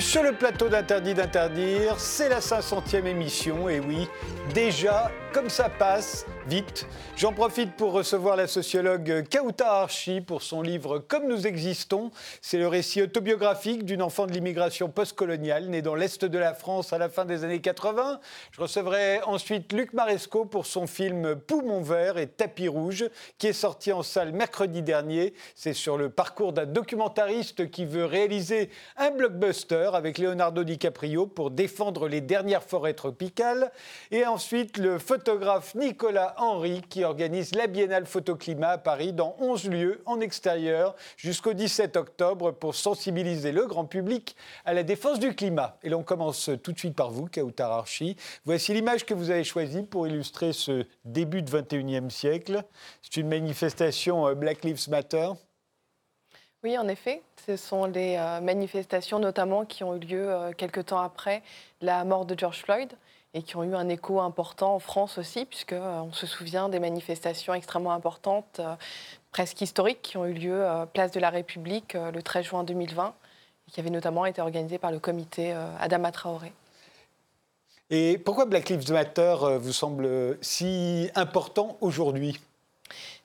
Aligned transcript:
Sur 0.00 0.22
le 0.22 0.32
plateau 0.32 0.68
d'Interdit 0.68 1.14
d'interdire. 1.14 1.94
C'est 1.98 2.28
la 2.28 2.40
500e 2.40 3.06
émission 3.06 3.68
et 3.68 3.80
oui, 3.80 4.08
déjà, 4.54 5.10
comme 5.32 5.48
ça 5.48 5.68
passe, 5.68 6.26
vite. 6.46 6.86
J'en 7.16 7.32
profite 7.32 7.76
pour 7.76 7.92
recevoir 7.92 8.36
la 8.36 8.46
sociologue 8.46 9.24
Kauta 9.30 9.80
Archi 9.80 10.20
pour 10.20 10.42
son 10.42 10.60
livre 10.60 10.98
Comme 10.98 11.28
nous 11.28 11.46
existons. 11.46 12.10
C'est 12.40 12.58
le 12.58 12.68
récit 12.68 13.02
autobiographique 13.02 13.84
d'une 13.84 14.02
enfant 14.02 14.26
de 14.26 14.32
l'immigration 14.32 14.88
postcoloniale 14.88 15.68
née 15.68 15.82
dans 15.82 15.94
l'Est 15.94 16.24
de 16.24 16.38
la 16.38 16.54
France 16.54 16.92
à 16.92 16.98
la 16.98 17.08
fin 17.08 17.24
des 17.24 17.44
années 17.44 17.60
80. 17.60 18.20
Je 18.50 18.60
recevrai 18.60 19.22
ensuite 19.22 19.72
Luc 19.72 19.92
Maresco 19.92 20.44
pour 20.44 20.66
son 20.66 20.86
film 20.86 21.36
Poumon 21.36 21.80
vert 21.80 22.18
et 22.18 22.26
Tapis 22.26 22.68
rouge 22.68 23.04
qui 23.38 23.46
est 23.46 23.52
sorti 23.52 23.92
en 23.92 24.02
salle 24.02 24.32
mercredi 24.32 24.82
dernier. 24.82 25.34
C'est 25.54 25.74
sur 25.74 25.96
le 25.96 26.10
parcours 26.10 26.52
d'un 26.52 26.66
documentariste 26.66 27.70
qui 27.70 27.86
veut 27.86 28.04
réaliser 28.04 28.70
un 28.96 29.10
blockbuster 29.10 29.90
avec 29.94 30.18
Leonardo 30.18 30.64
DiCaprio 30.64 31.26
pour 31.26 31.50
défendre 31.50 32.08
les 32.08 32.20
dernières 32.20 32.64
forêts 32.64 32.94
tropicales. 32.94 33.70
Et 34.10 34.26
ensuite 34.42 34.76
le 34.76 34.98
photographe 34.98 35.76
Nicolas 35.76 36.34
Henry 36.36 36.82
qui 36.88 37.04
organise 37.04 37.54
la 37.54 37.68
Biennale 37.68 38.06
Photoclimat 38.06 38.70
à 38.70 38.78
Paris 38.78 39.12
dans 39.12 39.36
11 39.38 39.70
lieux 39.70 40.02
en 40.04 40.20
extérieur 40.20 40.96
jusqu'au 41.16 41.52
17 41.52 41.96
octobre 41.96 42.50
pour 42.50 42.74
sensibiliser 42.74 43.52
le 43.52 43.66
grand 43.66 43.84
public 43.84 44.34
à 44.64 44.74
la 44.74 44.82
défense 44.82 45.20
du 45.20 45.36
climat. 45.36 45.78
Et 45.84 45.90
l'on 45.90 46.02
commence 46.02 46.50
tout 46.64 46.72
de 46.72 46.78
suite 46.78 46.96
par 46.96 47.12
vous, 47.12 47.26
Kautar 47.26 47.70
Archi. 47.70 48.16
Voici 48.44 48.74
l'image 48.74 49.06
que 49.06 49.14
vous 49.14 49.30
avez 49.30 49.44
choisie 49.44 49.84
pour 49.84 50.08
illustrer 50.08 50.52
ce 50.52 50.86
début 51.04 51.42
de 51.42 51.48
21e 51.48 52.10
siècle. 52.10 52.64
C'est 53.00 53.20
une 53.20 53.28
manifestation 53.28 54.26
euh, 54.26 54.34
Black 54.34 54.64
Lives 54.64 54.90
Matter. 54.90 55.28
Oui, 56.64 56.76
en 56.76 56.88
effet. 56.88 57.22
Ce 57.46 57.56
sont 57.56 57.84
les 57.84 58.16
euh, 58.18 58.40
manifestations 58.40 59.20
notamment 59.20 59.64
qui 59.64 59.84
ont 59.84 59.94
eu 59.94 60.00
lieu 60.00 60.28
euh, 60.28 60.50
quelques 60.50 60.86
temps 60.86 61.00
après 61.00 61.44
la 61.80 62.04
mort 62.04 62.24
de 62.24 62.36
George 62.36 62.62
Floyd 62.62 62.92
et 63.34 63.42
qui 63.42 63.56
ont 63.56 63.64
eu 63.64 63.74
un 63.74 63.88
écho 63.88 64.20
important 64.20 64.74
en 64.74 64.78
France 64.78 65.18
aussi, 65.18 65.44
puisqu'on 65.44 66.08
euh, 66.08 66.12
se 66.12 66.26
souvient 66.26 66.68
des 66.68 66.78
manifestations 66.78 67.54
extrêmement 67.54 67.92
importantes, 67.92 68.60
euh, 68.60 68.74
presque 69.30 69.60
historiques, 69.60 70.02
qui 70.02 70.16
ont 70.16 70.26
eu 70.26 70.34
lieu 70.34 70.64
euh, 70.64 70.84
place 70.86 71.12
de 71.12 71.20
la 71.20 71.30
République 71.30 71.94
le 71.94 72.22
13 72.22 72.44
juin 72.44 72.64
2020, 72.64 73.14
et 73.68 73.70
qui 73.70 73.80
avaient 73.80 73.90
notamment 73.90 74.26
été 74.26 74.42
organisées 74.42 74.78
par 74.78 74.92
le 74.92 74.98
comité 74.98 75.52
Adama 75.80 76.12
Traoré. 76.12 76.52
Et 77.90 78.18
pourquoi 78.18 78.46
Black 78.46 78.68
Lives 78.68 78.90
Matter 78.90 79.36
vous 79.60 79.72
semble 79.72 80.38
si 80.40 81.10
important 81.14 81.76
aujourd'hui? 81.80 82.40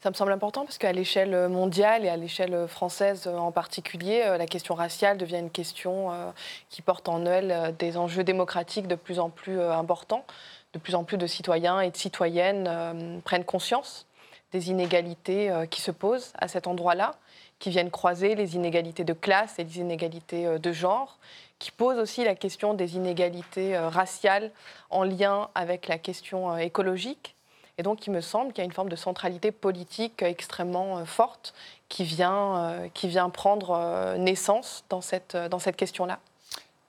Ça 0.02 0.10
me 0.10 0.16
semble 0.16 0.32
important 0.32 0.64
parce 0.64 0.78
qu'à 0.78 0.94
l'échelle 0.94 1.50
mondiale 1.50 2.06
et 2.06 2.10
à 2.10 2.18
l'échelle 2.18 2.68
française 2.68 3.28
en 3.28 3.52
particulier, 3.52 4.24
euh, 4.26 4.38
la 4.38 4.46
question 4.46 4.76
raciale 4.76 5.18
devient 5.18 5.40
une 5.40 5.50
question 5.50 6.12
euh, 6.12 6.32
qui 6.70 6.82
porte 6.82 7.10
en 7.10 7.26
elle 7.26 7.52
euh, 7.52 7.72
des 7.72 7.98
enjeux 7.98 8.24
démocratiques 8.24 8.88
de 8.88 8.96
plus 8.96 9.20
en 9.20 9.30
plus 9.30 9.60
importants. 9.60 10.26
De 10.74 10.80
plus 10.80 10.96
en 10.96 11.04
plus 11.04 11.18
de 11.18 11.26
citoyens 11.26 11.80
et 11.80 11.90
de 11.90 11.98
citoyennes 11.98 13.22
prennent 13.24 13.46
conscience 13.46 14.06
des 14.52 14.70
inégalités 14.70 15.50
qui 15.72 15.82
se 15.82 15.92
posent 15.92 16.34
à 16.38 16.50
cet 16.50 16.68
endroit-là, 16.68 17.16
qui 17.58 17.70
viennent 17.70 17.90
croiser 17.90 18.36
les 18.36 18.56
inégalités 18.56 19.06
de 19.06 19.14
classe 19.14 19.58
et 19.60 19.64
les 19.64 19.80
inégalités 19.80 20.60
de 20.60 20.72
genre, 20.74 21.20
qui 21.58 21.72
posent 21.72 21.98
aussi 21.98 22.26
la 22.26 22.36
question 22.36 22.74
des 22.74 22.98
inégalités 22.98 23.78
raciales 23.78 24.52
en 24.90 25.04
lien 25.04 25.50
avec 25.56 25.88
la 25.88 25.98
question 25.98 26.58
écologique 26.58 27.37
et 27.78 27.84
donc, 27.84 28.08
il 28.08 28.12
me 28.12 28.22
semble 28.22 28.54
qu'il 28.54 28.60
y 28.60 28.62
a 28.64 28.66
une 28.66 28.74
forme 28.74 28.90
de 28.90 28.96
centralité 28.96 29.52
politique 29.52 30.24
extrêmement 30.24 30.98
euh, 30.98 31.06
forte 31.06 31.54
qui 31.90 32.04
vient, 32.04 32.58
euh, 32.58 32.88
qui 32.94 33.08
vient 33.08 33.30
prendre 33.30 33.72
euh, 33.72 34.18
naissance 34.18 34.84
dans 34.90 35.02
cette, 35.02 35.38
dans 35.38 35.60
cette 35.60 35.76
question-là. 35.76 36.20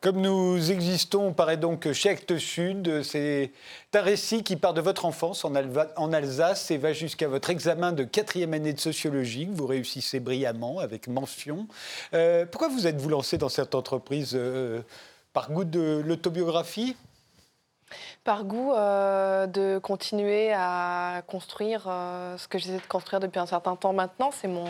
Comme 0.00 0.21
nous 0.21 0.71
existons, 0.71 1.32
paraît 1.32 1.56
donc 1.56 1.93
chez 1.93 2.10
Actes 2.10 2.38
Sud, 2.38 3.03
c'est 3.03 3.50
un 3.93 4.00
récit 4.00 4.44
qui 4.44 4.54
part 4.54 4.72
de 4.72 4.81
votre 4.81 5.04
enfance 5.04 5.44
en, 5.44 5.53
en 5.97 6.12
Alsace 6.12 6.71
et 6.71 6.78
va 6.78 6.93
jusqu'à 6.93 7.26
votre 7.26 7.50
examen 7.50 7.91
de 7.91 8.05
quatrième 8.05 8.55
année 8.55 8.72
de 8.72 8.81
sociologie, 8.81 9.49
que 9.49 9.53
vous 9.53 9.66
réussissez 9.66 10.20
brillamment 10.20 10.78
avec 10.78 11.09
mention. 11.09 11.66
pourquoi 12.12 12.69
vous 12.69 12.87
êtes-vous 12.87 13.09
lancé 13.09 13.38
dans 13.38 13.49
cette 13.49 13.75
entreprise 13.75 14.38
Par 15.32 15.50
goût 15.50 15.65
de 15.65 16.00
l'autobiographie? 16.06 16.94
Par 18.25 18.44
goût 18.44 18.72
euh, 18.72 19.47
de 19.47 19.78
continuer 19.78 20.53
à 20.53 21.22
construire 21.26 21.87
euh, 21.87 22.37
ce 22.37 22.49
que 22.49 22.59
j'essaie 22.59 22.76
de 22.78 22.87
construire 22.87 23.21
depuis 23.21 23.38
un 23.38 23.47
certain 23.47 23.76
temps 23.76 23.93
maintenant. 23.93 24.31
C'est 24.31 24.49
mon, 24.49 24.66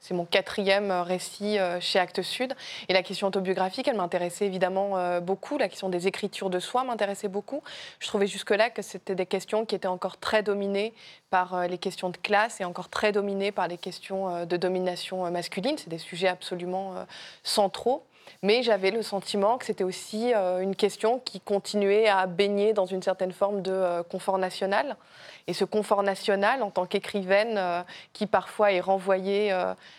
c'est 0.00 0.14
mon 0.14 0.24
quatrième 0.24 0.90
récit 0.90 1.58
euh, 1.58 1.80
chez 1.80 1.98
Actes 1.98 2.22
Sud. 2.22 2.54
Et 2.88 2.92
la 2.92 3.02
question 3.02 3.28
autobiographique, 3.28 3.88
elle 3.88 3.96
m'intéressait 3.96 4.46
évidemment 4.46 5.20
beaucoup. 5.20 5.58
La 5.58 5.68
question 5.68 5.88
des 5.88 6.06
écritures 6.06 6.50
de 6.50 6.58
soi 6.58 6.84
m'intéressait 6.84 7.28
beaucoup. 7.28 7.62
Je 7.98 8.08
trouvais 8.08 8.26
jusque-là 8.26 8.70
que 8.70 8.82
c'était 8.82 9.14
des 9.14 9.26
questions 9.26 9.64
qui 9.64 9.74
étaient 9.74 9.88
encore 9.88 10.18
très 10.18 10.42
dominées 10.42 10.92
par 11.30 11.66
les 11.68 11.78
questions 11.78 12.10
de 12.10 12.16
classe 12.16 12.60
et 12.60 12.64
encore 12.64 12.88
très 12.88 13.12
dominées 13.12 13.52
par 13.52 13.68
les 13.68 13.78
questions 13.78 14.44
de 14.44 14.56
domination 14.56 15.30
masculine. 15.30 15.78
C'est 15.78 15.88
des 15.88 15.98
sujets 15.98 16.28
absolument 16.28 16.94
centraux. 17.42 18.04
Mais 18.42 18.62
j'avais 18.62 18.90
le 18.90 19.02
sentiment 19.02 19.56
que 19.58 19.64
c'était 19.64 19.84
aussi 19.84 20.34
euh, 20.34 20.60
une 20.60 20.74
question 20.74 21.20
qui 21.20 21.40
continuait 21.40 22.08
à 22.08 22.26
baigner 22.26 22.72
dans 22.72 22.86
une 22.86 23.02
certaine 23.02 23.32
forme 23.32 23.62
de 23.62 23.72
euh, 23.72 24.02
confort 24.02 24.38
national. 24.38 24.96
Et 25.46 25.54
ce 25.54 25.64
confort 25.64 26.02
national, 26.02 26.62
en 26.62 26.70
tant 26.70 26.86
qu'écrivaine, 26.86 27.56
euh, 27.56 27.82
qui 28.12 28.26
parfois 28.26 28.72
est 28.72 28.80
renvoyé 28.80 29.52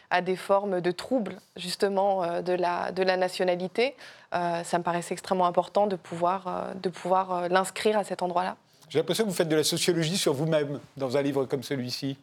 à 0.10 0.22
des 0.22 0.36
formes 0.36 0.82
de 0.82 0.92
troubles, 0.92 1.40
justement, 1.56 2.42
de, 2.42 2.54
la, 2.54 2.92
de 2.92 3.04
la 3.04 3.18
nationalité, 3.18 3.96
ça 4.32 4.78
me 4.78 4.84
paraissait 4.84 5.14
extrêmement 5.14 5.46
important 5.46 5.86
de 5.88 5.96
pouvoir, 5.96 6.74
de 6.76 6.90
pouvoir 6.90 7.50
l'inscrire 7.50 7.98
à 7.98 8.04
cet 8.04 8.22
endroit-là. 8.22 8.56
J'ai 8.94 9.00
l'impression 9.00 9.24
que 9.24 9.30
vous 9.30 9.36
faites 9.36 9.50
de 9.50 9.56
la 9.56 9.64
sociologie 9.64 10.20
sur 10.20 10.36
vous-même 10.36 10.80
dans 10.98 11.18
un 11.18 11.24
livre 11.24 11.46
comme 11.46 11.64
celui-ci. 11.64 12.16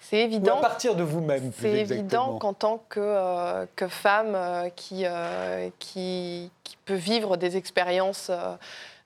C'est 0.00 0.18
évident. 0.18 0.56
Ou 0.56 0.58
à 0.58 0.60
partir 0.62 0.96
de 0.96 1.04
vous-même, 1.04 1.52
C'est 1.56 1.70
évident 1.70 2.40
qu'en 2.40 2.54
tant 2.54 2.82
que, 2.88 2.98
euh, 2.98 3.66
que 3.76 3.86
femme 3.86 4.34
euh, 4.34 4.68
qui, 4.68 5.02
euh, 5.04 5.68
qui, 5.78 6.50
qui, 6.64 6.76
peut 6.86 6.94
vivre 6.94 7.36
des 7.36 7.56
expériences 7.56 8.32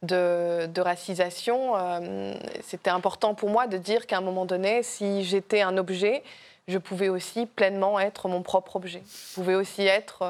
de, 0.02 0.64
de, 0.64 0.80
racisation, 0.80 1.74
c'était 2.62 2.88
important 2.88 3.34
pour 3.34 3.50
moi 3.50 3.66
de 3.66 3.76
dire 3.76 4.06
qu'à 4.06 4.16
un 4.16 4.22
moment 4.22 4.46
donné, 4.46 4.82
si 4.82 5.22
j'étais 5.22 5.60
un 5.60 5.76
objet, 5.76 6.22
je 6.66 6.78
pouvais 6.78 7.10
aussi 7.10 7.44
pleinement 7.44 8.00
être 8.00 8.28
mon 8.28 8.40
propre 8.40 8.76
objet. 8.76 9.02
Je 9.04 9.34
pouvais 9.34 9.56
aussi 9.56 9.82
être 9.82 10.24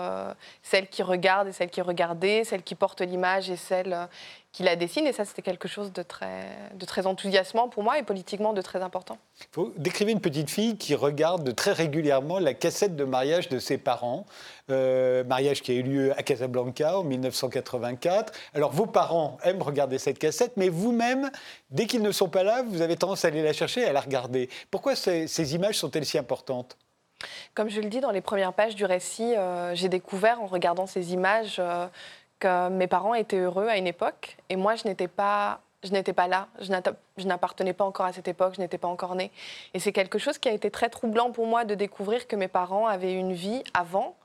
celle 0.63 0.89
qui 0.89 1.03
regarde 1.03 1.49
et 1.49 1.53
celle 1.53 1.71
qui 1.71 1.83
regardait, 1.83 2.43
celle 2.43 2.63
qui 2.63 2.75
porte 2.75 3.03
l'image 3.03 3.51
et 3.51 3.57
celle 3.57 4.09
qui 4.53 4.63
la 4.63 4.77
dessine. 4.77 5.07
Et 5.07 5.13
ça, 5.13 5.25
c'était 5.25 5.43
quelque 5.43 5.67
chose 5.67 5.93
de 5.93 6.03
très, 6.03 6.47
de 6.75 6.85
très 6.85 7.07
enthousiasmant 7.07 7.69
pour 7.69 7.83
moi 7.83 7.99
et 7.99 8.03
politiquement 8.03 8.53
de 8.53 8.61
très 8.61 8.83
important. 8.83 9.19
Vous 9.55 9.73
décrivez 9.77 10.13
une 10.13 10.21
petite 10.21 10.51
fille 10.51 10.77
qui 10.77 10.95
regarde 10.95 11.55
très 11.55 11.73
régulièrement 11.73 12.39
la 12.39 12.55
cassette 12.55 12.95
de 12.95 13.05
mariage 13.05 13.49
de 13.49 13.59
ses 13.59 13.79
parents. 13.79 14.27
Euh, 14.71 15.25
mariage 15.25 15.63
qui 15.63 15.73
a 15.73 15.75
eu 15.75 15.83
lieu 15.83 16.13
à 16.19 16.23
Casablanca 16.23 16.99
en 16.99 17.05
1984. 17.05 18.33
Alors, 18.55 18.73
vos 18.73 18.87
parents 18.87 19.39
aiment 19.43 19.63
regarder 19.63 19.99
cette 19.99 20.19
cassette, 20.19 20.53
mais 20.57 20.69
vous-même, 20.69 21.31
dès 21.71 21.87
qu'ils 21.87 22.03
ne 22.03 22.13
sont 22.13 22.29
pas 22.29 22.43
là, 22.43 22.63
vous 22.63 22.81
avez 22.81 22.97
tendance 22.97 23.25
à 23.25 23.29
aller 23.29 23.43
la 23.43 23.53
chercher 23.53 23.81
et 23.81 23.87
à 23.87 23.93
la 23.93 24.01
regarder. 24.01 24.49
Pourquoi 24.71 24.95
ces, 24.95 25.55
images 25.55 25.79
sont-elles 25.79 26.07
si 26.07 26.19
importantes? 26.19 26.77
Comme 27.55 27.69
je 27.69 27.81
le 27.81 27.89
dis 27.89 28.01
dans 28.01 28.11
les 28.11 28.21
premières 28.21 28.53
pages 28.53 28.75
du 28.75 28.85
récit, 28.85 29.37
euh, 29.37 29.75
j'ai 29.75 29.89
découvert 29.89 30.41
en 30.41 30.47
regardant 30.47 30.87
ces 30.87 31.13
images 31.13 31.57
euh, 31.59 31.87
mes 32.45 32.87
parents 32.87 33.15
étaient 33.15 33.39
heureux 33.39 33.69
à 33.69 33.77
une 33.77 33.87
époque 33.87 34.37
et 34.49 34.57
moi, 34.57 34.75
je 34.77 34.87
n'étais 34.87 35.09
pas 35.09 35.61
je 35.83 35.91
n'étais 35.91 36.13
pas 36.13 36.29
là, 36.29 36.49
je 36.61 37.27
n'appartenais 37.27 37.73
pas 37.73 37.85
encore 37.85 38.07
à 38.07 38.13
cette 38.13 38.29
époque, 38.29 38.55
je 38.57 38.61
n'étais 38.61 38.79
pas 38.79 38.89
encore 38.89 39.15
née. 39.15 39.31
Et 39.75 39.81
c'est 39.81 39.93
quelque 39.93 40.19
chose 40.19 40.39
qui 40.39 40.49
a 40.49 40.53
été 40.53 40.71
très 40.71 40.89
troublant 40.89 41.33
pour 41.33 41.47
moi 41.47 41.65
de 41.65 41.75
découvrir 41.75 42.29
que 42.29 42.37
mes 42.37 42.49
parents 42.49 42.87
avaient 42.87 43.15
une 43.15 43.33
vie 43.33 43.63
avant, 43.75 44.17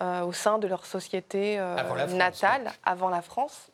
euh, 0.00 0.22
au 0.22 0.32
sein 0.32 0.58
de 0.58 0.66
leur 0.66 0.86
société 0.86 1.56
euh, 1.58 2.06
natale, 2.08 2.72
avant 2.84 3.10
la 3.10 3.22
France. 3.22 3.68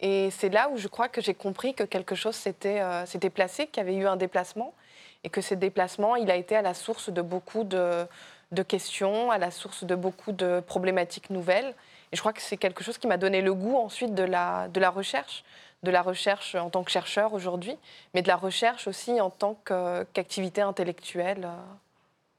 Et 0.00 0.30
c'est 0.30 0.48
là 0.48 0.68
où 0.70 0.78
je 0.78 0.88
crois 0.88 1.08
que 1.08 1.20
j'ai 1.20 1.34
compris 1.34 1.74
que 1.74 1.84
quelque 1.84 2.14
chose 2.14 2.34
s'était 2.34 2.80
euh, 2.80 3.04
placé, 3.32 3.66
qu'il 3.68 3.84
y 3.84 3.86
avait 3.86 3.96
eu 3.96 4.06
un 4.06 4.16
déplacement, 4.16 4.74
et 5.22 5.28
que 5.28 5.40
ce 5.40 5.54
déplacement, 5.54 6.16
il 6.16 6.30
a 6.30 6.36
été 6.36 6.56
à 6.56 6.62
la 6.62 6.74
source 6.74 7.10
de 7.10 7.22
beaucoup 7.22 7.62
de, 7.62 8.06
de 8.50 8.62
questions, 8.62 9.30
à 9.30 9.38
la 9.38 9.50
source 9.50 9.84
de 9.84 9.94
beaucoup 9.94 10.32
de 10.32 10.60
problématiques 10.66 11.30
nouvelles. 11.30 11.74
Et 12.12 12.16
je 12.16 12.20
crois 12.20 12.32
que 12.32 12.42
c'est 12.42 12.56
quelque 12.56 12.82
chose 12.82 12.98
qui 12.98 13.06
m'a 13.06 13.16
donné 13.16 13.40
le 13.40 13.54
goût 13.54 13.76
ensuite 13.76 14.14
de 14.14 14.24
la, 14.24 14.68
recherche, 14.90 15.44
de 15.82 15.90
la 15.90 16.02
recherche 16.02 16.56
en 16.56 16.70
tant 16.70 16.82
que 16.82 16.90
chercheur 16.90 17.32
aujourd'hui, 17.32 17.76
mais 18.14 18.22
de 18.22 18.28
la 18.28 18.36
recherche 18.36 18.88
aussi 18.88 19.20
en 19.20 19.30
tant 19.30 19.56
qu'activité 19.64 20.60
intellectuelle 20.60 21.44
euh, 21.44 21.56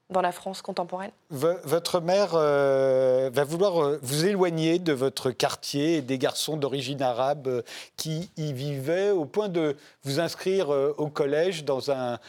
dans 0.10 0.20
la 0.20 0.34
France 0.34 0.62
contemporaine. 0.62 1.12
votre 1.30 2.02
mère 2.02 2.32
euh, 2.34 3.30
va 3.32 3.46
vouloir 3.46 3.82
euh, 3.82 3.98
vous 4.02 4.26
éloigner 4.26 4.78
de 4.78 4.92
votre 4.92 5.32
quartier 5.32 5.96
et 5.96 6.02
des 6.02 6.18
garçons 6.18 6.58
d'origine 6.58 7.02
arabe 7.02 7.64
qui 7.96 8.30
y 8.36 8.52
vivaient 8.52 9.12
au 9.12 9.24
point 9.24 9.48
de 9.48 9.78
vous 10.04 10.20
inscrire 10.20 10.68
au 10.70 11.08
collège 11.08 11.64
dans 11.64 11.92
un 11.92 12.20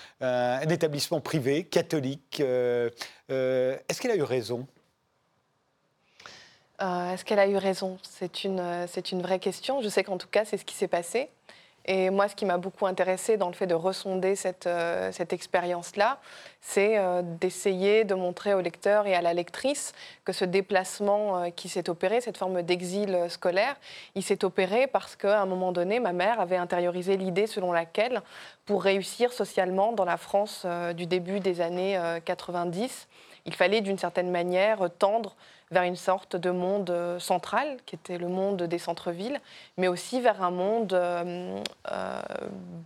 établissement 0.71 1.21
privé 1.21 1.65
catholique. 1.65 2.39
Est-ce 2.39 4.01
qu'elle 4.01 4.13
a 4.13 4.17
eu 4.17 4.23
raison? 4.23 4.69
Est-ce 6.83 7.25
qu'elle 7.25 7.39
a 7.39 7.47
eu 7.47 7.57
raison? 7.57 7.99
C'est 8.03 8.45
une, 8.45 8.87
c'est 8.89 9.13
une 9.13 9.23
vraie 9.23 9.39
question. 9.39 9.81
Je 9.83 9.89
sais 9.89 10.03
qu'en 10.03 10.19
tout 10.19 10.29
cas, 10.29 10.45
c'est 10.45 10.57
ce 10.57 10.65
qui 10.65 10.75
s'est 10.75 10.89
passé. 10.89 11.29
Et 11.85 12.11
moi, 12.11 12.29
ce 12.29 12.37
qui 12.37 12.45
m'a 12.45 12.59
beaucoup 12.59 12.87
intéressé 12.87 13.37
dans 13.37 13.49
le 13.49 13.55
fait 13.55 13.67
de 13.67 13.75
ressonder 13.75 14.37
cette, 14.37 14.69
euh, 14.69 15.11
cette 15.11 15.33
expérience-là, 15.33 16.21
c'est 16.61 16.97
euh, 16.97 17.23
d'essayer 17.25 18.05
de 18.05 18.15
montrer 18.15 18.55
au 18.55 18.61
lecteur 18.61 19.09
et 19.09 19.17
à 19.17 19.21
la 19.21 19.35
lectrice 19.35 19.93
que 20.25 20.33
ce 20.33 20.45
déplacement 20.45 21.39
euh, 21.39 21.51
qui 21.51 21.69
s'est 21.69 21.91
opéré, 21.91 22.21
cette 22.21 22.37
forme 22.37 22.63
d'exil 22.63 23.27
scolaire, 23.29 23.75
il 24.15 24.23
s'est 24.23 24.45
opéré 24.45 24.87
parce 24.87 25.17
qu'à 25.17 25.41
un 25.41 25.47
moment 25.47 25.73
donné, 25.73 25.99
ma 25.99 26.13
mère 26.13 26.39
avait 26.41 26.57
intériorisé 26.57 27.17
l'idée 27.17 27.49
selon 27.49 27.73
laquelle, 27.73 28.23
pour 28.65 28.85
réussir 28.85 29.33
socialement 29.33 29.93
dans 29.93 30.05
la 30.05 30.17
France 30.17 30.65
du 30.95 31.07
début 31.07 31.41
des 31.41 31.61
années 31.61 31.99
90, 32.25 33.09
il 33.45 33.55
fallait 33.55 33.81
d'une 33.81 33.99
certaine 33.99 34.31
manière 34.31 34.89
tendre 35.01 35.35
vers 35.73 35.83
une 35.85 35.97
sorte 35.97 36.37
de 36.37 36.51
monde 36.51 36.91
euh, 36.91 37.19
central, 37.19 37.79
qui 37.87 37.97
était 37.97 38.19
le 38.19 38.29
monde 38.29 38.63
des 38.63 38.79
centres-villes, 38.79 39.41
mais 39.79 39.89
aussi 39.89 40.21
vers 40.21 40.43
un 40.43 40.51
monde 40.51 40.93
euh, 40.93 41.61
euh, 41.91 42.21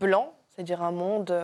blanc, 0.00 0.32
c'est-à-dire 0.54 0.82
un 0.82 0.92
monde 0.92 1.34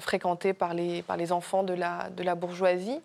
fréquenté 0.00 0.54
par 0.54 0.72
les, 0.72 1.02
par 1.02 1.18
les 1.18 1.30
enfants 1.30 1.62
de 1.62 1.74
la, 1.74 2.08
de 2.10 2.22
la 2.22 2.34
bourgeoisie. 2.34 3.00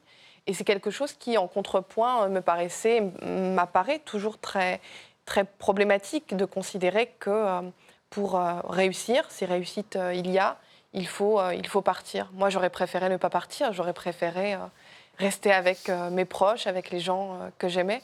Et 0.48 0.54
c'est 0.54 0.64
quelque 0.64 0.92
chose 0.92 1.12
qui, 1.12 1.38
en 1.38 1.48
contrepoint, 1.48 2.30
me 2.30 2.40
paraissait, 2.40 3.02
m'apparaît 3.22 4.00
toujours 4.00 4.38
très, 4.38 4.80
très 5.26 5.44
problématique 5.44 6.36
de 6.36 6.46
considérer 6.46 7.08
que 7.20 7.70
pour 8.10 8.40
réussir, 8.70 9.30
si 9.30 9.44
réussite 9.44 9.98
il 10.14 10.32
y 10.32 10.40
a, 10.40 10.58
il 10.94 11.08
faut, 11.08 11.42
il 11.52 11.68
faut 11.68 11.82
partir. 11.82 12.30
Moi, 12.34 12.50
j'aurais 12.50 12.70
préféré 12.70 13.10
ne 13.10 13.18
pas 13.18 13.30
partir, 13.30 13.74
j'aurais 13.74 13.94
préféré 13.94 14.56
rester 15.18 15.52
avec 15.52 15.90
euh, 15.90 16.10
mes 16.10 16.26
proches, 16.26 16.68
avec 16.68 16.90
les 16.90 17.00
gens 17.00 17.34
euh, 17.34 17.50
que 17.58 17.68
j'aimais. 17.68 18.02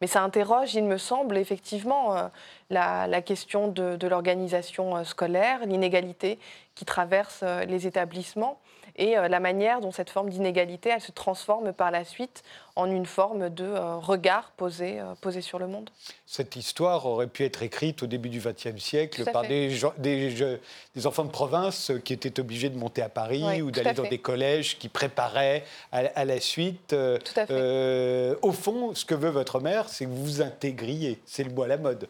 Mais 0.00 0.06
ça 0.06 0.22
interroge, 0.22 0.74
il 0.74 0.84
me 0.84 0.98
semble, 0.98 1.36
effectivement, 1.36 2.16
euh, 2.16 2.28
la, 2.70 3.22
question 3.22 3.68
de 3.68 4.06
l'organisation 4.08 5.04
scolaire, 5.04 5.64
l'inégalité 5.64 6.40
qui 6.74 6.84
traverse 6.84 7.44
les 7.68 7.86
établissements 7.86 8.58
et 8.96 9.16
euh, 9.16 9.28
la 9.28 9.40
manière 9.40 9.80
dont 9.80 9.90
cette 9.90 10.10
forme 10.10 10.30
d'inégalité, 10.30 10.90
elle 10.90 11.00
se 11.00 11.12
transforme 11.12 11.72
par 11.72 11.90
la 11.90 12.04
suite 12.04 12.42
en 12.76 12.90
une 12.90 13.06
forme 13.06 13.50
de 13.50 13.64
euh, 13.64 13.96
regard 13.96 14.52
posé, 14.56 15.00
euh, 15.00 15.14
posé 15.20 15.40
sur 15.40 15.58
le 15.58 15.66
monde. 15.66 15.90
Cette 16.26 16.56
histoire 16.56 17.06
aurait 17.06 17.26
pu 17.26 17.44
être 17.44 17.62
écrite 17.62 18.02
au 18.02 18.06
début 18.06 18.28
du 18.28 18.40
XXe 18.40 18.82
siècle 18.82 19.24
par 19.32 19.42
des, 19.42 19.78
des, 19.98 20.58
des, 20.94 21.06
enfants 21.06 21.24
de 21.24 21.30
province 21.30 21.92
qui 22.04 22.12
étaient 22.12 22.38
obligés 22.40 22.68
de 22.68 22.78
monter 22.78 23.02
à 23.02 23.08
Paris 23.08 23.62
ou 23.62 23.70
d'aller 23.70 23.92
dans 23.92 24.08
des 24.08 24.18
collèges 24.18 24.78
qui 24.78 24.88
préparaient 24.88 25.64
à, 25.90 26.24
la 26.24 26.40
suite. 26.40 26.94
au 26.94 28.52
fond, 28.52 28.94
ce 28.94 29.04
que 29.04 29.14
veut 29.14 29.30
votre 29.30 29.60
mère, 29.60 29.88
c'est 29.88 30.04
que 30.04 30.10
vous 30.10 30.24
vous 30.24 30.42
intégriez. 30.42 31.20
C'est 31.26 31.44
le 31.44 31.50
mot 31.50 31.62
à 31.62 31.68
la 31.68 31.76
mode. 31.76 32.08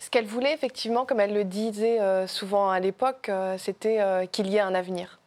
Ce 0.00 0.10
qu'elle 0.10 0.26
voulait, 0.26 0.52
effectivement, 0.52 1.06
comme 1.06 1.20
elle 1.20 1.32
le 1.32 1.44
disait 1.44 1.98
souvent 2.26 2.70
à 2.70 2.80
l'époque, 2.80 3.30
c'était 3.58 4.28
qu'il 4.32 4.48
y 4.48 4.56
ait 4.56 4.60
un 4.60 4.74
avenir. 4.74 5.20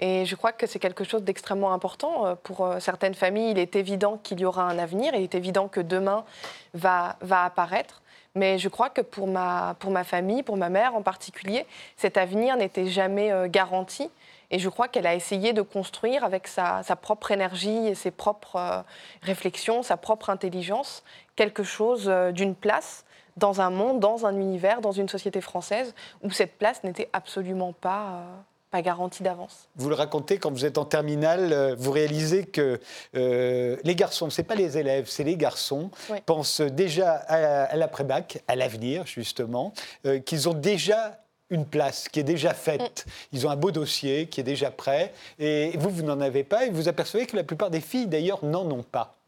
Et 0.00 0.24
je 0.24 0.34
crois 0.34 0.52
que 0.52 0.66
c'est 0.66 0.78
quelque 0.78 1.04
chose 1.04 1.22
d'extrêmement 1.22 1.72
important. 1.74 2.26
Euh, 2.26 2.34
pour 2.34 2.64
euh, 2.64 2.80
certaines 2.80 3.14
familles, 3.14 3.50
il 3.50 3.58
est 3.58 3.76
évident 3.76 4.18
qu'il 4.22 4.40
y 4.40 4.46
aura 4.46 4.64
un 4.64 4.78
avenir, 4.78 5.14
il 5.14 5.22
est 5.22 5.34
évident 5.34 5.68
que 5.68 5.80
demain 5.80 6.24
va, 6.72 7.16
va 7.20 7.44
apparaître. 7.44 8.00
Mais 8.34 8.58
je 8.58 8.68
crois 8.68 8.88
que 8.88 9.02
pour 9.02 9.26
ma, 9.26 9.76
pour 9.78 9.90
ma 9.90 10.04
famille, 10.04 10.42
pour 10.42 10.56
ma 10.56 10.70
mère 10.70 10.94
en 10.94 11.02
particulier, 11.02 11.66
cet 11.96 12.16
avenir 12.16 12.56
n'était 12.56 12.86
jamais 12.86 13.30
euh, 13.30 13.46
garanti. 13.46 14.10
Et 14.50 14.58
je 14.58 14.68
crois 14.70 14.88
qu'elle 14.88 15.06
a 15.06 15.14
essayé 15.14 15.52
de 15.52 15.62
construire 15.62 16.24
avec 16.24 16.48
sa, 16.48 16.82
sa 16.82 16.96
propre 16.96 17.30
énergie 17.30 17.86
et 17.86 17.94
ses 17.94 18.10
propres 18.10 18.84
réflexions, 19.22 19.84
sa 19.84 19.96
propre 19.96 20.28
intelligence, 20.28 21.04
quelque 21.36 21.62
chose 21.62 22.12
d'une 22.32 22.56
place 22.56 23.04
dans 23.36 23.60
un 23.60 23.70
monde, 23.70 24.00
dans 24.00 24.26
un 24.26 24.34
univers, 24.34 24.80
dans 24.80 24.90
une 24.90 25.08
société 25.08 25.40
française 25.40 25.94
où 26.24 26.32
cette 26.32 26.58
place 26.58 26.82
n'était 26.82 27.08
absolument 27.12 27.72
pas 27.72 28.24
pas 28.70 28.82
garantie 28.82 29.22
d'avance. 29.22 29.68
Vous 29.76 29.88
le 29.88 29.94
racontez 29.94 30.38
quand 30.38 30.50
vous 30.50 30.64
êtes 30.64 30.78
en 30.78 30.84
terminale, 30.84 31.52
euh, 31.52 31.74
vous 31.76 31.90
réalisez 31.90 32.44
que 32.44 32.80
euh, 33.16 33.76
les 33.82 33.94
garçons, 33.94 34.30
ce 34.30 34.40
n'est 34.40 34.46
pas 34.46 34.54
les 34.54 34.78
élèves, 34.78 35.06
c'est 35.08 35.24
les 35.24 35.36
garçons, 35.36 35.90
pensent 36.26 36.60
déjà 36.60 37.12
à, 37.12 37.76
l'après-bac, 37.76 38.42
à 38.46 38.56
l'avenir 38.56 39.06
justement, 39.06 39.72
euh, 40.06 40.20
qu'ils 40.20 40.48
ont 40.48 40.54
déjà 40.54 41.20
une 41.50 41.66
place 41.66 42.08
qui 42.08 42.20
est 42.20 42.24
déjà 42.24 42.54
faite. 42.54 43.04
Mm. 43.06 43.10
Ils 43.32 43.46
ont 43.46 43.50
un 43.50 43.56
beau 43.56 43.72
dossier 43.72 44.28
qui 44.28 44.40
est 44.40 44.44
déjà 44.44 44.70
prêt. 44.70 45.12
Et 45.40 45.72
vous, 45.78 45.90
vous 45.90 46.02
n'en 46.02 46.20
avez 46.20 46.44
pas. 46.44 46.66
Et 46.66 46.70
vous 46.70 46.88
apercevez 46.88 47.26
que 47.26 47.36
la 47.36 47.42
plupart 47.42 47.70
des 47.70 47.80
filles, 47.80 48.06
d'ailleurs, 48.06 48.44
n'en 48.44 48.70
ont 48.70 48.84
pas. 48.84 49.19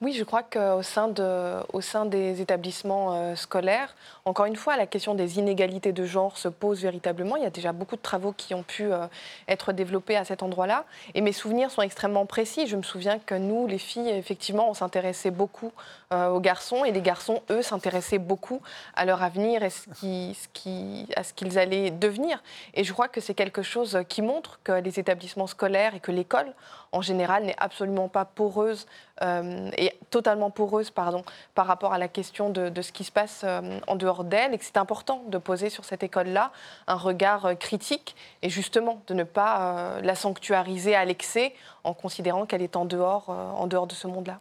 Oui, 0.00 0.12
je 0.12 0.24
crois 0.24 0.42
qu'au 0.42 0.82
sein, 0.82 1.06
de, 1.06 1.62
au 1.72 1.80
sein 1.80 2.04
des 2.04 2.40
établissements 2.40 3.14
euh, 3.14 3.36
scolaires, 3.36 3.94
encore 4.24 4.46
une 4.46 4.56
fois, 4.56 4.76
la 4.76 4.86
question 4.86 5.14
des 5.14 5.38
inégalités 5.38 5.92
de 5.92 6.04
genre 6.04 6.36
se 6.38 6.48
pose 6.48 6.82
véritablement. 6.82 7.36
Il 7.36 7.44
y 7.44 7.46
a 7.46 7.50
déjà 7.50 7.72
beaucoup 7.72 7.94
de 7.94 8.00
travaux 8.00 8.32
qui 8.32 8.52
ont 8.52 8.64
pu 8.64 8.92
euh, 8.92 9.06
être 9.46 9.72
développés 9.72 10.16
à 10.16 10.24
cet 10.24 10.42
endroit-là. 10.42 10.86
Et 11.14 11.20
mes 11.20 11.32
souvenirs 11.32 11.70
sont 11.70 11.82
extrêmement 11.82 12.26
précis. 12.26 12.66
Je 12.66 12.76
me 12.76 12.82
souviens 12.82 13.20
que 13.20 13.36
nous, 13.36 13.68
les 13.68 13.78
filles, 13.78 14.08
effectivement, 14.08 14.68
on 14.68 14.74
s'intéressait 14.74 15.30
beaucoup 15.30 15.72
euh, 16.12 16.28
aux 16.30 16.40
garçons 16.40 16.84
et 16.84 16.90
les 16.90 17.02
garçons, 17.02 17.40
eux, 17.50 17.62
s'intéressaient 17.62 18.18
beaucoup 18.18 18.60
à 18.96 19.04
leur 19.04 19.22
avenir 19.22 19.62
et 19.62 19.66
à 19.66 21.22
ce 21.22 21.32
qu'ils 21.32 21.58
allaient 21.58 21.92
devenir. 21.92 22.42
Et 22.74 22.82
je 22.82 22.92
crois 22.92 23.06
que 23.06 23.20
c'est 23.20 23.34
quelque 23.34 23.62
chose 23.62 24.00
qui 24.08 24.20
montre 24.20 24.58
que 24.64 24.72
les 24.72 24.98
établissements 24.98 25.46
scolaires 25.46 25.94
et 25.94 26.00
que 26.00 26.10
l'école, 26.10 26.52
en 26.92 27.02
général, 27.02 27.44
n'est 27.44 27.56
absolument 27.58 28.08
pas 28.08 28.24
poreuse 28.24 28.86
euh, 29.22 29.70
et 29.76 29.92
totalement 30.10 30.50
poreuse 30.50 30.90
pardon, 30.90 31.22
par 31.54 31.66
rapport 31.66 31.92
à 31.92 31.98
la 31.98 32.08
question 32.08 32.50
de, 32.50 32.82
ce 32.82 32.92
qui 32.92 33.04
se 33.04 33.12
passe 33.12 33.42
euh, 33.44 33.78
en 33.86 33.96
dehors 33.96 34.24
d'elle 34.24 34.54
et 34.54 34.58
que 34.58 34.64
c'est 34.64 34.76
important 34.76 35.22
de 35.28 35.38
poser 35.38 35.70
sur 35.70 35.84
cette 35.84 36.02
école-là 36.02 36.52
un 36.86 36.96
regard 36.96 37.58
critique 37.58 38.16
et 38.42 38.50
justement 38.50 39.02
de 39.06 39.14
ne 39.14 39.24
pas 39.24 40.00
la 40.02 40.14
sanctuariser 40.14 40.94
à 40.94 41.04
l'excès 41.04 41.54
en 41.84 41.94
considérant 41.94 42.46
qu'elle 42.46 42.62
est 42.62 42.76
en 42.76 42.84
dehors, 42.84 43.28
en 43.28 43.66
dehors 43.66 43.86
de 43.86 43.94
ce 43.94 44.06
monde-là. 44.06 44.40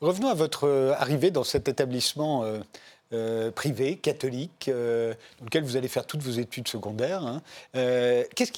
Revenons 0.00 0.28
à 0.28 0.34
votre 0.34 0.66
euh, 0.66 0.94
arrivée 0.98 1.30
dans 1.30 1.44
cet 1.44 1.68
établissement 1.68 2.44
euh, 2.44 2.60
euh, 3.12 3.50
privé, 3.50 3.96
catholique, 3.96 4.70
dans 4.70 5.44
lequel 5.44 5.64
vous 5.64 5.76
allez 5.76 5.88
faire 5.88 6.06
toutes 6.06 6.22
vos 6.22 6.30
études 6.30 6.68
secondaires. 6.68 7.24
Hein. 7.24 7.42
qu'est-ce 8.34 8.52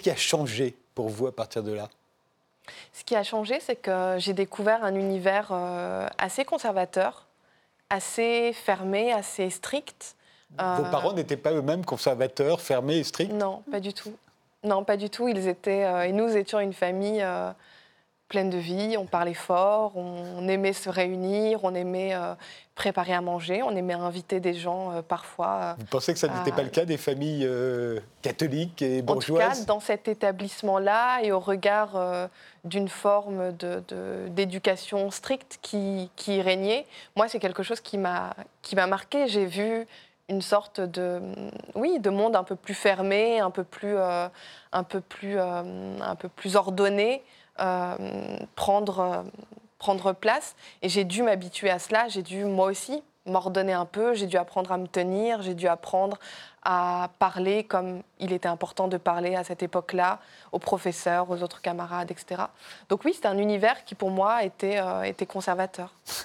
qui 0.00 0.10
a 0.10 0.16
changé 0.16 0.76
pour 0.94 1.08
vous 1.08 1.26
à 1.26 1.34
partir 1.34 1.62
de 1.62 1.72
là? 1.72 1.88
Ce 2.92 3.04
qui 3.04 3.16
a 3.16 3.22
changé, 3.22 3.60
c'est 3.60 3.76
que 3.76 4.16
j'ai 4.18 4.32
découvert 4.32 4.84
un 4.84 4.94
univers 4.94 5.52
assez 6.18 6.44
conservateur, 6.44 7.26
assez 7.90 8.52
fermé, 8.52 9.12
assez 9.12 9.50
strict. 9.50 10.16
Vos 10.58 10.84
parents 10.90 11.12
n'étaient 11.12 11.36
pas 11.36 11.52
eux-mêmes 11.52 11.84
conservateurs, 11.84 12.60
fermés 12.60 12.98
et 12.98 13.04
stricts? 13.04 13.32
Non, 13.32 13.62
pas 13.70 13.80
du 13.80 13.92
tout. 13.92 14.14
Non, 14.62 14.84
pas 14.84 14.96
du 14.96 15.10
tout. 15.10 15.28
Ils 15.28 15.48
étaient, 15.48 16.08
et 16.08 16.12
nous 16.12 16.36
étions 16.36 16.60
une 16.60 16.72
famille 16.72 17.24
pleine 18.28 18.50
de 18.50 18.58
vie, 18.58 18.96
on 18.98 19.06
parlait 19.06 19.34
fort, 19.34 19.92
on, 19.96 20.48
aimait 20.48 20.72
se 20.72 20.88
réunir, 20.88 21.60
on 21.62 21.74
aimait 21.74 22.14
euh, 22.14 22.34
préparer 22.74 23.12
à 23.12 23.20
manger, 23.20 23.62
on 23.62 23.74
aimait 23.76 23.94
inviter 23.94 24.40
des 24.40 24.54
gens 24.54 24.92
euh, 24.92 25.02
parfois. 25.02 25.58
Euh, 25.60 25.74
Vous 25.78 25.86
pensez 25.86 26.12
que 26.12 26.18
ça 26.18 26.28
n'était 26.28 26.52
pas 26.52 26.62
le 26.62 26.70
cas 26.70 26.84
des 26.84 26.96
familles 26.96 27.48
catholiques 28.22 28.82
et 28.82 29.02
bourgeoises 29.02 29.42
En 29.42 29.50
tout 29.50 29.58
cas, 29.60 29.64
dans 29.66 29.80
cet 29.80 30.08
établissement-là 30.08 31.20
et 31.22 31.32
au 31.32 31.40
regard 31.40 31.98
d'une 32.64 32.88
forme 32.88 33.52
d'éducation 34.30 35.06
de, 35.06 35.12
stricte 35.12 35.58
qui, 35.62 36.10
qui, 36.16 36.40
régnait, 36.40 36.86
moi, 37.16 37.28
c'est 37.28 37.38
quelque 37.38 37.62
chose 37.62 37.80
qui 37.80 37.98
m'a 37.98 38.34
marqué. 38.86 39.28
J'ai 39.28 39.46
vu 39.46 39.86
une 40.28 40.42
sorte 40.42 40.80
de, 40.80 41.20
oui, 41.74 41.98
de 42.00 42.10
monde 42.10 42.36
un 42.36 42.44
peu 42.44 42.56
plus 42.56 42.74
fermé, 42.74 43.40
un 43.40 43.50
peu 43.50 43.64
plus, 43.64 43.98
un 43.98 44.82
peu 44.82 45.00
plus, 45.00 45.38
un 45.38 46.16
peu 46.18 46.28
plus 46.28 46.56
ordonné. 46.56 47.22
Euh, 47.60 48.38
prendre, 48.56 48.98
euh, 48.98 49.22
prendre 49.78 50.12
place. 50.12 50.56
Et 50.82 50.88
j'ai 50.88 51.04
dû 51.04 51.22
m'habituer 51.22 51.70
à 51.70 51.78
cela. 51.78 52.08
J'ai 52.08 52.22
dû, 52.22 52.44
moi 52.44 52.66
aussi, 52.66 53.02
m'ordonner 53.26 53.72
un 53.72 53.86
peu. 53.86 54.14
J'ai 54.14 54.26
dû 54.26 54.36
apprendre 54.36 54.72
à 54.72 54.78
me 54.78 54.88
tenir. 54.88 55.42
J'ai 55.42 55.54
dû 55.54 55.68
apprendre 55.68 56.18
à 56.64 57.10
parler 57.18 57.64
comme 57.64 58.02
il 58.18 58.32
était 58.32 58.48
important 58.48 58.88
de 58.88 58.96
parler 58.96 59.34
à 59.34 59.44
cette 59.44 59.62
époque-là, 59.62 60.20
aux 60.52 60.58
professeurs, 60.58 61.30
aux 61.30 61.42
autres 61.42 61.60
camarades, 61.60 62.10
etc. 62.10 62.42
Donc 62.88 63.04
oui, 63.04 63.12
c'était 63.14 63.28
un 63.28 63.38
univers 63.38 63.84
qui 63.84 63.94
pour 63.94 64.10
moi 64.10 64.44
était, 64.44 64.78
euh, 64.80 65.02
était 65.02 65.26
conservateur. 65.26 65.94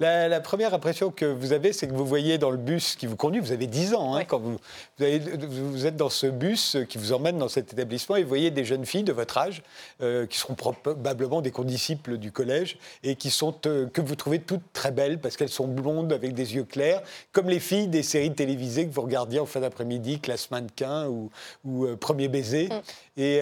La, 0.00 0.40
première 0.40 0.74
impression 0.74 1.10
que 1.10 1.24
vous 1.24 1.52
avez, 1.52 1.72
c'est 1.72 1.86
que 1.86 1.92
vous 1.92 2.04
voyez 2.04 2.36
dans 2.38 2.50
le 2.50 2.56
bus 2.56 2.96
qui 2.96 3.06
vous 3.06 3.16
conduit, 3.16 3.40
vous 3.40 3.52
avez 3.52 3.66
10 3.66 3.94
ans, 3.94 4.16
hein, 4.16 4.24
quand 4.24 4.38
vous, 4.38 4.58
vous, 4.98 5.86
êtes 5.86 5.96
dans 5.96 6.10
ce 6.10 6.26
bus 6.26 6.76
qui 6.88 6.98
vous 6.98 7.12
emmène 7.12 7.38
dans 7.38 7.48
cet 7.48 7.72
établissement 7.72 8.16
et 8.16 8.22
vous 8.22 8.28
voyez 8.28 8.50
des 8.50 8.64
jeunes 8.64 8.84
filles 8.84 9.04
de 9.04 9.12
votre 9.12 9.38
âge, 9.38 9.62
euh, 10.00 10.26
qui 10.26 10.38
seront 10.38 10.54
probablement 10.54 11.40
des 11.40 11.50
condisciples 11.50 12.18
du 12.18 12.32
collège, 12.32 12.78
et 13.02 13.14
qui 13.16 13.30
sont, 13.30 13.54
euh, 13.66 13.86
que 13.86 14.00
vous 14.00 14.16
trouvez 14.16 14.40
toutes 14.40 14.72
très 14.72 14.90
belles 14.90 15.20
parce 15.20 15.36
qu'elles 15.36 15.48
sont 15.48 15.68
blondes 15.68 16.12
avec 16.12 16.34
des 16.34 16.56
yeux 16.56 16.64
clairs, 16.64 17.02
comme 17.32 17.48
les 17.48 17.60
filles 17.60 17.88
des 17.88 18.02
séries 18.02 18.34
télévisées 18.34 18.86
que 18.86 18.92
vous 18.92 19.02
regardiez 19.02 19.40
en 19.40 19.46
fin 19.46 19.60
d'après-midi, 19.72 20.20
Classe 20.20 20.50
mannequin 20.50 21.08
ou, 21.08 21.30
ou 21.64 21.86
euh, 21.86 21.96
Premier 21.96 22.28
baiser. 22.28 22.68
Mm. 22.68 23.20
Et 23.20 23.40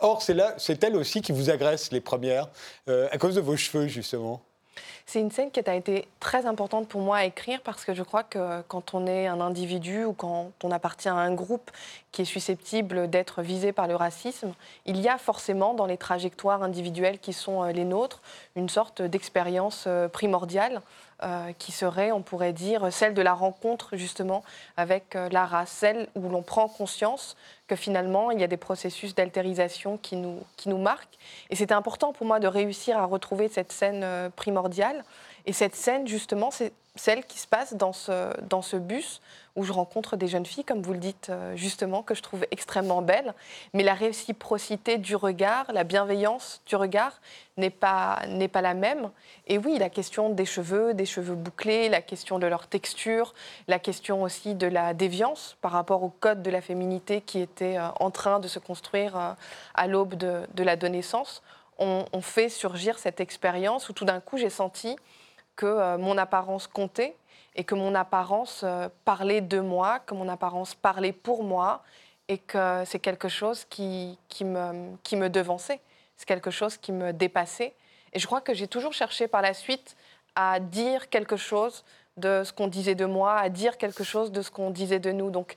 or, 0.00 0.22
c'est 0.22 0.34
là, 0.34 0.54
c'est 0.58 0.82
elles 0.82 0.96
aussi 0.96 1.22
qui 1.22 1.32
vous 1.32 1.50
agressent 1.50 1.92
les 1.92 2.00
premières, 2.00 2.48
à 2.86 3.18
cause 3.18 3.34
de 3.34 3.40
vos 3.40 3.56
cheveux, 3.56 3.86
justement. 3.86 4.42
C'est 5.08 5.20
une 5.20 5.30
scène 5.30 5.52
qui 5.52 5.60
a 5.60 5.74
été 5.76 6.08
très 6.18 6.46
importante 6.46 6.88
pour 6.88 7.00
moi 7.00 7.18
à 7.18 7.24
écrire 7.24 7.60
parce 7.62 7.84
que 7.84 7.94
je 7.94 8.02
crois 8.02 8.24
que 8.24 8.62
quand 8.62 8.92
on 8.92 9.06
est 9.06 9.28
un 9.28 9.40
individu 9.40 10.04
ou 10.04 10.12
quand 10.12 10.50
on 10.64 10.72
appartient 10.72 11.08
à 11.08 11.14
un 11.14 11.32
groupe 11.32 11.70
qui 12.10 12.22
est 12.22 12.26
susceptible 12.26 13.08
d'être 13.08 13.40
visé 13.40 13.72
par 13.72 13.86
le 13.86 13.94
racisme, 13.94 14.52
il 14.84 15.00
y 15.00 15.08
a 15.08 15.16
forcément 15.16 15.74
dans 15.74 15.86
les 15.86 15.96
trajectoires 15.96 16.64
individuelles 16.64 17.20
qui 17.20 17.32
sont 17.32 17.62
euh, 17.62 17.70
les 17.70 17.84
nôtres 17.84 18.20
une 18.56 18.68
sorte 18.68 19.00
d'expérience 19.00 19.84
euh, 19.86 20.08
primordiale 20.08 20.82
euh, 21.22 21.52
qui 21.58 21.72
serait, 21.72 22.12
on 22.12 22.22
pourrait 22.22 22.52
dire, 22.52 22.92
celle 22.92 23.14
de 23.14 23.22
la 23.22 23.34
rencontre 23.34 23.96
justement 23.96 24.42
avec 24.76 25.16
la 25.30 25.46
race, 25.46 25.70
celle 25.70 26.08
où 26.14 26.28
l'on 26.28 26.42
prend 26.42 26.68
conscience 26.68 27.36
que 27.66 27.76
finalement 27.76 28.30
il 28.30 28.40
y 28.40 28.44
a 28.44 28.46
des 28.46 28.56
processus 28.56 29.14
d'altérisation 29.14 29.96
qui 29.98 30.16
nous, 30.16 30.38
qui 30.56 30.68
nous 30.68 30.78
marquent. 30.78 31.18
Et 31.50 31.56
c'était 31.56 31.74
important 31.74 32.12
pour 32.12 32.26
moi 32.26 32.38
de 32.38 32.46
réussir 32.46 32.98
à 32.98 33.04
retrouver 33.06 33.48
cette 33.48 33.72
scène 33.72 34.30
primordiale. 34.36 35.04
Et 35.46 35.52
cette 35.52 35.76
scène, 35.76 36.06
justement, 36.06 36.50
c'est 36.50 36.72
celle 36.96 37.24
qui 37.24 37.38
se 37.38 37.46
passe 37.46 37.74
dans 37.74 37.92
ce, 37.92 38.32
dans 38.42 38.62
ce 38.62 38.76
bus 38.76 39.20
où 39.54 39.62
je 39.62 39.72
rencontre 39.72 40.16
des 40.16 40.28
jeunes 40.28 40.44
filles, 40.44 40.64
comme 40.64 40.82
vous 40.82 40.92
le 40.92 40.98
dites 40.98 41.28
euh, 41.30 41.56
justement, 41.56 42.02
que 42.02 42.14
je 42.14 42.22
trouve 42.22 42.44
extrêmement 42.50 43.00
belles. 43.00 43.32
Mais 43.72 43.82
la 43.82 43.94
réciprocité 43.94 44.98
du 44.98 45.16
regard, 45.16 45.72
la 45.72 45.84
bienveillance 45.84 46.62
du 46.66 46.76
regard 46.76 47.20
n'est 47.56 47.70
pas, 47.70 48.20
pas 48.52 48.60
la 48.60 48.74
même. 48.74 49.10
Et 49.46 49.56
oui, 49.56 49.78
la 49.78 49.88
question 49.88 50.30
des 50.30 50.44
cheveux, 50.44 50.92
des 50.94 51.06
cheveux 51.06 51.34
bouclés, 51.34 51.88
la 51.88 52.02
question 52.02 52.38
de 52.38 52.46
leur 52.46 52.66
texture, 52.66 53.34
la 53.68 53.78
question 53.78 54.22
aussi 54.22 54.54
de 54.54 54.66
la 54.66 54.92
déviance 54.92 55.56
par 55.62 55.72
rapport 55.72 56.02
au 56.02 56.10
code 56.10 56.42
de 56.42 56.50
la 56.50 56.60
féminité 56.60 57.22
qui 57.22 57.40
était 57.40 57.78
euh, 57.78 57.88
en 58.00 58.10
train 58.10 58.40
de 58.40 58.48
se 58.48 58.58
construire 58.58 59.16
euh, 59.16 59.32
à 59.74 59.86
l'aube 59.86 60.14
de, 60.14 60.42
de 60.54 60.62
l'adolescence, 60.62 61.42
on, 61.78 62.04
on 62.12 62.20
fait 62.20 62.48
surgir 62.48 62.98
cette 62.98 63.20
expérience 63.20 63.88
où 63.88 63.92
tout 63.92 64.04
d'un 64.04 64.20
coup 64.20 64.38
j'ai 64.38 64.50
senti 64.50 64.96
que 65.56 65.96
mon 65.96 66.18
apparence 66.18 66.66
comptait 66.66 67.16
et 67.56 67.64
que 67.64 67.74
mon 67.74 67.94
apparence 67.94 68.60
euh, 68.64 68.88
parlait 69.04 69.40
de 69.40 69.58
moi, 69.58 69.98
que 70.00 70.14
mon 70.14 70.28
apparence 70.28 70.74
parlait 70.74 71.12
pour 71.12 71.42
moi 71.42 71.82
et 72.28 72.38
que 72.38 72.82
c'est 72.84 72.98
quelque 72.98 73.28
chose 73.28 73.64
qui, 73.64 74.18
qui, 74.28 74.44
me, 74.44 74.96
qui 75.02 75.16
me 75.16 75.30
devançait, 75.30 75.80
c'est 76.16 76.26
quelque 76.26 76.50
chose 76.50 76.76
qui 76.76 76.92
me 76.92 77.12
dépassait. 77.12 77.74
Et 78.12 78.18
je 78.18 78.26
crois 78.26 78.40
que 78.40 78.52
j'ai 78.52 78.68
toujours 78.68 78.92
cherché 78.92 79.26
par 79.26 79.42
la 79.42 79.54
suite 79.54 79.96
à 80.34 80.60
dire 80.60 81.08
quelque 81.08 81.36
chose 81.36 81.84
de 82.16 82.42
ce 82.44 82.52
qu'on 82.52 82.66
disait 82.68 82.94
de 82.94 83.04
moi, 83.04 83.34
à 83.36 83.48
dire 83.48 83.78
quelque 83.78 84.04
chose 84.04 84.32
de 84.32 84.42
ce 84.42 84.50
qu'on 84.50 84.70
disait 84.70 84.98
de 84.98 85.12
nous. 85.12 85.30
Donc 85.30 85.56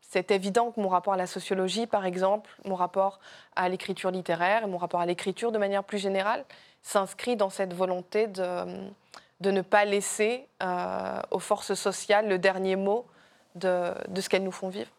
c'est 0.00 0.30
évident 0.30 0.70
que 0.70 0.80
mon 0.80 0.88
rapport 0.88 1.14
à 1.14 1.16
la 1.16 1.26
sociologie, 1.26 1.86
par 1.86 2.06
exemple, 2.06 2.50
mon 2.64 2.74
rapport 2.74 3.18
à 3.56 3.68
l'écriture 3.68 4.10
littéraire 4.10 4.64
et 4.64 4.66
mon 4.66 4.78
rapport 4.78 5.00
à 5.00 5.06
l'écriture 5.06 5.50
de 5.52 5.58
manière 5.58 5.82
plus 5.82 5.98
générale, 5.98 6.44
s'inscrit 6.82 7.34
dans 7.34 7.50
cette 7.50 7.72
volonté 7.72 8.26
de 8.26 8.66
de 9.40 9.50
ne 9.50 9.62
pas 9.62 9.84
laisser 9.84 10.46
euh, 10.62 11.20
aux 11.30 11.38
forces 11.38 11.74
sociales 11.74 12.28
le 12.28 12.38
dernier 12.38 12.76
mot 12.76 13.06
de, 13.54 13.92
ce 14.20 14.28
qu'elles 14.28 14.44
nous 14.44 14.52
font 14.52 14.68
vivre. 14.68 14.90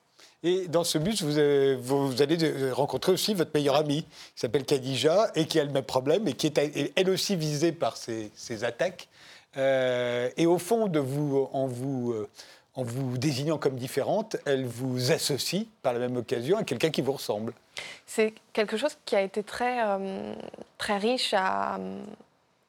Et 0.44 0.68
dans 0.68 0.84
ce 0.84 0.98
bus, 0.98 1.24
vous, 1.24 2.08
vous, 2.10 2.22
allez 2.22 2.72
rencontrer 2.72 3.12
aussi 3.12 3.34
votre 3.34 3.52
meilleure 3.54 3.76
amie, 3.76 4.04
qui 4.04 4.40
s'appelle 4.40 4.64
Khadija, 4.64 5.32
et 5.36 5.46
qui 5.46 5.60
a 5.60 5.64
le 5.64 5.72
même 5.72 5.84
problème, 5.84 6.28
et 6.28 6.34
qui 6.34 6.48
est 6.48 6.92
elle 6.96 7.10
aussi 7.10 7.36
visée 7.36 7.72
par 7.72 7.98
ces, 7.98 8.32
attaques. 8.64 9.08
Euh, 9.58 10.30
et 10.38 10.46
au 10.46 10.58
fond, 10.58 10.88
de 10.88 11.00
vous, 11.00 11.50
en, 11.52 11.66
vous, 11.66 12.12
euh, 12.12 12.30
en 12.76 12.84
vous 12.84 13.18
désignant 13.18 13.58
comme 13.58 13.76
différente, 13.76 14.38
elle 14.46 14.66
vous 14.66 15.12
associe 15.12 15.66
par 15.82 15.94
la 15.94 16.00
même 16.00 16.18
occasion 16.18 16.58
à 16.58 16.64
quelqu'un 16.64 16.92
qui 16.92 17.02
vous 17.02 17.14
ressemble. 17.14 17.54
C'est 18.06 18.34
quelque 18.54 18.78
chose 18.78 18.96
qui 19.06 19.16
a 19.16 19.22
été 19.22 19.44
très, 19.44 19.80
très 20.78 20.98
riche 20.98 21.34
à, 21.34 21.80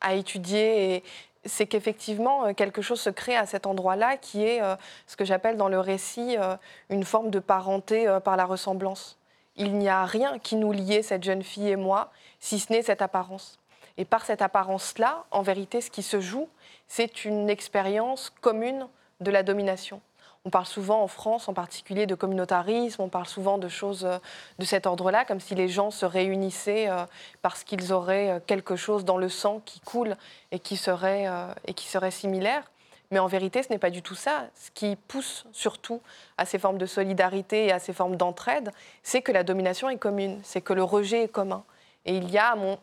à 0.00 0.14
étudier 0.14 0.94
et, 0.94 1.02
c'est 1.46 1.66
qu'effectivement, 1.66 2.46
euh, 2.46 2.52
quelque 2.52 2.82
chose 2.82 3.00
se 3.00 3.10
crée 3.10 3.36
à 3.36 3.46
cet 3.46 3.66
endroit-là 3.66 4.16
qui 4.16 4.44
est 4.44 4.62
euh, 4.62 4.76
ce 5.06 5.16
que 5.16 5.24
j'appelle 5.24 5.56
dans 5.56 5.68
le 5.68 5.80
récit 5.80 6.36
euh, 6.38 6.56
une 6.90 7.04
forme 7.04 7.30
de 7.30 7.38
parenté 7.38 8.06
par 8.24 8.36
la 8.36 8.44
ressemblance. 8.44 9.18
Il 9.56 9.78
n'y 9.78 9.88
a 9.88 10.04
rien 10.04 10.38
qui 10.38 10.56
nous 10.56 10.72
liait, 10.72 11.02
cette 11.02 11.24
jeune 11.24 11.42
fille 11.42 11.68
et 11.68 11.76
moi, 11.76 12.10
si 12.40 12.58
ce 12.58 12.72
n'est 12.72 12.82
cette 12.82 13.02
apparence. 13.02 13.58
Et 13.96 14.04
par 14.04 14.24
cette 14.26 14.42
apparence-là, 14.42 15.24
en 15.30 15.42
vérité, 15.42 15.80
ce 15.80 15.90
qui 15.90 16.02
se 16.02 16.20
joue, 16.20 16.48
c'est 16.88 17.24
une 17.24 17.48
expérience 17.48 18.30
commune 18.40 18.86
de 19.20 19.30
la 19.30 19.42
domination. 19.42 20.00
On 20.46 20.50
parle 20.50 20.66
souvent 20.66 21.02
en 21.02 21.08
France 21.08 21.48
en 21.48 21.54
particulier 21.54 22.06
de 22.06 22.14
communautarisme, 22.14 23.02
on 23.02 23.08
parle 23.08 23.26
souvent 23.26 23.58
de 23.58 23.66
choses 23.66 24.04
euh, 24.04 24.18
de 24.60 24.64
cet 24.64 24.86
ordre-là, 24.86 25.24
comme 25.24 25.40
si 25.40 25.56
les 25.56 25.66
gens 25.66 25.90
se 25.90 26.06
réunissaient 26.06 26.88
euh, 26.88 27.04
parce 27.42 27.64
qu'ils 27.64 27.92
auraient 27.92 28.30
euh, 28.30 28.38
quelque 28.46 28.76
chose 28.76 29.04
dans 29.04 29.18
le 29.18 29.28
sang 29.28 29.60
qui 29.64 29.80
coule 29.80 30.16
et 30.52 30.60
qui 30.60 30.76
serait, 30.76 31.26
et 31.66 31.74
qui 31.74 31.88
serait 31.88 32.12
similaire. 32.12 32.70
Mais 33.10 33.18
en 33.18 33.26
vérité, 33.26 33.64
ce 33.64 33.70
n'est 33.70 33.78
pas 33.78 33.90
du 33.90 34.02
tout 34.02 34.14
ça. 34.14 34.44
Ce 34.54 34.70
qui 34.70 34.94
pousse 34.94 35.46
surtout 35.50 36.00
à 36.38 36.44
ces 36.44 36.60
formes 36.60 36.78
de 36.78 36.86
solidarité 36.86 37.66
et 37.66 37.72
à 37.72 37.80
ces 37.80 37.92
formes 37.92 38.14
d'entraide, 38.14 38.70
c'est 39.02 39.22
que 39.22 39.32
la 39.32 39.42
domination 39.42 39.90
est 39.90 39.98
commune, 39.98 40.38
c'est 40.44 40.60
que 40.60 40.72
le 40.72 40.84
rejet 40.84 41.24
est 41.24 41.28
commun. 41.28 41.64
Et 42.04 42.16
il 42.16 42.30
y 42.30 42.38
a, 42.38 42.52
à 42.52 42.54
mon, 42.54 42.78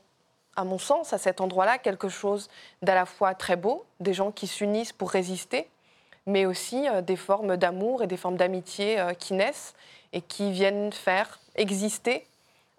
à 0.58 0.66
mon 0.66 0.80
sens, 0.80 1.14
à 1.14 1.18
cet 1.18 1.40
endroit-là, 1.40 1.78
quelque 1.78 2.10
chose 2.10 2.50
d'à 2.82 2.94
la 2.94 3.06
fois 3.06 3.34
très 3.36 3.56
beau, 3.56 3.86
des 4.02 4.14
gens 4.14 4.32
qui 4.32 4.48
s'unissent 4.48 4.92
pour 4.92 5.12
résister, 5.12 5.70
mais 6.26 6.46
aussi 6.46 6.88
euh, 6.88 7.02
des 7.02 7.16
formes 7.16 7.58
d'amour 7.58 8.04
et 8.04 8.08
des 8.08 8.18
formes 8.18 8.38
d'amitié 8.38 9.00
euh, 9.00 9.14
qui 9.14 9.34
naissent 9.34 9.74
et 10.12 10.22
qui 10.22 10.52
viennent 10.52 10.92
faire 10.92 11.40
exister 11.56 12.26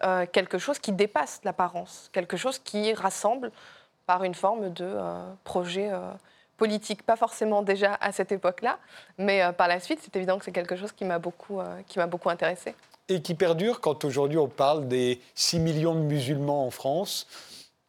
euh, 0.02 0.26
quelque 0.30 0.58
chose 0.58 0.78
qui 0.78 0.92
dépasse 0.92 1.40
l'apparence, 1.44 2.10
quelque 2.12 2.36
chose 2.36 2.58
qui 2.58 2.92
rassemble 2.94 3.50
par 4.06 4.24
une 4.24 4.34
forme 4.34 4.70
de 4.70 4.98
projet 5.44 5.90
politique, 6.58 7.04
pas 7.04 7.16
forcément 7.16 7.62
déjà 7.62 7.96
à 8.02 8.12
cette 8.12 8.32
époque-là, 8.32 8.78
mais 9.16 9.40
par 9.56 9.66
la 9.66 9.80
suite, 9.80 10.00
c'est 10.02 10.14
évident 10.14 10.38
que 10.38 10.44
c'est 10.44 10.52
quelque 10.52 10.76
chose 10.76 10.92
qui 10.92 11.06
m'a 11.06 11.18
beaucoup, 11.18 11.58
qui 11.88 11.98
beaucoup 12.00 12.28
intéressé. 12.28 12.74
Et 13.08 13.22
qui 13.22 13.34
perdure 13.34 13.80
quand 13.80 14.04
aujourd'hui 14.04 14.36
on 14.36 14.46
parle 14.46 14.88
des 14.88 15.22
6 15.36 15.58
millions 15.60 15.94
de 15.94 16.00
musulmans 16.00 16.66
en 16.66 16.70
France. 16.70 17.26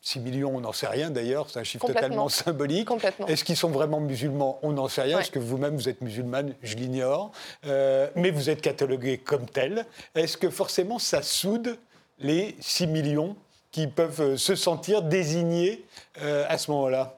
6 0.05 0.19
millions, 0.19 0.55
on 0.55 0.61
n'en 0.61 0.71
sait 0.71 0.87
rien 0.87 1.09
d'ailleurs, 1.09 1.49
c'est 1.49 1.59
un 1.59 1.63
chiffre 1.63 1.87
totalement 1.87 2.29
symbolique. 2.29 2.87
Est-ce 3.27 3.43
qu'ils 3.43 3.57
sont 3.57 3.71
vraiment 3.71 3.99
musulmans? 3.99 4.59
On 4.61 4.73
n'en 4.73 4.87
sait 4.87 5.01
rien. 5.01 5.19
Est-ce 5.19 5.31
que 5.31 5.39
vous-même 5.39 5.75
vous 5.75 5.89
êtes 5.89 6.01
musulmane? 6.01 6.53
Je 6.61 6.75
l'ignore. 6.75 7.31
Euh, 7.65 8.07
mais 8.15 8.29
vous 8.29 8.51
êtes 8.51 8.61
catalogué 8.61 9.17
comme 9.17 9.47
tel. 9.47 9.87
Est-ce 10.13 10.37
que 10.37 10.51
forcément 10.51 10.99
ça 10.99 11.23
soude 11.23 11.79
les 12.19 12.55
6 12.59 12.85
millions 12.85 13.35
qui 13.71 13.87
peuvent 13.87 14.21
euh, 14.21 14.37
se 14.37 14.55
sentir 14.55 15.01
désignés 15.01 15.83
euh, 16.21 16.45
à 16.49 16.59
ce 16.59 16.69
moment-là? 16.69 17.17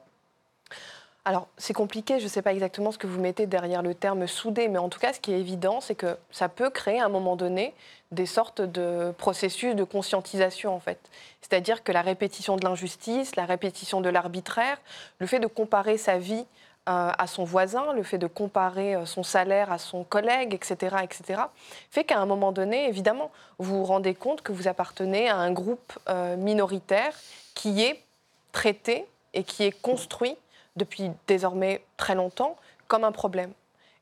Alors, 1.28 1.46
c'est 1.58 1.74
compliqué, 1.74 2.20
je 2.20 2.24
ne 2.24 2.28
sais 2.30 2.40
pas 2.40 2.54
exactement 2.54 2.90
ce 2.90 2.96
que 2.96 3.06
vous 3.06 3.20
mettez 3.20 3.44
derrière 3.44 3.82
le 3.82 3.94
terme 3.94 4.26
soudé, 4.26 4.66
mais 4.68 4.78
en 4.78 4.88
tout 4.88 4.98
cas, 4.98 5.12
ce 5.12 5.20
qui 5.20 5.34
est 5.34 5.38
évident, 5.38 5.82
c'est 5.82 5.94
que 5.94 6.16
ça 6.30 6.48
peut 6.48 6.70
créer 6.70 7.00
à 7.00 7.04
un 7.04 7.10
moment 7.10 7.36
donné 7.36 7.74
des 8.12 8.24
sortes 8.24 8.62
de 8.62 9.12
processus 9.18 9.74
de 9.74 9.84
conscientisation, 9.84 10.74
en 10.74 10.80
fait. 10.80 10.98
C'est-à-dire 11.42 11.84
que 11.84 11.92
la 11.92 12.00
répétition 12.00 12.56
de 12.56 12.64
l'injustice, 12.64 13.36
la 13.36 13.44
répétition 13.44 14.00
de 14.00 14.08
l'arbitraire, 14.08 14.78
le 15.18 15.26
fait 15.26 15.38
de 15.38 15.46
comparer 15.46 15.98
sa 15.98 16.16
vie 16.16 16.46
euh, 16.88 17.10
à 17.18 17.26
son 17.26 17.44
voisin, 17.44 17.92
le 17.92 18.04
fait 18.04 18.16
de 18.16 18.26
comparer 18.26 18.94
euh, 18.94 19.04
son 19.04 19.22
salaire 19.22 19.70
à 19.70 19.76
son 19.76 20.04
collègue, 20.04 20.54
etc., 20.54 20.96
etc., 21.02 21.42
fait 21.90 22.04
qu'à 22.04 22.20
un 22.20 22.24
moment 22.24 22.52
donné, 22.52 22.88
évidemment, 22.88 23.30
vous 23.58 23.80
vous 23.80 23.84
rendez 23.84 24.14
compte 24.14 24.40
que 24.40 24.52
vous 24.52 24.66
appartenez 24.66 25.28
à 25.28 25.36
un 25.36 25.52
groupe 25.52 25.92
euh, 26.08 26.38
minoritaire 26.38 27.12
qui 27.54 27.82
est 27.82 28.02
traité 28.50 29.04
et 29.34 29.44
qui 29.44 29.64
est 29.64 29.78
construit 29.82 30.34
depuis 30.78 31.10
désormais 31.26 31.82
très 31.98 32.14
longtemps 32.14 32.56
comme 32.86 33.04
un 33.04 33.12
problème. 33.12 33.52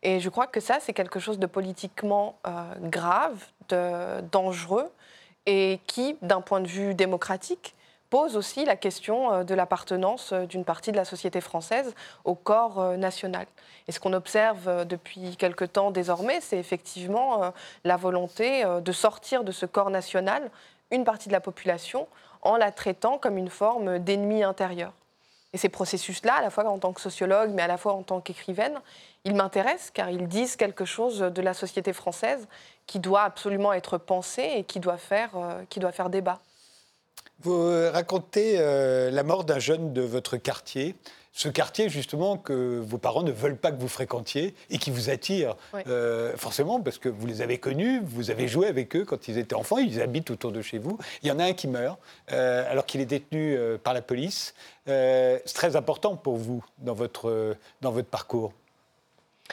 Et 0.02 0.21
je 0.21 0.28
crois 0.28 0.47
que 0.47 0.61
ça, 0.61 0.78
c'est 0.80 0.92
quelque 0.92 1.18
chose 1.18 1.38
de 1.38 1.47
politiquement 1.47 2.38
euh, 2.47 2.50
grave, 2.80 3.45
de, 3.68 4.21
dangereux, 4.30 4.88
et 5.47 5.80
qui, 5.87 6.16
d'un 6.23 6.40
point 6.40 6.61
de 6.61 6.68
vue 6.68 6.95
démocratique, 6.95 7.75
pose 8.09 8.37
aussi 8.37 8.64
la 8.64 8.76
question 8.76 9.33
euh, 9.33 9.42
de 9.42 9.54
l'appartenance 9.54 10.33
euh, 10.33 10.47
d'une 10.47 10.64
partie 10.64 10.92
de 10.92 10.97
la 10.97 11.04
société 11.04 11.40
française 11.40 11.92
au 12.25 12.37
corps 12.37 12.97
national. 12.97 13.47
Et 13.88 13.92
ce 13.92 13.99
qu'on 13.99 14.12
observe 14.12 14.87
depuis 14.87 15.37
quelque 15.37 15.64
temps 15.64 15.90
désormais, 15.90 16.40
c'est 16.40 16.59
effectivement 16.59 17.52
la 17.85 17.97
volonté 17.97 18.64
de 18.64 18.92
sortir 18.92 19.45
de 19.45 19.52
ce 19.52 19.64
corps 19.64 19.90
national 19.90 20.50
une 20.90 21.04
partie 21.04 21.28
de 21.28 21.33
la 21.33 21.40
population 21.40 22.09
en 22.42 22.56
la 22.56 22.71
traitant 22.71 23.18
comme 23.18 23.38
une 23.38 23.50
forme 23.50 23.99
d'ennemi 23.99 24.42
intérieur. 24.42 24.92
Et 25.56 25.58
ces 25.58 25.70
processus-là, 25.70 26.34
à 26.34 26.42
la 26.42 26.50
fois 26.50 26.68
en 26.68 26.78
tant 26.78 26.92
que 26.92 27.00
sociologue, 27.00 27.50
mais 27.54 27.62
à 27.62 27.66
la 27.66 27.78
fois 27.78 27.94
en 27.94 28.02
tant 28.02 28.20
qu'écrivaine, 28.20 28.78
ils 29.25 29.34
m'intéressent 29.34 29.90
car 29.90 30.10
ils 30.10 30.28
disent 30.28 30.54
quelque 30.54 30.84
chose 30.84 31.20
de 31.20 31.40
la 31.40 31.54
société 31.54 31.94
française 31.94 32.46
qui 32.86 32.98
doit 32.98 33.22
absolument 33.22 33.72
être 33.72 33.96
pensé 33.96 34.42
et 34.56 34.64
qui 34.64 34.80
doit 34.80 34.98
faire, 34.98 35.30
euh, 35.34 35.62
qui 35.70 35.80
doit 35.80 35.92
faire 35.92 36.10
débat. 36.10 36.40
Vous 37.40 37.70
racontez 37.90 38.56
euh, 38.58 39.10
la 39.10 39.22
mort 39.22 39.44
d'un 39.44 39.58
jeune 39.58 39.94
de 39.94 40.02
votre 40.02 40.36
quartier. 40.36 40.94
Ce 41.36 41.50
quartier 41.50 41.90
justement 41.90 42.38
que 42.38 42.80
vos 42.80 42.96
parents 42.96 43.22
ne 43.22 43.30
veulent 43.30 43.58
pas 43.58 43.70
que 43.70 43.78
vous 43.78 43.88
fréquentiez 43.88 44.54
et 44.70 44.78
qui 44.78 44.90
vous 44.90 45.10
attire 45.10 45.54
euh, 45.86 46.34
forcément 46.38 46.80
parce 46.80 46.96
que 46.96 47.10
vous 47.10 47.26
les 47.26 47.42
avez 47.42 47.58
connus, 47.58 48.00
vous 48.02 48.30
avez 48.30 48.48
joué 48.48 48.68
avec 48.68 48.96
eux 48.96 49.04
quand 49.04 49.28
ils 49.28 49.36
étaient 49.36 49.54
enfants, 49.54 49.76
ils 49.76 50.00
habitent 50.00 50.30
autour 50.30 50.50
de 50.50 50.62
chez 50.62 50.78
vous. 50.78 50.98
Il 51.22 51.28
y 51.28 51.30
en 51.30 51.38
a 51.38 51.44
un 51.44 51.52
qui 51.52 51.68
meurt 51.68 51.98
euh, 52.32 52.64
alors 52.70 52.86
qu'il 52.86 53.02
est 53.02 53.06
détenu 53.06 53.54
euh, 53.54 53.76
par 53.76 53.92
la 53.92 54.00
police. 54.00 54.54
c'est 54.86 55.54
très 55.54 55.76
important 55.76 56.16
pour 56.16 56.36
vous 56.36 56.64
dans 56.78 56.94
votre, 56.94 57.54
dans 57.82 57.90
votre 57.90 58.08
parcours. 58.08 58.54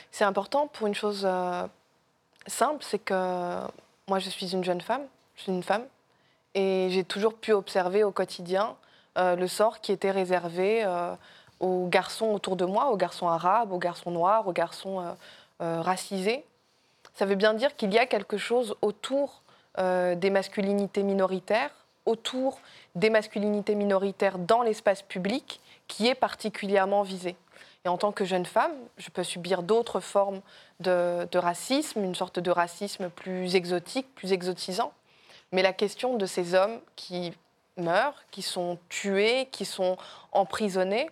C'est 0.10 0.24
important 0.24 0.68
pour 0.68 0.88
une 0.88 0.96
chose 0.96 1.28
simple, 2.48 2.82
c'est 2.82 3.00
que 3.00 3.60
moi 4.08 4.20
je 4.20 4.30
suis 4.30 4.54
une 4.54 4.64
jeune 4.64 4.80
femme, 4.80 5.04
je 5.36 5.42
suis 5.42 5.52
une 5.52 5.64
femme, 5.64 5.84
et 6.56 6.88
j'ai 6.92 7.04
toujours 7.04 7.34
pu 7.34 7.52
observer 7.52 8.06
au 8.06 8.12
quotidien 8.12 8.78
le 9.18 9.48
sort 9.48 9.82
qui 9.82 9.92
était 9.92 10.12
réservé 10.12 10.86
aux 11.64 11.88
garçons 11.88 12.28
autour 12.28 12.58
de 12.58 12.66
moi, 12.66 12.92
aux 12.92 12.98
garçons 12.98 13.28
arabes, 13.28 13.72
aux 13.72 13.78
garçons 13.78 14.12
noirs, 14.12 14.48
aux 14.48 14.52
garçons 14.52 15.00
euh, 15.00 15.14
euh, 15.62 15.82
racisés. 15.82 16.44
Ça 17.14 17.26
veut 17.26 17.36
bien 17.36 17.54
dire 17.54 17.76
qu'il 17.78 17.94
y 17.94 17.98
a 17.98 18.06
quelque 18.06 18.38
chose 18.38 18.76
autour 18.82 19.44
euh, 19.78 20.14
des 20.16 20.30
masculinités 20.30 21.04
minoritaires, 21.04 21.72
autour 22.06 22.60
des 22.96 23.10
masculinités 23.10 23.76
minoritaires 23.76 24.38
dans 24.40 24.62
l'espace 24.62 25.04
public, 25.04 25.62
qui 25.88 26.08
est 26.08 26.16
particulièrement 26.16 27.02
visé. 27.04 27.38
Et 27.86 27.90
en 27.90 27.98
tant 27.98 28.12
que 28.12 28.26
jeune 28.26 28.46
femme, 28.46 28.74
je 28.98 29.10
peux 29.10 29.24
subir 29.24 29.64
d'autres 29.64 30.02
formes 30.02 30.42
de, 30.82 31.38
racisme, 31.38 32.04
une 32.04 32.16
sorte 32.16 32.40
de 32.40 32.52
racisme 32.52 33.10
plus 33.10 33.56
exotique, 33.56 34.14
plus 34.16 34.34
exotisant. 34.34 34.92
Mais 35.54 35.62
la 35.62 35.74
question 35.74 36.18
de 36.18 36.26
ces 36.26 36.56
hommes 36.56 36.80
qui 36.98 37.34
meurent, 37.78 38.22
qui 38.32 38.42
sont 38.42 38.78
tués, 38.90 39.48
qui 39.52 39.66
sont 39.66 39.98
emprisonnés, 40.32 41.10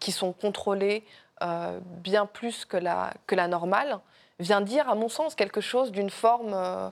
qui 0.00 0.12
sont 0.12 0.32
contrôlés 0.32 1.04
euh, 1.42 1.78
bien 2.02 2.26
plus 2.26 2.64
que 2.64 2.76
la, 2.76 3.14
que 3.28 3.36
la 3.36 3.46
normale, 3.46 4.00
vient 4.40 4.60
dire, 4.60 4.88
à 4.88 4.96
mon 4.96 5.08
sens, 5.08 5.36
quelque 5.36 5.60
chose 5.60 5.92
d'une 5.92 6.10
forme, 6.10 6.52
euh, 6.52 6.90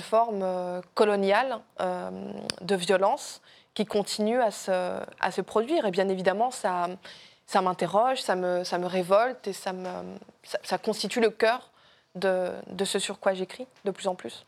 forme 0.00 0.82
coloniale 0.94 1.60
de 1.78 2.74
violence 2.74 3.40
qui 3.72 3.86
continue 3.86 4.40
à 4.40 4.50
se, 4.50 5.00
à 5.20 5.30
se, 5.30 5.40
produire. 5.40 5.86
Et 5.86 5.90
bien 5.90 6.08
évidemment, 6.08 6.50
ça, 6.50 6.88
ça 7.46 7.62
m'interroge, 7.62 8.20
ça 8.20 8.34
me, 8.34 8.64
ça 8.64 8.76
me 8.78 8.86
révolte 8.86 9.46
et 9.46 9.52
ça, 9.52 9.72
me, 9.72 9.88
ça, 10.42 10.76
constitue 10.76 11.20
le 11.20 11.30
cœur 11.30 11.70
de, 12.16 12.50
de 12.68 12.84
ce 12.84 12.98
sur 12.98 13.18
quoi 13.18 13.32
j'écris 13.32 13.66
de 13.84 13.90
plus 13.90 14.08
en 14.08 14.14
plus. 14.14 14.44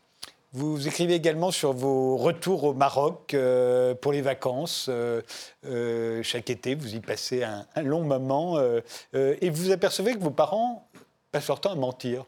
Vous 0.54 0.88
écrivez 0.88 1.14
également 1.14 1.50
sur 1.50 1.74
vos 1.74 2.16
retours 2.16 2.64
au 2.64 2.72
Maroc 2.72 3.34
euh, 3.34 3.94
pour 3.94 4.12
les 4.12 4.22
vacances. 4.22 4.86
Euh, 4.88 5.20
euh, 5.66 6.22
chaque 6.22 6.48
été, 6.48 6.74
vous 6.74 6.94
y 6.94 7.00
passez 7.00 7.42
un, 7.42 7.66
long 7.82 8.02
moment 8.02 8.58
et 9.12 9.50
vous 9.50 9.70
apercevez 9.70 10.14
que 10.14 10.20
vos 10.20 10.30
parents 10.30 10.88
passent 11.32 11.48
leur 11.48 11.60
temps 11.60 11.72
à 11.72 11.74
mentir. 11.74 12.24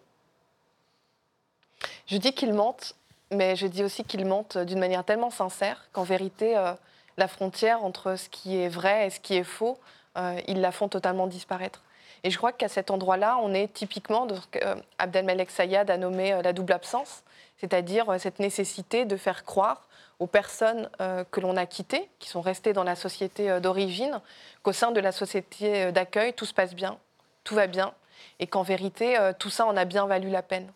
Je 2.07 2.19
dis 2.19 2.35
qu'ils 2.35 2.53
mentent, 2.53 2.95
mais 3.31 3.57
je 3.57 3.67
dis 3.67 3.83
aussi 3.83 4.05
qu'ils 4.05 4.27
mentent 4.27 4.59
d'une 4.59 4.79
manière 4.79 5.05
tellement 5.05 5.31
sincère 5.31 5.89
qu'en 5.93 6.03
vérité, 6.03 6.55
la 7.17 7.29
frontière 7.29 7.85
entre 7.85 8.17
ce 8.17 8.29
qui 8.29 8.57
est 8.59 8.69
vrai 8.69 9.07
et 9.07 9.11
ce 9.11 9.21
qui 9.21 9.37
est 9.37 9.45
faux, 9.45 9.79
ils 10.47 10.61
la 10.61 10.73
font 10.73 10.89
totalement 10.89 11.27
disparaître. 11.27 11.83
Et 12.23 12.31
je 12.31 12.37
crois 12.37 12.53
qu'à 12.53 12.69
cet 12.69 12.91
endroit-là, 12.91 13.39
on 13.43 13.55
est 13.55 13.73
typiquement 13.73 14.27
de 14.27 14.35
ce 14.35 14.47
qu'Abdelmalek 14.59 15.51
Sayad 15.51 15.91
a 15.91 15.97
nommé 15.97 16.39
la 16.43 16.53
double 16.53 16.75
absence 16.75 17.23
c'est-à-dire 17.61 18.09
euh, 18.11 18.19
cette 18.19 18.39
nécessité 18.39 19.05
de 19.05 19.17
faire 19.17 19.45
croire 19.45 19.87
aux 20.19 20.27
personnes 20.27 20.89
euh, 21.01 21.25
que 21.31 21.41
l'on 21.41 21.57
a 21.57 21.67
quittées, 21.67 22.09
qui 22.19 22.29
sont 22.29 22.41
restées 22.41 22.73
dans 22.73 22.85
la 22.85 22.97
société 22.97 23.51
euh, 23.51 23.61
d'origine, 23.61 24.21
qu'au 24.63 24.73
sein 24.73 24.93
de 24.93 25.01
la 25.01 25.13
société 25.13 25.93
d'accueil, 25.93 26.33
tout 26.33 26.47
se 26.47 26.55
passe 26.55 26.75
bien, 26.75 26.99
tout 27.45 27.55
va 27.55 27.67
bien, 27.67 27.93
et 28.39 28.47
qu'en 28.47 28.63
vérité, 28.63 29.17
tout 29.39 29.49
ça 29.49 29.65
en 29.67 29.77
a 29.77 29.87
bien 29.87 30.07
valu 30.07 30.29
la 30.29 30.43
peine. 30.43 30.71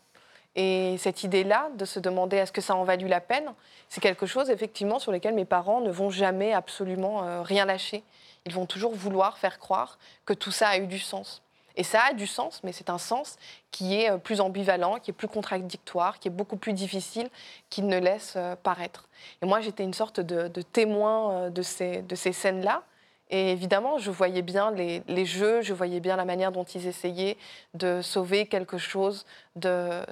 Et 0.57 0.97
cette 0.99 1.25
idée-là, 1.25 1.69
de 1.77 1.85
se 1.85 2.01
demander 2.01 2.39
est-ce 2.39 2.53
que 2.53 2.63
ça 2.63 2.75
en 2.75 2.85
valu 2.85 3.07
la 3.07 3.21
peine, 3.21 3.53
c'est 3.91 4.01
quelque 4.01 4.25
chose 4.25 4.49
effectivement 4.49 4.99
sur 4.99 5.13
lequel 5.13 5.35
mes 5.35 5.45
parents 5.45 5.81
ne 5.81 5.91
vont 5.91 6.09
jamais 6.09 6.55
absolument 6.55 7.43
rien 7.43 7.67
lâcher. 7.67 8.03
Ils 8.47 8.55
vont 8.55 8.65
toujours 8.65 8.95
vouloir 8.95 9.37
faire 9.37 9.59
croire 9.59 9.99
que 10.25 10.33
tout 10.33 10.53
ça 10.53 10.69
a 10.69 10.79
eu 10.79 10.87
du 10.87 10.99
sens. 10.99 11.44
Et 11.77 11.83
ça 11.83 12.03
a 12.11 12.13
du 12.13 12.27
sens, 12.27 12.61
mais 12.63 12.73
c'est 12.73 12.91
un 12.91 12.99
sens 12.99 13.37
qui 13.71 13.97
est 13.97 14.11
euh, 14.11 14.19
plus 14.19 14.41
ambivalent, 14.41 14.99
qui 15.01 15.11
est 15.11 15.15
plus 15.15 15.29
contradictoire, 15.29 16.19
qui 16.19 16.29
est 16.29 16.31
beaucoup 16.31 16.57
plus 16.57 16.73
difficile 16.73 17.29
qu'il 17.69 17.87
ne 17.87 17.99
laisse 17.99 18.35
euh, 18.37 18.55
paraître. 18.57 19.09
Et 19.43 19.47
moi, 19.47 19.61
j'étais 19.61 19.83
une 19.83 19.95
sorte 19.95 20.21
de, 20.21 20.49
témoin 20.63 21.33
euh, 21.33 21.51
de 21.51 21.63
ces, 21.63 22.33
scènes-là. 22.33 22.83
Et 23.31 23.51
évidemment, 23.51 23.99
je 23.99 24.11
voyais 24.11 24.43
bien 24.43 24.71
les, 24.71 25.25
jeux, 25.25 25.63
je 25.63 25.75
voyais 25.75 25.99
bien 25.99 26.15
la 26.17 26.25
manière 26.25 26.53
dont 26.53 26.65
ils 26.65 26.87
essayaient 26.87 27.37
de 27.73 28.01
sauver 28.03 28.47
quelque 28.47 28.79
chose 28.79 29.27
de, 29.57 30.05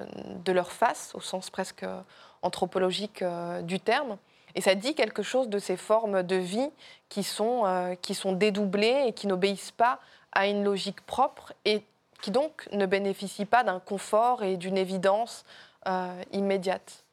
leur 0.51 0.71
face, 0.71 1.13
au 1.13 1.21
sens 1.21 1.49
presque 1.49 1.85
anthropologique 2.41 3.23
du 3.61 3.79
terme. 3.79 4.17
Et 4.55 4.61
ça 4.61 4.73
dit 4.75 4.95
quelque 4.95 5.21
chose 5.21 5.47
de 5.47 5.59
ces 5.59 5.77
formes 5.77 6.23
de 6.23 6.35
vie 6.35 6.69
qui 7.07 7.23
sont 7.23 7.95
dédoublées 8.33 9.05
et 9.07 9.13
qui 9.13 9.27
n'obéissent 9.27 9.71
pas 9.71 9.99
a 10.33 10.47
une 10.47 10.63
logique 10.63 11.01
propre 11.01 11.53
et 11.65 11.83
qui 12.21 12.31
donc 12.31 12.67
ne 12.71 12.85
bénéficie 12.85 13.45
pas 13.45 13.63
d'un 13.63 13.79
confort 13.79 14.43
et 14.43 14.55
d'une 14.55 14.77
évidence 14.77 15.43
euh, 15.87 16.21
immédiate. 16.31 17.03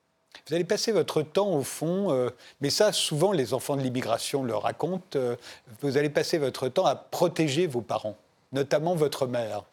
Vous 0.49 0.55
allez 0.55 0.65
passer 0.65 0.93
votre 0.93 1.23
temps 1.23 1.51
au 1.51 1.63
fond, 1.63 2.13
euh, 2.13 2.31
mais 2.61 2.71
ça 2.71 2.93
souvent 2.93 3.33
les 3.33 3.53
enfants 3.53 3.77
de 3.77 3.83
l'immigration 3.83 4.45
le 4.45 4.55
racontent, 4.55 5.19
euh, 5.19 5.35
vous 5.81 5.97
allez 5.97 6.11
passer 6.11 6.39
votre 6.39 6.69
temps 6.69 6.87
à 6.87 6.95
protéger 6.95 7.67
vos 7.67 7.81
parents, 7.81 8.17
notamment 8.53 8.95
votre 8.95 9.27
mère. 9.27 9.65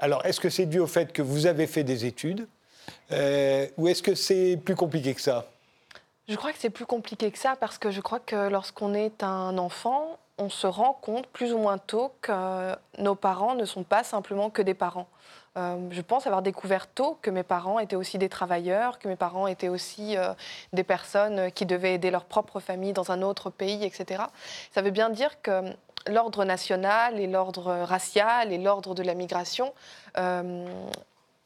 alors 0.00 0.24
est-ce 0.24 0.40
que 0.40 0.48
c'est 0.48 0.66
dû 0.66 0.78
au 0.78 0.86
fait 0.86 1.12
que 1.12 1.22
vous 1.22 1.44
avez 1.44 1.66
fait 1.66 1.84
des 1.84 2.06
études 2.06 2.46
ou 3.10 3.88
est-ce 3.88 4.02
que 4.02 4.14
c'est 4.14 4.56
plus 4.56 4.74
compliqué 4.74 5.14
que 5.14 5.20
ça? 5.20 5.46
Je 6.28 6.36
crois 6.36 6.52
que 6.52 6.58
c'est 6.58 6.70
plus 6.70 6.86
compliqué 6.86 7.30
que 7.30 7.38
ça 7.38 7.56
parce 7.56 7.76
que 7.76 7.90
je 7.90 8.00
crois 8.00 8.20
que 8.20 8.48
lorsqu'on 8.48 8.94
est 8.94 9.22
un 9.22 9.58
enfant, 9.58 10.18
on 10.38 10.48
se 10.48 10.66
rend 10.66 10.92
compte 10.92 11.26
plus 11.28 11.52
ou 11.52 11.58
moins 11.58 11.78
tôt 11.78 12.12
que 12.20 12.74
nos 12.98 13.14
parents 13.14 13.54
ne 13.54 13.64
sont 13.64 13.84
pas 13.84 14.02
simplement 14.02 14.50
que 14.50 14.62
des 14.62 14.74
parents. 14.74 15.06
Euh, 15.56 15.76
je 15.90 16.00
pense 16.00 16.26
avoir 16.26 16.42
découvert 16.42 16.88
tôt 16.88 17.16
que 17.22 17.30
mes 17.30 17.44
parents 17.44 17.78
étaient 17.78 17.94
aussi 17.94 18.18
des 18.18 18.28
travailleurs, 18.28 18.98
que 18.98 19.06
mes 19.06 19.14
parents 19.14 19.46
étaient 19.46 19.68
aussi 19.68 20.16
euh, 20.16 20.34
des 20.72 20.82
personnes 20.82 21.52
qui 21.52 21.64
devaient 21.64 21.94
aider 21.94 22.10
leur 22.10 22.24
propre 22.24 22.58
famille 22.58 22.92
dans 22.92 23.12
un 23.12 23.22
autre 23.22 23.50
pays, 23.50 23.84
etc. 23.84 24.24
Ça 24.72 24.82
veut 24.82 24.90
bien 24.90 25.10
dire 25.10 25.40
que 25.42 25.62
l'ordre 26.08 26.44
national 26.44 27.20
et 27.20 27.28
l'ordre 27.28 27.72
racial 27.84 28.52
et 28.52 28.58
l'ordre 28.58 28.94
de 28.94 29.02
la 29.04 29.14
migration 29.14 29.72
euh, 30.18 30.66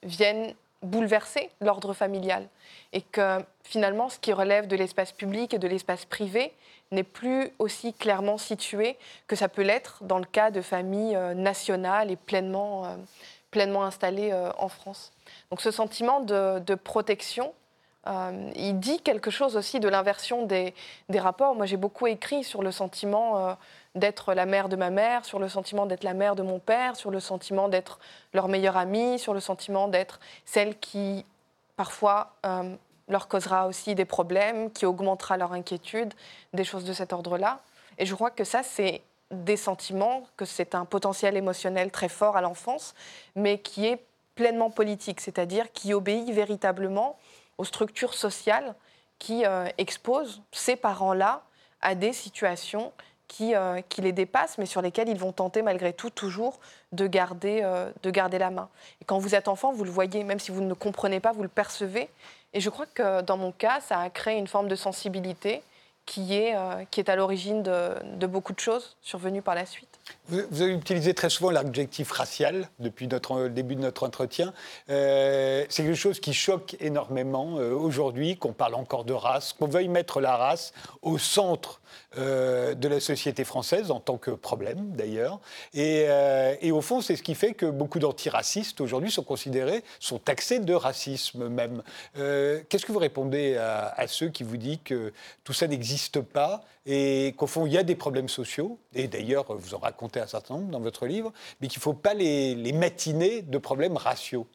viennent 0.03 0.55
bouleverser 0.83 1.51
l'ordre 1.61 1.93
familial 1.93 2.47
et 2.93 3.03
que 3.03 3.39
finalement 3.65 4.09
ce 4.09 4.19
qui 4.19 4.33
relève 4.33 4.67
de 4.67 4.77
l'espace 4.77 5.13
public 5.13 5.55
et 5.55 5.59
de 5.59 5.69
l'espace 5.69 6.05
privé 6.05 6.53
n'est 6.91 7.03
plus 7.03 7.51
aussi 7.59 7.93
clairement 7.93 8.39
situé 8.39 8.97
que 9.27 9.37
ça 9.37 9.49
peut 9.49 9.63
l'être 9.63 10.05
dans 10.05 10.19
le 10.19 10.25
cas 10.25 10.51
de 10.51 10.61
familles 10.61 11.17
euh, 11.17 11.35
nationales 11.35 12.11
et 12.11 12.17
pleinement, 12.17 12.87
euh, 12.87 12.97
pleinement 13.51 13.85
installées 13.85 14.31
euh, 14.33 14.51
en 14.59 14.69
France. 14.69 15.13
Donc 15.51 15.61
ce 15.61 15.71
sentiment 15.71 16.21
de, 16.21 16.75
protection, 16.75 17.53
il 18.55 18.79
dit 18.81 19.01
quelque 19.01 19.31
chose 19.31 19.55
aussi 19.55 19.81
de 19.81 19.89
l'inversion 19.89 20.47
des, 20.47 20.73
des, 21.11 21.21
rapports. 21.21 21.55
Moi 21.55 21.67
j'ai 21.67 21.77
beaucoup 21.77 22.07
écrit 22.07 22.43
sur 22.43 22.63
le 22.63 22.71
sentiment 22.73 23.55
d'être 23.99 24.35
la 24.35 24.47
mère 24.47 24.69
de 24.69 24.77
ma 24.77 24.91
mère, 24.91 25.25
sur 25.25 25.39
le 25.39 25.49
sentiment 25.49 25.87
d'être 25.87 26.05
la 26.05 26.15
mère 26.15 26.37
de 26.37 26.43
mon 26.43 26.59
père, 26.59 26.97
sur 26.97 27.11
le 27.11 27.21
sentiment 27.21 27.69
d'être 27.69 27.99
leur 28.33 28.49
meilleure 28.49 28.77
amie, 28.77 29.19
sur 29.19 29.35
le 29.35 29.41
sentiment 29.41 29.89
d'être 29.89 30.21
celle 30.45 30.79
qui 30.79 31.27
parfois 31.77 32.35
leur 33.09 33.29
causera 33.29 33.67
aussi 33.67 33.95
des 33.95 34.05
problèmes, 34.05 34.71
qui 34.71 34.87
augmentera 34.87 35.37
leur 35.37 35.53
inquiétude, 35.53 36.13
des 36.53 36.65
choses 36.65 36.85
de 36.85 36.93
cet 36.93 37.13
ordre-là. 37.13 37.61
Et 37.99 38.07
je 38.07 38.15
crois 38.15 38.31
que 38.31 38.45
ça, 38.45 38.63
c'est 38.63 39.03
des 39.31 39.57
sentiments, 39.57 40.27
que 40.37 40.45
c'est 40.45 40.75
un 40.75 40.85
potentiel 40.85 41.37
émotionnel 41.37 41.91
très 41.91 42.09
fort 42.09 42.37
à 42.37 42.41
l'enfance, 42.41 42.95
mais 43.35 43.59
qui 43.59 43.87
est 43.87 44.05
pleinement 44.35 44.71
politique, 44.71 45.21
c'est-à-dire 45.21 45.73
qui 45.73 45.93
obéit 45.93 46.31
véritablement 46.31 47.19
aux 47.59 47.65
structures 47.65 48.15
sociales 48.15 48.75
qui 49.19 49.45
euh, 49.45 49.69
exposent 49.79 50.43
ces 50.53 50.77
parents-là 50.77 51.43
à 51.81 51.95
des 51.95 52.13
situations 52.13 52.93
qui, 53.29 53.55
euh, 53.55 53.81
qui, 53.89 54.01
les 54.01 54.13
dépassent, 54.13 54.59
mais 54.59 54.67
sur 54.67 54.83
lesquelles 54.83 55.09
ils 55.09 55.19
vont 55.19 55.33
tenter 55.33 55.63
malgré 55.63 55.93
tout 55.93 56.11
toujours 56.11 56.59
de 56.93 57.07
garder, 57.07 57.61
euh, 57.63 57.91
de 58.03 58.11
garder 58.11 58.39
la 58.39 58.51
main. 58.51 58.69
Et 59.01 59.05
quand 59.05 59.19
vous 59.19 59.35
êtes 59.35 59.49
enfant, 59.49 59.73
vous 59.73 59.85
le 59.85 59.91
voyez, 59.91 60.25
même 60.25 60.41
si 60.41 60.51
vous 60.51 60.63
ne 60.63 60.69
le 60.69 60.75
comprenez 60.75 61.21
pas, 61.21 61.33
vous 61.33 61.43
le 61.43 61.49
percevez, 61.49 62.09
et 62.55 62.61
je 62.61 62.71
crois 62.71 62.87
que 62.87 63.21
dans 63.21 63.37
mon 63.37 63.53
cas, 63.53 63.81
ça 63.81 64.01
a 64.01 64.11
créé 64.11 64.39
une 64.39 64.47
forme 64.47 64.69
de 64.69 64.77
sensibilité 64.77 65.63
qui 66.07 66.35
est, 66.35 66.57
euh, 66.57 66.85
qui 66.91 67.01
est 67.01 67.11
à 67.11 67.17
l'origine 67.17 67.63
de, 67.63 68.27
beaucoup 68.27 68.55
de 68.55 68.61
choses 68.61 68.97
survenues 69.03 69.43
par 69.43 69.55
la 69.55 69.67
suite. 69.67 69.99
Vous, 70.29 70.61
avez 70.61 70.75
utilisé 70.75 71.15
très 71.15 71.31
souvent 71.31 71.51
l'adjectif 71.51 72.11
racial 72.11 72.69
depuis 72.81 73.09
le 73.09 73.49
début 73.49 73.77
de 73.77 73.81
notre 73.81 74.05
entretien. 74.05 74.53
Euh, 74.91 75.65
c'est 75.71 75.85
quelque 75.85 75.95
chose 75.95 76.21
qui 76.21 76.35
choque 76.35 76.77
énormément 76.81 77.57
euh, 77.57 77.73
aujourd'hui, 77.73 78.37
qu'on 78.37 78.53
parle 78.53 78.75
encore 78.75 79.05
de 79.05 79.15
race, 79.15 79.55
qu'on 79.55 79.69
veuille 79.69 79.89
mettre 79.89 80.21
la 80.21 80.37
race 80.37 80.75
au 81.01 81.17
centre 81.17 81.81
euh, 82.19 82.75
de 82.75 82.89
la 82.89 83.01
société 83.01 83.45
française 83.45 83.91
en 83.91 84.01
tant 84.01 84.19
que 84.19 84.31
problème 84.31 84.91
d'ailleurs. 84.91 85.41
Et, 85.73 86.07
et, 86.61 86.73
au 86.73 86.83
fond, 86.83 87.01
c'est 87.01 87.17
ce 87.17 87.23
qui 87.23 87.35
fait 87.35 87.55
que 87.55 87.65
beaucoup 87.65 87.99
d'antiracistes 87.99 88.83
aujourd'hui 88.83 89.11
sont 89.11 89.25
considérés, 89.25 89.83
sont 89.99 90.19
taxés 90.19 90.59
de 90.59 90.75
racisme 90.75 91.49
même. 91.49 91.83
Qu'est-ce 92.15 92.85
que 92.85 92.93
vous 92.93 92.99
répondez 92.99 93.57
à, 93.57 93.95
à 93.97 94.07
ceux 94.07 94.29
qui 94.29 94.43
vous 94.43 94.59
disent 94.59 94.81
que 94.85 95.13
tout 95.45 95.55
ça 95.55 95.67
n'existe 95.67 96.21
pas 96.21 96.63
et 96.91 97.35
qu'au 97.37 97.47
fond, 97.47 97.67
il 97.67 97.73
y 97.75 97.77
a 97.77 97.83
des 97.83 97.95
problèmes 97.95 98.31
sociaux, 98.31 98.79
et 98.95 99.09
d'ailleurs, 99.09 99.45
vous 99.55 99.75
en 99.75 99.79
racontez 99.79 100.18
un 100.21 100.27
certain 100.27 100.55
nombre 100.55 100.71
dans 100.71 100.81
votre 100.81 101.07
livre, 101.07 101.33
mais 101.61 101.69
qu'il 101.69 101.79
ne 101.79 101.83
faut 101.83 101.95
pas 101.95 102.15
les, 102.15 102.73
matiner 102.73 103.43
de 103.43 103.59
problèmes 103.59 103.97
raciaux. 103.97 104.47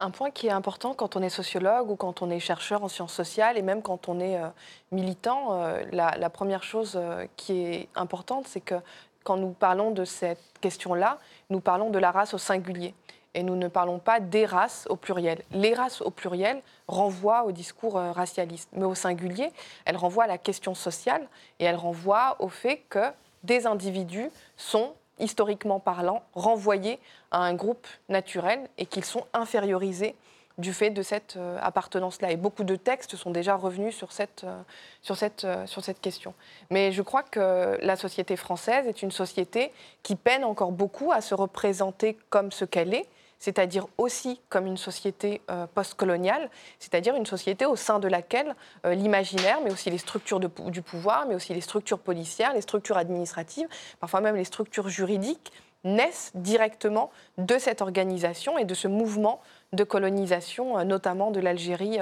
Un 0.00 0.10
point 0.10 0.30
qui 0.30 0.48
est 0.48 0.52
important 0.52 0.94
quand 0.94 1.14
on 1.14 1.22
est 1.22 1.28
sociologue 1.28 1.90
ou 1.90 1.96
quand 1.96 2.22
on 2.22 2.30
est 2.30 2.40
chercheur 2.40 2.82
en 2.82 2.88
sciences 2.88 3.12
sociales 3.12 3.56
et 3.56 3.62
même 3.62 3.82
quand 3.82 4.08
on 4.08 4.18
est 4.18 4.36
euh, 4.36 4.48
militant, 4.90 5.52
euh, 5.52 5.84
la, 5.92 6.30
première 6.30 6.64
chose 6.64 6.94
euh, 6.96 7.26
qui 7.36 7.62
est 7.62 7.88
importante, 7.94 8.48
c'est 8.48 8.60
que 8.60 8.74
quand 9.22 9.36
nous 9.36 9.50
parlons 9.50 9.92
de 9.92 10.04
cette 10.04 10.42
question-là, 10.60 11.18
nous 11.50 11.60
parlons 11.60 11.90
de 11.90 12.00
la 12.00 12.10
race 12.10 12.34
au 12.34 12.38
singulier 12.38 12.94
et 13.34 13.44
nous 13.44 13.54
ne 13.54 13.68
parlons 13.68 14.00
pas 14.00 14.18
des 14.18 14.44
races 14.44 14.86
au 14.90 14.96
pluriel. 14.96 15.42
Les 15.52 15.72
races 15.72 16.02
au 16.02 16.10
pluriel 16.10 16.60
renvoient 16.88 17.44
au 17.44 17.52
discours 17.52 17.94
racialiste, 17.94 18.68
mais 18.72 18.84
au 18.84 18.96
singulier, 18.96 19.52
elles 19.84 19.96
renvoient 19.96 20.24
à 20.24 20.26
la 20.26 20.38
question 20.38 20.74
sociale 20.74 21.28
et 21.60 21.64
elles 21.64 21.76
renvoient 21.76 22.36
au 22.40 22.48
fait 22.48 22.82
que 22.90 23.12
des 23.42 23.66
individus 23.66 24.30
sont, 24.56 24.94
historiquement 25.18 25.80
parlant, 25.80 26.22
renvoyés 26.34 26.98
à 27.30 27.42
un 27.42 27.54
groupe 27.54 27.86
naturel 28.08 28.60
et 28.78 28.86
qu'ils 28.86 29.04
sont 29.04 29.26
infériorisés 29.32 30.14
du 30.58 30.72
fait 30.74 30.90
de 30.90 31.02
cette 31.02 31.36
euh, 31.38 31.58
appartenance-là. 31.62 32.30
Et 32.30 32.36
beaucoup 32.36 32.64
de 32.64 32.76
textes 32.76 33.16
sont 33.16 33.30
déjà 33.30 33.56
revenus 33.56 33.96
sur 33.96 34.12
cette, 34.12 34.44
euh, 34.44 34.60
sur, 35.00 35.16
cette, 35.16 35.46
sur 35.66 35.82
cette 35.82 36.00
question. 36.00 36.34
Mais 36.70 36.92
je 36.92 37.02
crois 37.02 37.22
que 37.22 37.78
la 37.80 37.96
société 37.96 38.36
française 38.36 38.86
est 38.86 39.02
une 39.02 39.10
société 39.10 39.72
qui 40.02 40.14
peine 40.14 40.44
encore 40.44 40.72
beaucoup 40.72 41.10
à 41.10 41.20
se 41.20 41.34
représenter 41.34 42.18
comme 42.28 42.52
ce 42.52 42.64
qu'elle 42.64 42.92
est, 42.92 43.08
c'est-à-dire 43.42 43.88
aussi 43.98 44.40
comme 44.48 44.68
une 44.68 44.76
société 44.76 45.40
euh, 45.50 45.66
postcoloniale, 45.66 46.48
c'est-à-dire 46.78 47.16
une 47.16 47.26
société 47.26 47.66
au 47.66 47.74
sein 47.74 47.98
de 47.98 48.06
laquelle 48.06 48.54
euh, 48.86 48.94
l'imaginaire, 48.94 49.58
mais 49.64 49.72
aussi 49.72 49.90
les 49.90 49.98
structures 49.98 50.38
du 50.38 50.80
pouvoir, 50.80 51.26
mais 51.26 51.34
aussi 51.34 51.52
les 51.52 51.60
structures 51.60 51.98
policières, 51.98 52.54
les 52.54 52.60
structures 52.60 52.96
administratives, 52.96 53.66
parfois 53.98 54.20
même 54.20 54.36
les 54.36 54.44
structures 54.44 54.88
juridiques, 54.88 55.52
naissent 55.82 56.30
directement 56.36 57.10
de 57.36 57.58
cette 57.58 57.82
organisation 57.82 58.58
et 58.58 58.64
de 58.64 58.74
ce 58.74 58.86
mouvement 58.86 59.40
de 59.72 59.82
colonisation, 59.82 60.78
euh, 60.78 60.84
notamment 60.84 61.32
de 61.32 61.40
l'Algérie 61.40 61.98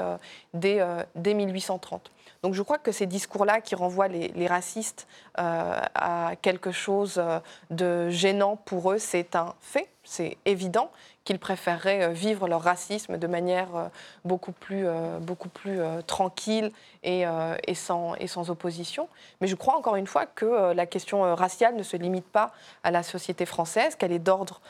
dès, 0.53 0.85
1830. 1.17 2.11
Donc 2.43 2.53
je 2.53 2.61
crois 2.61 2.77
que 2.77 2.93
ces 2.93 3.07
discours-là 3.07 3.63
qui 3.63 3.75
renvoient 3.75 4.09
les 4.09 4.47
racistes 4.47 5.07
à 5.37 6.33
quelque 6.43 6.71
chose 6.71 7.23
de 7.71 8.11
gênant 8.11 8.57
pour 8.57 8.93
eux, 8.93 8.99
c'est 8.99 9.37
un 9.37 9.55
fait, 9.61 9.89
c'est 10.11 10.37
évident, 10.45 10.91
qu'ils 11.23 11.39
préféreraient 11.39 12.03
euh, 12.03 12.09
vivre 12.09 12.49
leur 12.49 12.63
racisme 12.63 13.17
de 13.17 13.27
manière 13.29 13.77
euh, 13.77 13.87
beaucoup 14.25 14.51
plus, 14.51 14.83
euh, 14.87 15.21
beaucoup 15.21 15.49
plus 15.49 15.79
tranquille 16.07 16.73
et, 17.05 17.25
et, 17.67 17.75
sans, 17.75 18.15
et 18.17 18.27
sans 18.27 18.51
opposition. 18.51 19.09
Mais 19.41 19.47
je 19.47 19.55
crois 19.55 19.77
encore 19.77 19.97
une 19.97 20.07
fois 20.07 20.27
que 20.27 20.73
la 20.73 20.85
question 20.85 21.35
raciale 21.35 21.77
ne 21.77 21.83
se 21.83 21.97
limite 21.97 22.27
pas 22.27 22.53
à 22.83 22.91
la 22.91 23.03
société 23.03 23.47
française, 23.47 23.95
qu'elle 23.95 24.13
est 24.13 24.19
d'ordre 24.19 24.61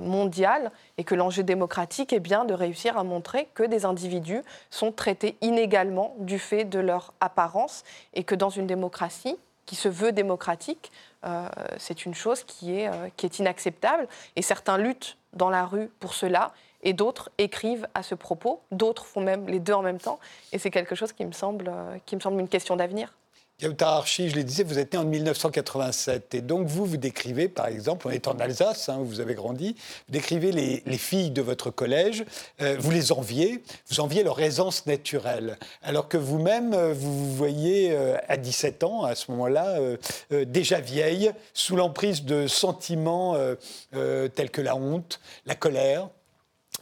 mondial 0.00 0.70
et 0.96 1.04
que 1.04 1.14
l'enjeu 1.14 1.42
démocratique 1.42 2.12
est 2.12 2.20
bien 2.20 2.44
de 2.44 2.54
réussir 2.54 2.96
à 2.96 3.04
montrer 3.04 3.48
que 3.54 3.62
des 3.62 3.84
individus 3.84 4.42
sont 4.70 4.92
traités 4.92 5.36
inégalement 5.42 6.14
du 6.18 6.38
fait 6.38 6.64
de 6.64 6.78
leur 6.78 7.12
apparence 7.20 7.84
et 8.14 8.24
que 8.24 8.34
dans 8.34 8.50
une 8.50 8.66
démocratie 8.66 9.36
qui 9.66 9.74
se 9.76 9.88
veut 9.88 10.12
démocratique, 10.12 10.90
c'est 11.76 12.06
une 12.06 12.14
chose 12.14 12.44
qui 12.44 12.78
est, 12.78 12.88
qui 13.16 13.26
est 13.26 13.40
inacceptable. 13.40 14.06
Et 14.36 14.42
certains 14.42 14.78
luttent 14.78 15.16
dans 15.32 15.50
la 15.50 15.66
rue 15.66 15.88
pour 16.00 16.14
cela 16.14 16.52
et 16.82 16.92
d'autres 16.92 17.30
écrivent 17.38 17.88
à 17.94 18.02
ce 18.02 18.14
propos, 18.14 18.62
d'autres 18.70 19.04
font 19.04 19.20
même 19.20 19.46
les 19.48 19.58
deux 19.58 19.72
en 19.72 19.82
même 19.82 19.98
temps 19.98 20.18
et 20.52 20.58
c'est 20.58 20.70
quelque 20.70 20.94
chose 20.94 21.12
qui 21.12 21.24
me 21.24 21.32
semble, 21.32 21.68
euh, 21.68 21.98
qui 22.06 22.16
me 22.16 22.20
semble 22.20 22.40
une 22.40 22.48
question 22.48 22.76
d'avenir. 22.76 23.12
Kautar 23.58 23.94
Archi, 23.94 24.28
je 24.28 24.36
le 24.36 24.44
disais, 24.44 24.64
vous 24.64 24.78
êtes 24.78 24.92
né 24.92 24.98
en 24.98 25.04
1987. 25.04 26.34
Et 26.34 26.40
donc, 26.42 26.66
vous, 26.66 26.84
vous 26.84 26.98
décrivez, 26.98 27.48
par 27.48 27.68
exemple, 27.68 28.06
on 28.06 28.10
est 28.10 28.28
en 28.28 28.38
Alsace, 28.38 28.90
hein, 28.90 28.98
où 29.00 29.06
vous 29.06 29.20
avez 29.20 29.34
grandi, 29.34 29.74
vous 30.08 30.12
décrivez 30.12 30.52
les, 30.52 30.98
filles 30.98 31.30
de 31.30 31.40
votre 31.40 31.70
collège, 31.70 32.26
euh, 32.60 32.76
vous 32.78 32.90
les 32.90 33.12
enviez, 33.12 33.62
vous 33.88 34.00
enviez 34.00 34.24
leur 34.24 34.40
aisance 34.40 34.84
naturelle. 34.84 35.56
Alors 35.82 36.08
que 36.08 36.18
vous-même, 36.18 36.74
euh, 36.74 36.92
vous 36.92 37.16
vous 37.16 37.34
voyez 37.34 37.96
à 38.28 38.36
17 38.36 38.84
ans, 38.84 39.04
à 39.04 39.14
ce 39.14 39.30
moment-là, 39.30 39.78
déjà 40.30 40.80
vieille, 40.80 41.32
sous 41.54 41.76
l'emprise 41.76 42.24
de 42.24 42.46
sentiments 42.46 43.36
tels 43.90 44.50
que 44.50 44.60
la 44.60 44.76
honte, 44.76 45.20
la 45.46 45.54
colère, 45.54 46.08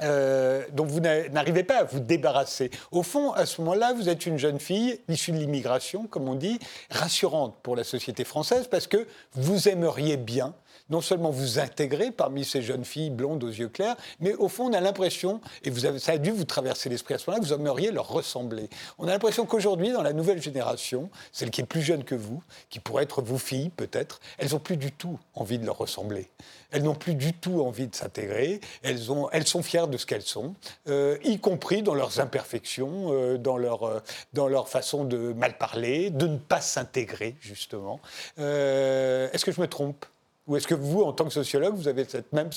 euh, 0.02 0.64
donc 0.72 0.88
vous 0.88 1.00
n'arrivez 1.00 1.64
pas 1.64 1.78
à 1.78 1.84
vous 1.84 2.00
débarrasser. 2.00 2.70
Au 2.90 3.02
fond, 3.02 3.32
à 3.32 3.46
ce 3.46 3.60
moment-là, 3.60 3.92
vous 3.92 4.08
êtes 4.08 4.26
une 4.26 4.38
jeune 4.38 4.58
fille 4.58 5.00
issue 5.08 5.32
de 5.32 5.38
l'immigration, 5.38 6.06
comme 6.06 6.28
on 6.28 6.34
dit, 6.34 6.58
rassurante 6.90 7.56
pour 7.62 7.76
la 7.76 7.84
société 7.84 8.24
française 8.24 8.68
parce 8.70 8.86
que 8.86 9.06
vous 9.32 9.68
aimeriez 9.68 10.16
bien 10.16 10.54
non 10.90 11.00
seulement 11.00 11.30
vous 11.30 11.58
intégrer 11.58 12.10
parmi 12.10 12.44
ces 12.44 12.62
jeunes 12.62 12.84
filles 12.84 13.10
blondes 13.10 13.42
aux 13.44 13.48
yeux 13.48 13.68
clairs, 13.68 13.96
mais 14.20 14.34
au 14.34 14.48
fond, 14.48 14.70
on 14.70 14.72
a 14.72 14.80
l'impression, 14.80 15.40
et 15.62 15.70
vous 15.70 15.86
avez, 15.86 15.98
ça 15.98 16.12
a 16.12 16.18
dû 16.18 16.30
vous 16.30 16.44
traverser 16.44 16.88
l'esprit 16.88 17.14
à 17.14 17.18
ce 17.18 17.28
moment-là, 17.28 17.42
que 17.42 17.48
vous 17.48 17.54
aimeriez 17.54 17.90
leur 17.90 18.08
ressembler. 18.08 18.68
On 18.98 19.08
a 19.08 19.10
l'impression 19.10 19.46
qu'aujourd'hui, 19.46 19.92
dans 19.92 20.02
la 20.02 20.12
nouvelle 20.12 20.42
génération, 20.42 21.10
celle 21.32 21.50
qui 21.50 21.60
est 21.60 21.66
plus 21.66 21.82
jeune 21.82 22.04
que 22.04 22.14
vous, 22.14 22.42
qui 22.70 22.80
pourrait 22.80 23.04
être 23.04 23.22
vos 23.22 23.38
filles 23.38 23.70
peut-être, 23.70 24.20
elles 24.38 24.50
n'ont 24.50 24.58
plus 24.58 24.76
du 24.76 24.92
tout 24.92 25.18
envie 25.34 25.58
de 25.58 25.66
leur 25.66 25.78
ressembler. 25.78 26.28
Elles 26.70 26.82
n'ont 26.82 26.94
plus 26.94 27.14
du 27.14 27.32
tout 27.32 27.62
envie 27.62 27.86
de 27.86 27.94
s'intégrer. 27.94 28.60
Elles, 28.82 29.12
ont, 29.12 29.30
elles 29.30 29.46
sont 29.46 29.62
fières 29.62 29.86
de 29.86 29.96
ce 29.96 30.06
qu'elles 30.06 30.22
sont, 30.22 30.54
euh, 30.88 31.16
y 31.24 31.38
compris 31.38 31.82
dans 31.82 31.94
leurs 31.94 32.20
imperfections, 32.20 33.12
euh, 33.12 33.38
dans, 33.38 33.56
leur, 33.56 33.84
euh, 33.84 34.00
dans 34.32 34.48
leur 34.48 34.68
façon 34.68 35.04
de 35.04 35.32
mal 35.32 35.56
parler, 35.56 36.10
de 36.10 36.26
ne 36.26 36.36
pas 36.36 36.60
s'intégrer, 36.60 37.36
justement. 37.40 38.00
Est-ce 38.36 39.44
que 39.44 39.52
je 39.52 39.60
me 39.60 39.68
trompe? 39.68 40.04
Ou 40.46 40.56
est-ce 40.56 40.66
que 40.66 40.74
vous, 40.74 41.02
en 41.02 41.12
tant 41.12 41.24
que 41.24 41.32
sociologue, 41.32 41.74
vous 41.74 41.88
avez 41.88 42.04
cette 42.04 42.32
même, 42.32 42.50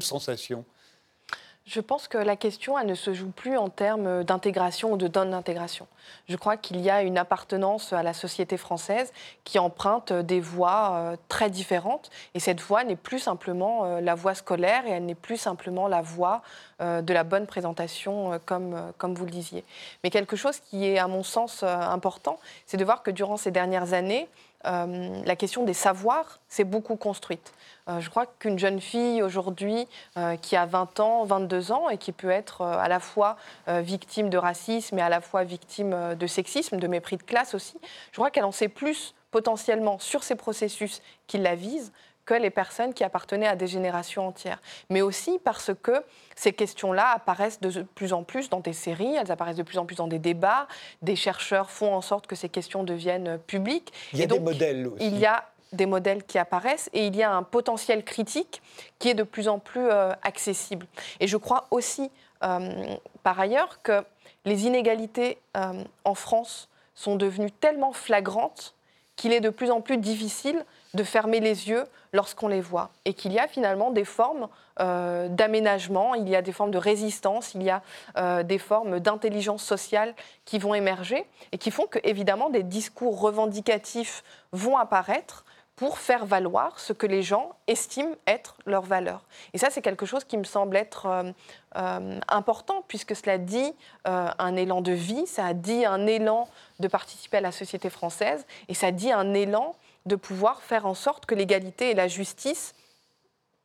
sensation? 0.00 0.64
Je 1.66 1.80
pense 1.80 2.08
que 2.08 2.18
la 2.18 2.34
question, 2.34 2.76
elle 2.78 2.88
ne 2.88 2.94
se 2.94 3.12
joue 3.12 3.30
plus 3.30 3.56
en 3.56 3.68
termes 3.68 4.24
d'intégration 4.24 4.92
ou 4.92 4.96
de 4.96 5.06
non-intégration. 5.06 5.86
Je 6.28 6.34
crois 6.36 6.56
qu'il 6.56 6.80
y 6.80 6.90
a 6.90 7.02
une 7.02 7.18
appartenance 7.18 7.92
à 7.92 8.02
la 8.02 8.12
société 8.12 8.56
française 8.56 9.12
qui 9.44 9.58
emprunte 9.60 10.12
des 10.12 10.40
voies 10.40 10.92
euh, 10.94 11.16
très 11.28 11.48
différentes. 11.48 12.10
Et 12.34 12.40
cette 12.40 12.60
voie 12.60 12.82
n'est 12.82 12.96
plus 12.96 13.20
simplement 13.20 13.84
euh, 13.84 14.00
la 14.00 14.16
voie 14.16 14.34
scolaire 14.34 14.84
et 14.86 14.90
elle 14.90 15.04
n'est 15.04 15.14
plus 15.14 15.36
simplement 15.36 15.86
la 15.86 16.02
voie 16.02 16.42
euh, 16.80 17.02
de 17.02 17.12
la 17.12 17.22
bonne 17.22 17.46
présentation, 17.46 18.40
comme, 18.46 18.92
comme 18.98 19.14
vous 19.14 19.26
le 19.26 19.30
disiez. 19.30 19.62
Mais 20.02 20.10
quelque 20.10 20.34
chose 20.34 20.58
qui 20.58 20.86
est, 20.86 20.98
à 20.98 21.06
mon 21.06 21.22
sens, 21.22 21.62
important, 21.62 22.40
c'est 22.66 22.78
de 22.78 22.84
voir 22.84 23.04
que 23.04 23.12
durant 23.12 23.36
ces 23.36 23.52
dernières 23.52 23.92
années, 23.92 24.28
euh, 24.66 25.22
la 25.24 25.36
question 25.36 25.64
des 25.64 25.74
savoirs 25.74 26.40
s'est 26.48 26.64
beaucoup 26.64 26.96
construite. 26.96 27.52
Euh, 27.88 28.00
je 28.00 28.10
crois 28.10 28.26
qu'une 28.26 28.58
jeune 28.58 28.80
fille 28.80 29.22
aujourd'hui 29.22 29.86
euh, 30.16 30.36
qui 30.36 30.56
a 30.56 30.66
20 30.66 31.00
ans, 31.00 31.24
22 31.24 31.72
ans 31.72 31.88
et 31.88 31.96
qui 31.96 32.12
peut 32.12 32.30
être 32.30 32.62
à 32.62 32.88
la 32.88 33.00
fois 33.00 33.36
victime 33.68 34.28
de 34.28 34.38
racisme 34.38 34.98
et 34.98 35.02
à 35.02 35.08
la 35.08 35.20
fois 35.20 35.44
victime 35.44 36.14
de 36.14 36.26
sexisme, 36.26 36.76
de 36.78 36.86
mépris 36.86 37.16
de 37.16 37.22
classe 37.22 37.54
aussi, 37.54 37.78
je 38.12 38.16
crois 38.16 38.30
qu'elle 38.30 38.44
en 38.44 38.52
sait 38.52 38.68
plus 38.68 39.14
potentiellement 39.30 39.98
sur 39.98 40.24
ces 40.24 40.34
processus 40.34 41.02
qui 41.26 41.38
la 41.38 41.54
visent 41.54 41.92
que 42.24 42.34
les 42.34 42.50
personnes 42.50 42.94
qui 42.94 43.04
appartenaient 43.04 43.46
à 43.46 43.56
des 43.56 43.66
générations 43.66 44.28
entières. 44.28 44.60
Mais 44.88 45.02
aussi 45.02 45.38
parce 45.42 45.72
que 45.82 46.04
ces 46.36 46.52
questions-là 46.52 47.10
apparaissent 47.14 47.60
de 47.60 47.82
plus 47.82 48.12
en 48.12 48.22
plus 48.22 48.48
dans 48.48 48.60
des 48.60 48.72
séries, 48.72 49.14
elles 49.14 49.32
apparaissent 49.32 49.56
de 49.56 49.62
plus 49.62 49.78
en 49.78 49.86
plus 49.86 49.96
dans 49.96 50.08
des 50.08 50.18
débats, 50.18 50.68
des 51.02 51.16
chercheurs 51.16 51.70
font 51.70 51.94
en 51.94 52.02
sorte 52.02 52.26
que 52.26 52.36
ces 52.36 52.48
questions 52.48 52.84
deviennent 52.84 53.38
publiques. 53.46 53.92
Il 54.12 54.20
y 54.20 54.22
a 54.22 54.26
des 54.26 54.40
modèles 54.40 54.86
aussi. 54.86 55.06
Il 55.06 55.18
y 55.18 55.26
a 55.26 55.44
des 55.72 55.86
modèles 55.86 56.24
qui 56.24 56.38
apparaissent 56.38 56.90
et 56.92 57.06
il 57.06 57.16
y 57.16 57.22
a 57.22 57.32
un 57.32 57.42
potentiel 57.42 58.04
critique 58.04 58.62
qui 58.98 59.08
est 59.08 59.14
de 59.14 59.22
plus 59.22 59.48
en 59.48 59.58
plus 59.58 59.86
euh, 59.88 60.12
accessible. 60.22 60.86
Et 61.20 61.26
je 61.26 61.36
crois 61.36 61.66
aussi, 61.70 62.10
euh, 62.42 62.96
par 63.22 63.38
ailleurs, 63.38 63.82
que 63.82 64.04
les 64.44 64.66
inégalités 64.66 65.38
euh, 65.56 65.84
en 66.04 66.14
France 66.14 66.68
sont 66.94 67.16
devenues 67.16 67.52
tellement 67.52 67.92
flagrantes 67.92 68.74
qu'il 69.16 69.32
est 69.32 69.40
de 69.40 69.50
plus 69.50 69.70
en 69.70 69.80
plus 69.80 69.98
difficile 69.98 70.64
de 70.94 71.04
fermer 71.04 71.40
les 71.40 71.68
yeux 71.68 71.84
lorsqu'on 72.12 72.48
les 72.48 72.60
voit. 72.60 72.90
Et 73.04 73.14
qu'il 73.14 73.32
y 73.32 73.38
a 73.38 73.46
finalement 73.46 73.90
des 73.90 74.04
formes 74.04 74.48
euh, 74.80 75.28
d'aménagement, 75.28 76.14
il 76.14 76.28
y 76.28 76.34
a 76.34 76.42
des 76.42 76.52
formes 76.52 76.70
de 76.70 76.78
résistance, 76.78 77.54
il 77.54 77.62
y 77.62 77.70
a 77.70 77.82
euh, 78.16 78.42
des 78.42 78.58
formes 78.58 78.98
d'intelligence 78.98 79.62
sociale 79.62 80.14
qui 80.44 80.58
vont 80.58 80.74
émerger 80.74 81.26
et 81.52 81.58
qui 81.58 81.70
font 81.70 81.86
que, 81.86 81.98
évidemment, 82.02 82.50
des 82.50 82.62
discours 82.62 83.20
revendicatifs 83.20 84.24
vont 84.52 84.76
apparaître 84.76 85.44
pour 85.76 85.98
faire 85.98 86.26
valoir 86.26 86.78
ce 86.78 86.92
que 86.92 87.06
les 87.06 87.22
gens 87.22 87.52
estiment 87.66 88.14
être 88.26 88.56
leur 88.66 88.82
valeur. 88.82 89.24
Et 89.54 89.58
ça, 89.58 89.70
c'est 89.70 89.80
quelque 89.80 90.04
chose 90.04 90.24
qui 90.24 90.36
me 90.36 90.44
semble 90.44 90.76
être 90.76 91.06
euh, 91.76 92.20
important, 92.28 92.84
puisque 92.86 93.16
cela 93.16 93.38
dit 93.38 93.72
un 94.04 94.56
élan 94.56 94.82
de 94.82 94.92
vie, 94.92 95.26
ça 95.26 95.54
dit 95.54 95.86
un 95.86 96.06
élan 96.06 96.48
de 96.80 96.88
participer 96.88 97.38
à 97.38 97.40
la 97.40 97.52
société 97.52 97.88
française, 97.88 98.44
et 98.68 98.74
ça 98.74 98.90
dit 98.90 99.10
un 99.10 99.32
élan 99.32 99.74
de 100.06 100.16
pouvoir 100.16 100.62
faire 100.62 100.86
en 100.86 100.94
sorte 100.94 101.26
que 101.26 101.34
l'égalité 101.34 101.90
et 101.90 101.94
la 101.94 102.08
justice 102.08 102.74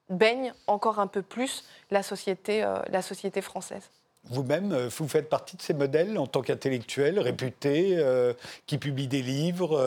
baignent 0.10 0.54
encore 0.68 1.00
un 1.00 1.08
peu 1.08 1.22
plus 1.22 1.64
la 1.92 2.04
société, 2.04 2.62
la 2.90 3.02
société 3.02 3.42
française. 3.42 3.90
Vous-même, 4.30 4.72
euh, 4.72 4.90
vous 4.98 5.08
faites 5.08 5.30
partie 5.30 5.56
de 5.56 5.62
ces 5.62 5.74
modèles 5.74 6.18
en 6.18 6.26
tant 6.26 6.42
qu'intellectuel 6.42 7.20
réputé, 7.20 7.96
euh, 7.98 8.34
qui 8.66 8.78
publie 8.78 9.08
des 9.08 9.22
livres, 9.22 9.78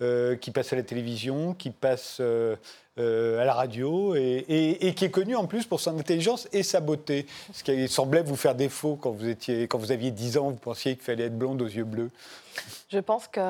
euh, 0.00 0.36
qui 0.36 0.50
passe 0.50 0.72
à 0.72 0.76
la 0.76 0.82
télévision, 0.82 1.54
qui 1.54 1.70
passe 1.70 2.20
à 2.20 3.44
la 3.44 3.52
radio 3.52 4.14
et, 4.14 4.94
qui 4.96 5.04
est 5.04 5.10
connu 5.10 5.36
en 5.36 5.46
plus 5.46 5.66
pour 5.66 5.80
son 5.80 5.98
intelligence 5.98 6.48
et 6.52 6.62
sa 6.62 6.80
beauté. 6.80 7.26
Ce 7.52 7.62
qui 7.62 7.88
semblait 7.88 8.22
vous 8.22 8.36
faire 8.36 8.54
défaut 8.54 8.96
quand 9.00 9.10
vous, 9.10 9.28
étiez, 9.28 9.68
quand 9.68 9.78
vous 9.78 9.92
aviez 9.92 10.10
10 10.10 10.38
ans, 10.38 10.50
vous 10.50 10.56
pensiez 10.56 10.94
qu'il 10.94 11.04
fallait 11.04 11.24
être 11.24 11.36
blonde 11.36 11.60
aux 11.60 11.66
yeux 11.66 11.84
bleus. 11.84 12.10
Je 12.88 12.98
pense 12.98 13.26
que 13.28 13.40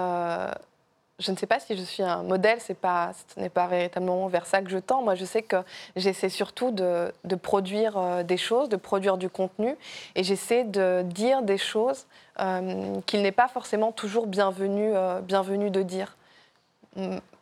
je 1.19 1.31
ne 1.31 1.37
sais 1.37 1.47
pas 1.47 1.59
si 1.61 1.77
je 1.77 1.83
suis 1.83 2.03
un 2.03 2.23
modèle, 2.23 2.59
pas, 2.81 3.13
ce 3.35 3.41
n'est 3.41 3.49
pas 3.49 3.67
véritablement 3.67 4.27
vers 4.29 4.47
ça 4.47 4.61
que 4.61 4.69
je 4.69 4.79
tends. 4.79 5.03
Moi, 5.03 5.15
je 5.15 5.25
sais 5.25 5.43
que 5.43 5.57
j'essaie 5.95 6.29
surtout 6.29 6.71
de, 6.71 7.13
produire 7.43 7.97
euh, 7.97 8.23
des 8.23 8.37
choses, 8.37 8.69
de 8.69 8.77
produire 8.77 9.17
du 9.17 9.31
contenu, 9.31 9.77
et 10.15 10.25
j'essaie 10.25 10.65
de 10.65 11.03
dire 11.03 11.43
des 11.43 11.59
choses 11.59 12.07
euh, 12.41 13.01
qu'il 13.07 13.23
n'est 13.23 13.33
pas 13.33 13.49
forcément 13.49 13.93
toujours 13.93 14.27
bienvenu, 14.27 14.95
euh, 14.95 15.21
bienvenu 15.21 15.71
de 15.71 15.83
dire. 15.83 16.17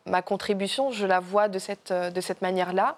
ma 0.05 0.21
contribution, 0.21 0.91
je 0.91 1.05
la 1.05 1.19
vois 1.19 1.49
de 1.49 1.59
cette, 1.59 1.91
de 1.91 2.21
cette 2.21 2.41
manière-là. 2.41 2.95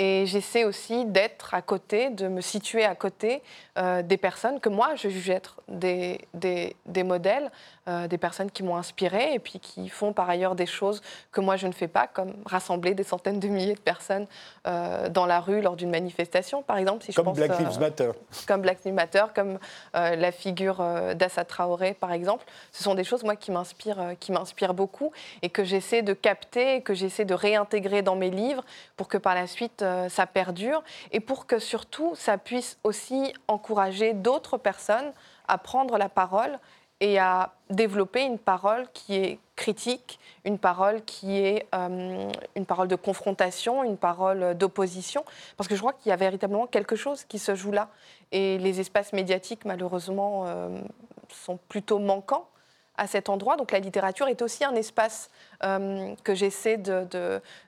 Et 0.00 0.26
j'essaie 0.26 0.62
aussi 0.62 1.06
d'être 1.06 1.54
à 1.54 1.60
côté, 1.60 2.10
de 2.10 2.28
me 2.28 2.40
situer 2.40 2.84
à 2.84 2.94
côté 2.94 3.42
euh, 3.78 4.00
des 4.02 4.16
personnes 4.16 4.60
que 4.60 4.68
moi 4.68 4.94
je 4.94 5.08
juge 5.08 5.28
être 5.28 5.60
des, 5.66 6.20
des, 6.34 6.76
des 6.86 7.02
modèles, 7.02 7.50
euh, 7.88 8.06
des 8.06 8.16
personnes 8.16 8.48
qui 8.48 8.62
m'ont 8.62 8.76
inspiré 8.76 9.34
et 9.34 9.40
puis 9.40 9.58
qui 9.58 9.88
font 9.88 10.12
par 10.12 10.30
ailleurs 10.30 10.54
des 10.54 10.66
choses 10.66 11.02
que 11.32 11.40
moi 11.40 11.56
je 11.56 11.66
ne 11.66 11.72
fais 11.72 11.88
pas, 11.88 12.06
comme 12.06 12.34
rassembler 12.46 12.94
des 12.94 13.02
centaines 13.02 13.40
de 13.40 13.48
milliers 13.48 13.74
de 13.74 13.80
personnes 13.80 14.28
euh, 14.68 15.08
dans 15.08 15.26
la 15.26 15.40
rue 15.40 15.60
lors 15.62 15.74
d'une 15.74 15.90
manifestation, 15.90 16.62
par 16.62 16.76
exemple. 16.76 17.02
Si 17.02 17.10
je 17.10 17.20
comme 17.20 17.32
Black 17.32 17.58
Lives 17.58 17.80
Matter. 17.80 18.10
Comme 18.46 18.62
Black 18.62 18.84
Lives 18.84 18.94
Matter, 18.94 19.24
comme 19.34 19.58
la 19.94 20.30
figure 20.30 20.76
d'Assa 21.16 21.44
Traoré, 21.44 21.94
par 21.94 22.12
exemple. 22.12 22.44
Ce 22.72 22.84
sont 22.84 22.94
des 22.94 23.04
choses, 23.04 23.24
moi, 23.24 23.36
qui 23.36 23.50
m'inspirent, 23.50 24.14
qui 24.20 24.32
m'inspirent 24.32 24.74
beaucoup 24.74 25.12
et 25.42 25.50
que 25.50 25.64
j'essaie 25.64 26.02
de 26.02 26.12
capter, 26.12 26.82
que 26.82 26.94
j'essaie 26.94 27.24
de 27.24 27.34
réintégrer 27.34 28.02
dans 28.02 28.16
mes 28.16 28.30
livres 28.30 28.64
pour 28.96 29.08
que 29.08 29.18
par 29.18 29.34
la 29.34 29.46
suite 29.46 29.82
ça 30.08 30.26
perdure 30.26 30.82
et 31.12 31.20
pour 31.20 31.46
que 31.46 31.58
surtout 31.58 32.14
ça 32.14 32.38
puisse 32.38 32.78
aussi 32.84 33.32
encourager 33.48 34.12
d'autres 34.12 34.58
personnes 34.58 35.12
à 35.46 35.58
prendre 35.58 35.98
la 35.98 36.08
parole 36.08 36.58
et 37.00 37.18
à 37.18 37.52
développer 37.70 38.22
une 38.22 38.38
parole 38.38 38.86
qui 38.92 39.14
est 39.14 39.38
critique, 39.54 40.18
une 40.44 40.58
parole 40.58 41.04
qui 41.04 41.38
est 41.38 41.66
euh, 41.74 42.30
une 42.56 42.66
parole 42.66 42.88
de 42.88 42.96
confrontation, 42.96 43.84
une 43.84 43.96
parole 43.96 44.56
d'opposition, 44.56 45.24
parce 45.56 45.68
que 45.68 45.74
je 45.74 45.80
crois 45.80 45.92
qu'il 45.92 46.10
y 46.10 46.12
a 46.12 46.16
véritablement 46.16 46.66
quelque 46.66 46.96
chose 46.96 47.24
qui 47.24 47.38
se 47.38 47.54
joue 47.54 47.72
là. 47.72 47.88
Et 48.32 48.58
les 48.58 48.80
espaces 48.80 49.12
médiatiques, 49.12 49.64
malheureusement, 49.64 50.44
euh, 50.46 50.80
sont 51.28 51.58
plutôt 51.68 51.98
manquants 51.98 52.48
à 52.98 53.06
cet 53.06 53.30
endroit. 53.30 53.56
Donc 53.56 53.72
la 53.72 53.78
littérature 53.78 54.28
est 54.28 54.42
aussi 54.42 54.64
un 54.64 54.74
espace 54.74 55.30
euh, 55.64 56.12
que 56.24 56.34
j'essaie 56.34 56.76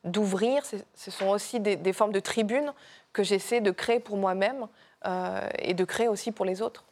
d'ouvrir. 0.04 0.62
De, 0.72 0.78
Ce 0.94 1.10
sont 1.10 1.28
aussi 1.28 1.60
des, 1.60 1.92
formes 1.92 2.12
de 2.12 2.20
tribunes 2.20 2.72
que 3.12 3.22
j'essaie 3.22 3.60
de 3.60 3.70
créer 3.70 4.00
pour 4.00 4.16
moi-même 4.16 4.66
euh, 5.06 5.48
et 5.58 5.72
de 5.72 5.84
créer 5.84 6.08
aussi 6.08 6.32
pour 6.32 6.44
les 6.44 6.60
autres. 6.60 6.84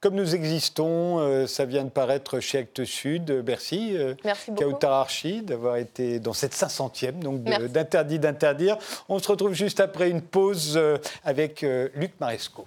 Comme 0.00 0.16
nous 0.16 0.34
existons, 0.34 1.18
euh, 1.18 1.46
ça 1.46 1.64
vient 1.64 1.84
de 1.84 1.88
paraître 1.88 2.40
chez 2.40 2.58
Actes 2.58 2.84
Sud. 2.84 3.42
Merci. 3.46 3.96
Merci 4.22 4.50
beaucoup. 4.50 4.84
Archi 4.84 5.40
d'avoir 5.40 5.76
été 5.76 6.18
dans 6.18 6.34
cette 6.34 6.54
500e, 6.54 7.20
donc 7.20 7.42
d'interdit 7.42 8.18
d'interdire. 8.18 8.76
On 9.08 9.18
se 9.18 9.28
retrouve 9.30 9.54
juste 9.54 9.80
après 9.80 10.10
une 10.10 10.20
pause 10.20 10.78
avec 11.24 11.62
Luc 11.94 12.12
Maresco. 12.20 12.66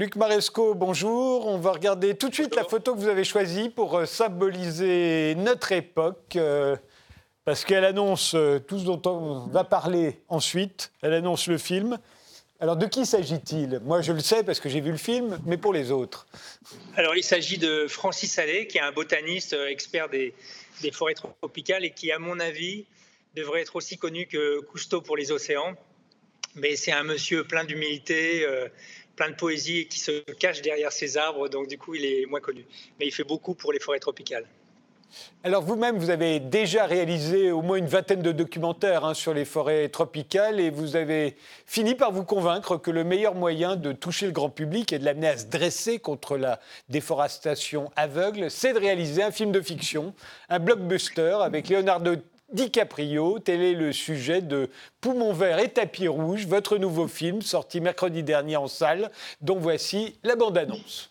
Luc 0.00 0.16
Maresco, 0.16 0.74
bonjour. 0.74 1.46
On 1.46 1.58
va 1.58 1.72
regarder 1.72 2.14
tout 2.14 2.30
de 2.30 2.34
suite 2.34 2.56
la 2.56 2.64
photo 2.64 2.94
que 2.94 3.00
vous 3.00 3.08
avez 3.08 3.22
choisie 3.22 3.68
pour 3.68 3.98
euh, 3.98 4.06
symboliser 4.06 5.34
notre 5.36 5.72
époque, 5.72 6.36
euh, 6.36 6.74
parce 7.44 7.66
qu'elle 7.66 7.84
annonce 7.84 8.32
euh, 8.34 8.60
tout 8.60 8.78
ce 8.78 8.86
dont 8.86 9.02
on 9.04 9.48
va 9.48 9.62
parler 9.62 10.22
ensuite. 10.28 10.90
Elle 11.02 11.12
annonce 11.12 11.48
le 11.48 11.58
film. 11.58 11.98
Alors 12.60 12.78
de 12.78 12.86
qui 12.86 13.04
s'agit-il? 13.04 13.78
Moi 13.84 14.00
je 14.00 14.12
le 14.12 14.20
sais 14.20 14.42
parce 14.42 14.58
que 14.58 14.70
j'ai 14.70 14.80
vu 14.80 14.90
le 14.90 14.96
film, 14.96 15.38
mais 15.44 15.58
pour 15.58 15.74
les 15.74 15.90
autres. 15.90 16.26
Alors 16.96 17.14
il 17.14 17.22
s'agit 17.22 17.58
de 17.58 17.86
Francis 17.86 18.38
Allais, 18.38 18.66
qui 18.68 18.78
est 18.78 18.80
un 18.80 18.92
botaniste 18.92 19.54
expert 19.68 20.08
des, 20.08 20.32
des, 20.80 20.92
forêts 20.92 21.12
tropicales 21.12 21.84
et 21.84 21.90
qui, 21.90 22.10
à 22.10 22.18
mon 22.18 22.40
avis, 22.40 22.86
devrait 23.36 23.60
être 23.60 23.76
aussi 23.76 23.98
connu 23.98 24.26
que 24.26 24.60
Cousteau 24.60 25.02
pour 25.02 25.18
les 25.18 25.30
océans. 25.30 25.74
Mais 26.54 26.74
c'est 26.74 26.90
un 26.90 27.04
monsieur 27.04 27.44
plein 27.44 27.64
d'humilité 27.64 28.44
plein 29.20 29.28
de 29.28 29.36
poésie 29.36 29.86
qui 29.86 30.00
se 30.00 30.22
cache 30.32 30.62
derrière 30.62 30.92
ces 30.92 31.18
arbres, 31.18 31.50
donc 31.50 31.68
du 31.68 31.76
coup 31.76 31.94
il 31.94 32.06
est 32.06 32.24
moins 32.24 32.40
connu. 32.40 32.64
Mais 32.98 33.06
il 33.06 33.12
fait 33.12 33.22
beaucoup 33.22 33.52
pour 33.52 33.70
les 33.70 33.78
forêts 33.78 33.98
tropicales. 33.98 34.46
Alors 35.44 35.62
vous-même, 35.62 35.98
vous 35.98 36.08
avez 36.08 36.40
déjà 36.40 36.86
réalisé 36.86 37.50
au 37.50 37.60
moins 37.60 37.76
une 37.76 37.86
vingtaine 37.86 38.22
de 38.22 38.32
documentaires 38.32 39.04
hein, 39.04 39.12
sur 39.12 39.34
les 39.34 39.44
forêts 39.44 39.90
tropicales 39.90 40.58
et 40.58 40.70
vous 40.70 40.96
avez 40.96 41.36
fini 41.66 41.94
par 41.94 42.12
vous 42.12 42.24
convaincre 42.24 42.78
que 42.78 42.90
le 42.90 43.04
meilleur 43.04 43.34
moyen 43.34 43.76
de 43.76 43.92
toucher 43.92 44.24
le 44.24 44.32
grand 44.32 44.48
public 44.48 44.90
et 44.94 44.98
de 44.98 45.04
l'amener 45.04 45.28
à 45.28 45.36
se 45.36 45.46
dresser 45.46 45.98
contre 45.98 46.38
la 46.38 46.58
déforestation 46.88 47.90
aveugle, 47.96 48.50
c'est 48.50 48.72
de 48.72 48.78
réaliser 48.78 49.22
un 49.22 49.32
film 49.32 49.52
de 49.52 49.60
fiction, 49.60 50.14
un 50.48 50.60
blockbuster 50.60 51.36
avec 51.42 51.68
Leonardo 51.68 52.16
DiCaprio. 52.52 53.38
Tel 53.38 53.62
est 53.62 53.74
le 53.74 53.92
sujet 53.92 54.40
de 54.42 54.70
Poumon 55.00 55.32
vert 55.32 55.58
et 55.58 55.68
tapis 55.68 56.08
rouge, 56.08 56.46
votre 56.46 56.78
nouveau 56.78 57.08
film 57.08 57.42
sorti 57.42 57.80
mercredi 57.80 58.22
dernier 58.22 58.56
en 58.56 58.68
salle, 58.68 59.10
dont 59.40 59.58
voici 59.58 60.18
la 60.22 60.36
bande-annonce. 60.36 61.10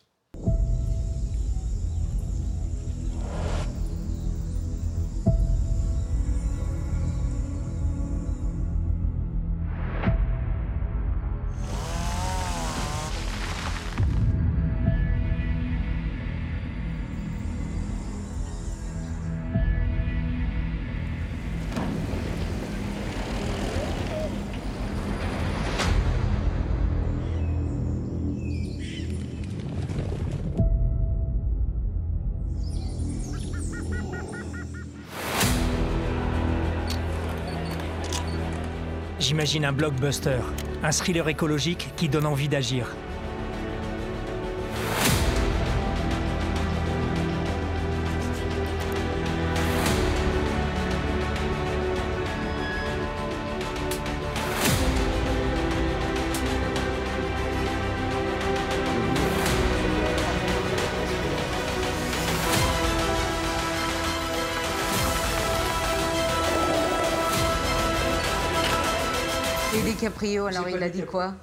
J'imagine 39.19 39.65
un 39.65 39.73
blockbuster, 39.73 40.39
un 40.81 40.91
thriller 40.91 41.27
écologique 41.27 41.89
qui 41.97 42.07
donne 42.07 42.25
envie 42.25 42.47
d'agir. 42.47 42.87
DiCaprio, 70.09 70.45
alors 70.47 70.67
il 70.69 70.81
a 70.81 70.89
dit 70.89 71.03
quoi 71.03 71.35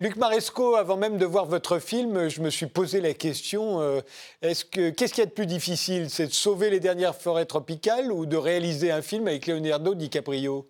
Luc 0.00 0.16
Maresco, 0.16 0.74
avant 0.74 0.96
même 0.96 1.16
de 1.16 1.24
voir 1.24 1.46
votre 1.46 1.78
film, 1.78 2.28
je 2.28 2.40
me 2.40 2.50
suis 2.50 2.66
posé 2.66 3.00
la 3.00 3.14
question 3.14 3.80
euh, 3.80 4.00
est-ce 4.42 4.64
que 4.64 4.90
qu'est-ce 4.90 5.14
qu'il 5.14 5.22
y 5.22 5.26
a 5.26 5.26
de 5.26 5.30
plus 5.30 5.46
difficile 5.46 6.10
C'est 6.10 6.26
de 6.26 6.32
sauver 6.32 6.70
les 6.70 6.80
dernières 6.80 7.14
forêts 7.14 7.46
tropicales 7.46 8.10
ou 8.10 8.26
de 8.26 8.36
réaliser 8.36 8.90
un 8.90 9.00
film 9.00 9.28
avec 9.28 9.46
Leonardo 9.46 9.94
DiCaprio? 9.94 10.68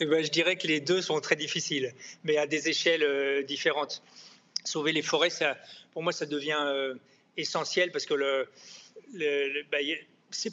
Eh 0.00 0.06
ben, 0.06 0.24
Je 0.24 0.30
dirais 0.30 0.54
que 0.54 0.68
les 0.68 0.80
deux 0.80 1.02
sont 1.02 1.20
très 1.20 1.34
difficiles, 1.34 1.92
mais 2.22 2.36
à 2.36 2.46
des 2.46 2.68
échelles 2.68 3.02
euh, 3.02 3.42
différentes. 3.42 4.02
Sauver 4.64 4.92
les 4.92 5.02
forêts, 5.02 5.30
ça, 5.30 5.56
pour 5.92 6.04
moi, 6.04 6.12
ça 6.12 6.24
devient 6.24 6.62
euh, 6.66 6.94
essentiel 7.38 7.90
parce 7.90 8.04
que 8.04 8.46
bah, 9.70 9.78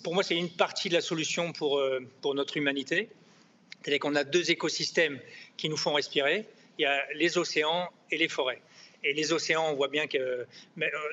pour 0.04 0.14
moi, 0.14 0.24
c'est 0.24 0.38
une 0.38 0.50
partie 0.50 0.88
de 0.88 0.94
la 0.94 1.02
solution 1.02 1.52
pour, 1.52 1.84
pour 2.22 2.34
notre 2.36 2.56
humanité. 2.56 3.10
C'est-à-dire 3.82 4.00
qu'on 4.00 4.16
a 4.16 4.24
deux 4.24 4.50
écosystèmes 4.50 5.20
qui 5.58 5.70
nous 5.70 5.78
font 5.78 5.94
respirer 5.94 6.46
il 6.78 6.84
y 6.84 6.86
a 6.86 7.04
les 7.14 7.38
océans 7.38 7.90
et 8.12 8.18
les 8.18 8.28
forêts. 8.28 8.62
Et 9.04 9.14
les 9.14 9.34
océans, 9.34 9.70
on 9.70 9.76
voit 9.76 9.88
bien 9.88 10.08
que 10.08 10.18
euh, 10.18 10.46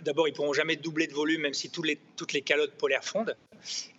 d'abord, 0.00 0.26
ils 0.26 0.32
pourront 0.32 0.54
jamais 0.54 0.76
doubler 0.76 1.06
de 1.06 1.12
volume, 1.12 1.42
même 1.42 1.52
si 1.52 1.70
toutes 1.70 2.32
les 2.32 2.42
calottes 2.42 2.74
polaires 2.74 3.04
fondent. 3.04 3.36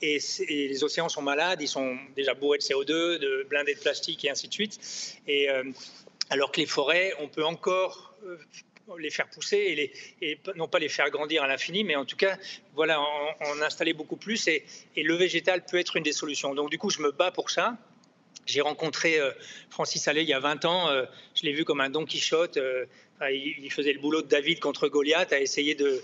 Et, 0.01 0.19
les 0.49 0.83
océans 0.83 1.09
sont 1.09 1.21
malades, 1.21 1.61
ils 1.61 1.67
sont 1.67 1.97
déjà 2.15 2.33
bourrés 2.33 2.57
de 2.57 2.63
CO2, 2.63 3.19
de 3.19 3.45
blindés 3.49 3.75
de 3.75 3.79
plastique 3.79 4.25
et 4.25 4.31
ainsi 4.31 4.47
de 4.47 4.53
suite. 4.53 4.79
Et 5.27 5.49
euh, 5.49 5.63
alors 6.29 6.51
que 6.51 6.59
les 6.59 6.65
forêts, 6.65 7.13
on 7.19 7.27
peut 7.27 7.45
encore 7.45 8.15
euh, 8.25 8.37
les 8.97 9.09
faire 9.09 9.29
pousser 9.29 9.91
et, 10.21 10.39
non 10.55 10.67
pas 10.67 10.79
les 10.79 10.89
faire 10.89 11.09
grandir 11.09 11.43
à 11.43 11.47
l'infini, 11.47 11.83
mais 11.83 11.95
en 11.95 12.05
tout 12.05 12.17
cas, 12.17 12.37
voilà, 12.75 12.99
en, 13.01 13.61
installer 13.61 13.93
beaucoup 13.93 14.17
plus. 14.17 14.47
Et, 14.47 14.63
le 14.95 15.15
végétal 15.15 15.63
peut 15.65 15.77
être 15.77 15.95
une 15.95 16.03
des 16.03 16.13
solutions. 16.13 16.53
Donc 16.53 16.69
du 16.69 16.77
coup, 16.77 16.89
je 16.89 17.01
me 17.01 17.11
bats 17.11 17.31
pour 17.31 17.49
ça. 17.49 17.77
J'ai 18.45 18.61
rencontré 18.61 19.19
euh, 19.19 19.31
Francis 19.69 20.05
Allais 20.09 20.23
il 20.23 20.29
y 20.29 20.33
a 20.33 20.39
20 20.39 20.65
ans. 20.65 20.89
Euh, 20.89 21.05
je 21.33 21.43
l'ai 21.43 21.53
vu 21.53 21.63
comme 21.63 21.79
un 21.79 21.89
Don 21.89 22.05
Quichotte. 22.05 22.57
Euh, 22.57 22.85
il 23.31 23.71
faisait 23.71 23.93
le 23.93 23.99
boulot 23.99 24.21
de 24.21 24.27
David 24.27 24.59
contre 24.59 24.89
Goliath, 24.89 25.31
à 25.31 25.39
essayer 25.39 25.75
de, 25.75 26.01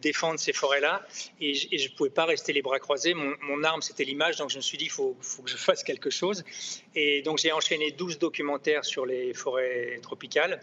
défendre 0.00 0.40
ces 0.40 0.52
forêts-là. 0.52 1.06
Et, 1.40 1.54
je 1.54 1.88
ne 1.88 1.94
pouvais 1.94 2.10
pas 2.10 2.24
rester 2.24 2.52
les 2.52 2.62
bras 2.62 2.80
croisés. 2.80 3.14
Mon, 3.14 3.62
arme, 3.62 3.80
c'était 3.80 4.02
l'image. 4.02 4.38
Donc 4.38 4.50
je 4.50 4.56
me 4.56 4.60
suis 4.60 4.76
dit, 4.76 4.86
il 4.86 4.90
faut, 4.90 5.16
faut, 5.20 5.42
que 5.42 5.50
je 5.50 5.56
fasse 5.56 5.84
quelque 5.84 6.10
chose. 6.10 6.42
Et 6.96 7.22
donc 7.22 7.38
j'ai 7.38 7.52
enchaîné 7.52 7.92
12 7.92 8.18
documentaires 8.18 8.84
sur 8.84 9.06
les 9.06 9.32
forêts 9.34 10.00
tropicales 10.02 10.60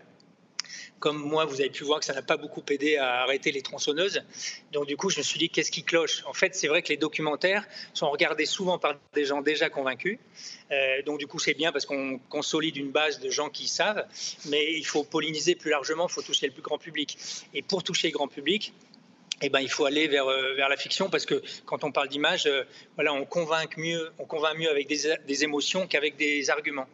comme 0.99 1.17
moi, 1.17 1.45
vous 1.45 1.61
avez 1.61 1.69
pu 1.69 1.83
voir 1.83 1.99
que 1.99 2.05
ça 2.05 2.13
n'a 2.13 2.21
pas 2.21 2.37
beaucoup 2.37 2.63
aidé 2.69 2.97
à 2.97 3.21
arrêter 3.21 3.51
les 3.51 3.61
tronçonneuses. 3.61 4.23
Donc 4.71 4.85
du 4.85 4.97
coup, 4.97 5.09
je 5.09 5.17
me 5.17 5.23
suis 5.23 5.39
dit, 5.39 5.49
qu'est-ce 5.49 5.71
qui 5.71 5.83
cloche? 5.83 6.23
En 6.25 6.33
fait, 6.33 6.55
c'est 6.55 6.67
vrai 6.67 6.81
que 6.81 6.89
les 6.89 6.97
documentaires 6.97 7.65
sont 7.93 8.09
regardés 8.09 8.45
souvent 8.45 8.77
par 8.77 8.95
des 9.13 9.25
gens 9.25 9.41
déjà 9.41 9.69
convaincus. 9.69 10.19
Euh, 10.71 11.01
donc 11.03 11.19
du 11.19 11.27
coup, 11.27 11.39
c'est 11.39 11.53
bien 11.53 11.71
parce 11.71 11.85
qu'on 11.85 12.19
consolide 12.29 12.77
une 12.77 12.91
base 12.91 13.19
de 13.19 13.29
gens 13.29 13.49
qui 13.49 13.67
savent, 13.67 14.05
mais 14.45 14.73
il 14.73 14.85
faut 14.85 15.03
polliniser 15.03 15.55
plus 15.55 15.71
largement, 15.71 16.07
il 16.07 16.11
faut 16.11 16.21
toucher 16.21 16.47
le 16.47 16.53
plus 16.53 16.61
grand 16.61 16.77
public. 16.77 17.17
Et 17.53 17.61
pour 17.61 17.83
toucher 17.83 18.09
le 18.09 18.13
grand 18.13 18.27
public, 18.27 18.73
eh 19.41 19.49
ben, 19.49 19.59
il 19.61 19.69
faut 19.69 19.85
aller 19.85 20.07
vers, 20.07 20.27
euh, 20.27 20.53
vers 20.55 20.67
la 20.69 20.77
fiction 20.77 21.09
parce 21.09 21.25
que 21.25 21.41
quand 21.65 21.83
on 21.83 21.91
parle 21.91 22.09
d'image, 22.09 22.45
euh, 22.45 22.63
voilà, 22.95 23.13
on 23.13 23.25
convainc 23.25 23.77
mieux, 23.77 24.11
on 24.19 24.25
convainc 24.25 24.57
mieux 24.57 24.69
avec 24.69 24.87
des, 24.87 25.15
des 25.25 25.43
émotions 25.43 25.87
qu'avec 25.87 26.17
des 26.17 26.49
arguments. 26.49 26.87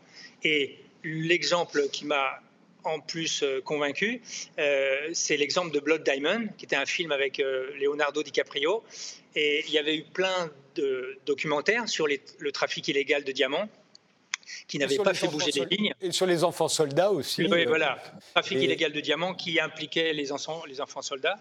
Et 0.44 0.78
l'exemple 1.04 1.88
qui 1.90 2.06
m'a 2.06 2.40
en 2.86 3.00
plus 3.00 3.44
euh, 3.44 3.62
convaincu, 3.62 4.22
euh, 4.60 5.10
c'est 5.14 5.38
l'exemple 5.38 5.72
de 5.72 5.80
Blood 5.80 6.04
Diamond, 6.04 6.48
qui 6.58 6.66
était 6.66 6.76
un 6.76 6.86
film 6.86 7.12
avec 7.12 7.40
euh, 7.40 7.72
Leonardo 7.80 8.24
DiCaprio. 8.24 8.84
Et 9.36 9.64
il 9.68 9.74
y 9.74 9.78
avait 9.78 9.98
eu 9.98 10.04
plein 10.04 10.52
de 10.76 11.20
documentaires 11.26 11.88
sur 11.90 12.08
le 12.08 12.52
trafic 12.52 12.88
illégal 12.88 13.24
de 13.24 13.32
diamants 13.32 13.70
qui 14.68 14.78
n'avait 14.78 14.98
pas 14.98 15.14
fait 15.14 15.28
bouger 15.28 15.52
les 15.52 15.66
lignes. 15.66 15.94
Et 16.02 16.12
sur 16.12 16.26
les 16.26 16.44
enfants 16.44 16.68
soldats 16.68 17.12
aussi. 17.12 17.46
Oui, 17.46 17.66
voilà. 17.66 17.98
Trafic 18.34 18.62
illégal 18.62 18.92
de 18.92 19.00
diamants 19.00 19.34
qui 19.34 19.60
impliquait 19.60 20.14
les 20.14 20.32
enfants, 20.32 20.64
les 20.68 20.82
enfants 20.82 21.02
soldats. 21.02 21.38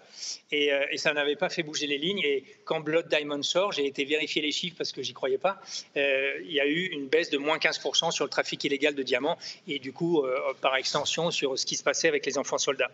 Et, 0.53 0.71
et 0.91 0.99
ça 0.99 1.13
n'avait 1.13 1.37
pas 1.37 1.49
fait 1.49 1.63
bouger 1.63 1.87
les 1.87 1.99
lignes. 1.99 2.21
Et 2.21 2.45
quand 2.65 2.81
Blood 2.81 3.09
Diamond 3.09 3.43
sort, 3.43 3.73
j'ai 3.73 3.87
été 3.87 4.05
vérifier 4.05 4.43
les 4.43 4.53
chiffres 4.53 4.77
parce 4.77 4.93
que 4.93 5.03
j'y 5.03 5.13
croyais 5.13 5.39
pas. 5.39 5.61
il 5.97 6.53
y 6.53 6.61
a 6.61 6.67
eu 6.67 6.87
une 6.87 7.09
baisse 7.09 7.31
de 7.31 7.39
moins 7.39 7.59
15% 7.59 8.11
sur 8.11 8.25
le 8.25 8.31
trafic 8.31 8.63
illégal 8.65 8.95
de 8.95 9.03
diamants. 9.03 9.39
Et 9.69 9.79
du 9.79 9.93
coup, 9.93 10.25
par 10.61 10.77
extension, 10.77 11.31
sur 11.31 11.59
ce 11.59 11.67
qui 11.67 11.77
se 11.77 11.83
passait 11.83 12.09
avec 12.09 12.27
les 12.27 12.39
enfants 12.39 12.59
soldats. 12.59 12.91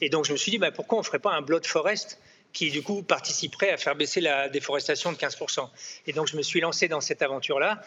Et 0.00 0.08
donc, 0.08 0.24
je 0.24 0.32
me 0.32 0.36
suis 0.36 0.50
dit, 0.50 0.58
bah, 0.58 0.70
pourquoi 0.70 0.98
on 0.98 1.00
ne 1.02 1.06
ferait 1.06 1.18
pas 1.18 1.32
un 1.32 1.42
Blood 1.42 1.66
Forest 1.66 2.18
qui 2.52 2.70
du 2.70 2.82
coup 2.82 3.02
participerait 3.02 3.70
à 3.70 3.76
faire 3.76 3.94
baisser 3.94 4.20
la 4.20 4.48
déforestation 4.48 5.12
de 5.12 5.16
15%. 5.16 5.68
Et 6.06 6.12
donc 6.12 6.26
je 6.26 6.36
me 6.36 6.42
suis 6.42 6.60
lancé 6.60 6.88
dans 6.88 7.00
cette 7.00 7.22
aventure-là 7.22 7.82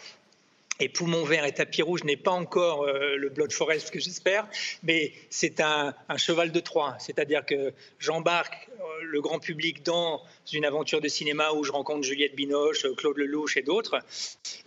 et 0.79 0.89
Poumon 0.89 1.23
Vert 1.23 1.45
et 1.45 1.51
Tapis 1.51 1.81
Rouge 1.81 2.03
n'est 2.03 2.17
pas 2.17 2.31
encore 2.31 2.83
euh, 2.83 3.15
le 3.15 3.29
Blood 3.29 3.51
Forest 3.51 3.91
que 3.91 3.99
j'espère, 3.99 4.47
mais 4.81 5.13
c'est 5.29 5.61
un, 5.61 5.93
cheval 6.17 6.51
de 6.51 6.59
Troie. 6.59 6.95
C'est-à-dire 6.99 7.45
que 7.45 7.73
j'embarque 7.99 8.69
euh, 8.79 8.83
le 9.03 9.21
grand 9.21 9.39
public 9.39 9.83
dans 9.83 10.21
une 10.51 10.65
aventure 10.65 10.99
de 10.99 11.07
cinéma 11.07 11.51
où 11.51 11.63
je 11.63 11.71
rencontre 11.71 12.03
Juliette 12.03 12.35
Binoche, 12.35 12.85
Claude 12.97 13.17
Lelouch 13.17 13.55
et 13.57 13.61
d'autres. 13.61 13.99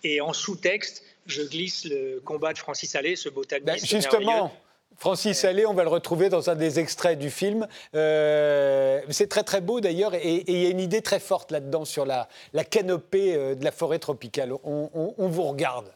Et 0.05 0.21
en 0.21 0.33
sous-texte, 0.33 1.05
je 1.27 1.42
glisse 1.42 1.85
le 1.85 2.21
combat 2.25 2.53
de 2.53 2.59
Francis 2.59 2.95
Allais, 2.95 3.16
ce 3.16 3.29
botaniste. 3.29 3.66
Ben 3.66 3.77
justement, 3.79 4.53
Francis 4.97 5.45
Allais, 5.45 5.66
on 5.66 5.75
va 5.75 5.83
le 5.83 5.88
retrouver 5.88 6.29
dans 6.29 6.51
un 6.51 6.55
des 6.55 6.79
extraits 6.79 7.19
du 7.19 7.31
film. 7.31 7.66
Euh, 7.97 9.01
c'est 9.11 9.29
très 9.29 9.42
très 9.42 9.61
beau 9.61 9.81
d'ailleurs, 9.81 10.14
et 10.14 10.45
il 10.47 10.59
y 10.59 10.66
a 10.66 10.71
une 10.71 10.81
idée 10.81 11.03
très 11.03 11.21
forte 11.21 11.51
là-dedans 11.51 11.85
sur 11.85 12.07
la, 12.07 12.29
canopée 12.71 13.57
de 13.57 13.64
la 13.64 13.73
forêt 13.73 13.99
tropicale. 13.99 14.53
on 14.62 15.29
vous 15.29 15.42
regarde. 15.42 15.95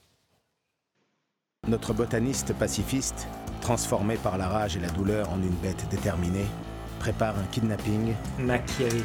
Notre 1.71 1.93
botaniste 1.93 2.53
pacifiste, 2.53 3.29
transformé 3.61 4.17
par 4.17 4.37
la 4.37 4.49
rage 4.49 4.77
et 4.77 4.81
la 4.81 4.89
douleur 4.89 5.31
en 5.31 5.41
une 5.41 5.55
bête 5.63 5.89
déterminée, 5.89 6.47
prépare 6.99 7.39
un 7.39 7.45
kidnapping 7.53 8.13
machiavélique. 8.41 9.05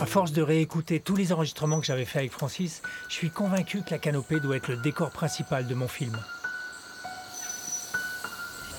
À 0.00 0.06
force 0.06 0.30
de 0.30 0.42
réécouter 0.42 1.00
tous 1.00 1.16
les 1.16 1.32
enregistrements 1.32 1.80
que 1.80 1.86
j'avais 1.86 2.04
faits 2.04 2.18
avec 2.18 2.30
Francis, 2.30 2.82
je 3.08 3.14
suis 3.14 3.30
convaincu 3.30 3.82
que 3.82 3.90
la 3.90 3.98
canopée 3.98 4.38
doit 4.38 4.54
être 4.54 4.68
le 4.68 4.76
décor 4.76 5.10
principal 5.10 5.66
de 5.66 5.74
mon 5.74 5.88
film. 5.88 6.16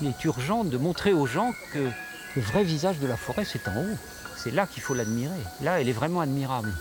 Il 0.02 0.08
est 0.08 0.24
urgent 0.24 0.64
de 0.64 0.78
montrer 0.78 1.12
aux 1.12 1.28
gens 1.28 1.52
que 1.74 1.90
le 2.38 2.42
vrai 2.42 2.64
visage 2.64 3.00
de 3.00 3.08
la 3.08 3.18
forêt, 3.18 3.44
c'est 3.44 3.68
en 3.68 3.76
haut. 3.76 3.98
C'est 4.38 4.52
là 4.52 4.66
qu'il 4.66 4.82
faut 4.82 4.94
l'admirer. 4.94 5.44
Là, 5.62 5.82
elle 5.82 5.90
est 5.90 5.92
vraiment 5.92 6.22
admirable 6.22 6.72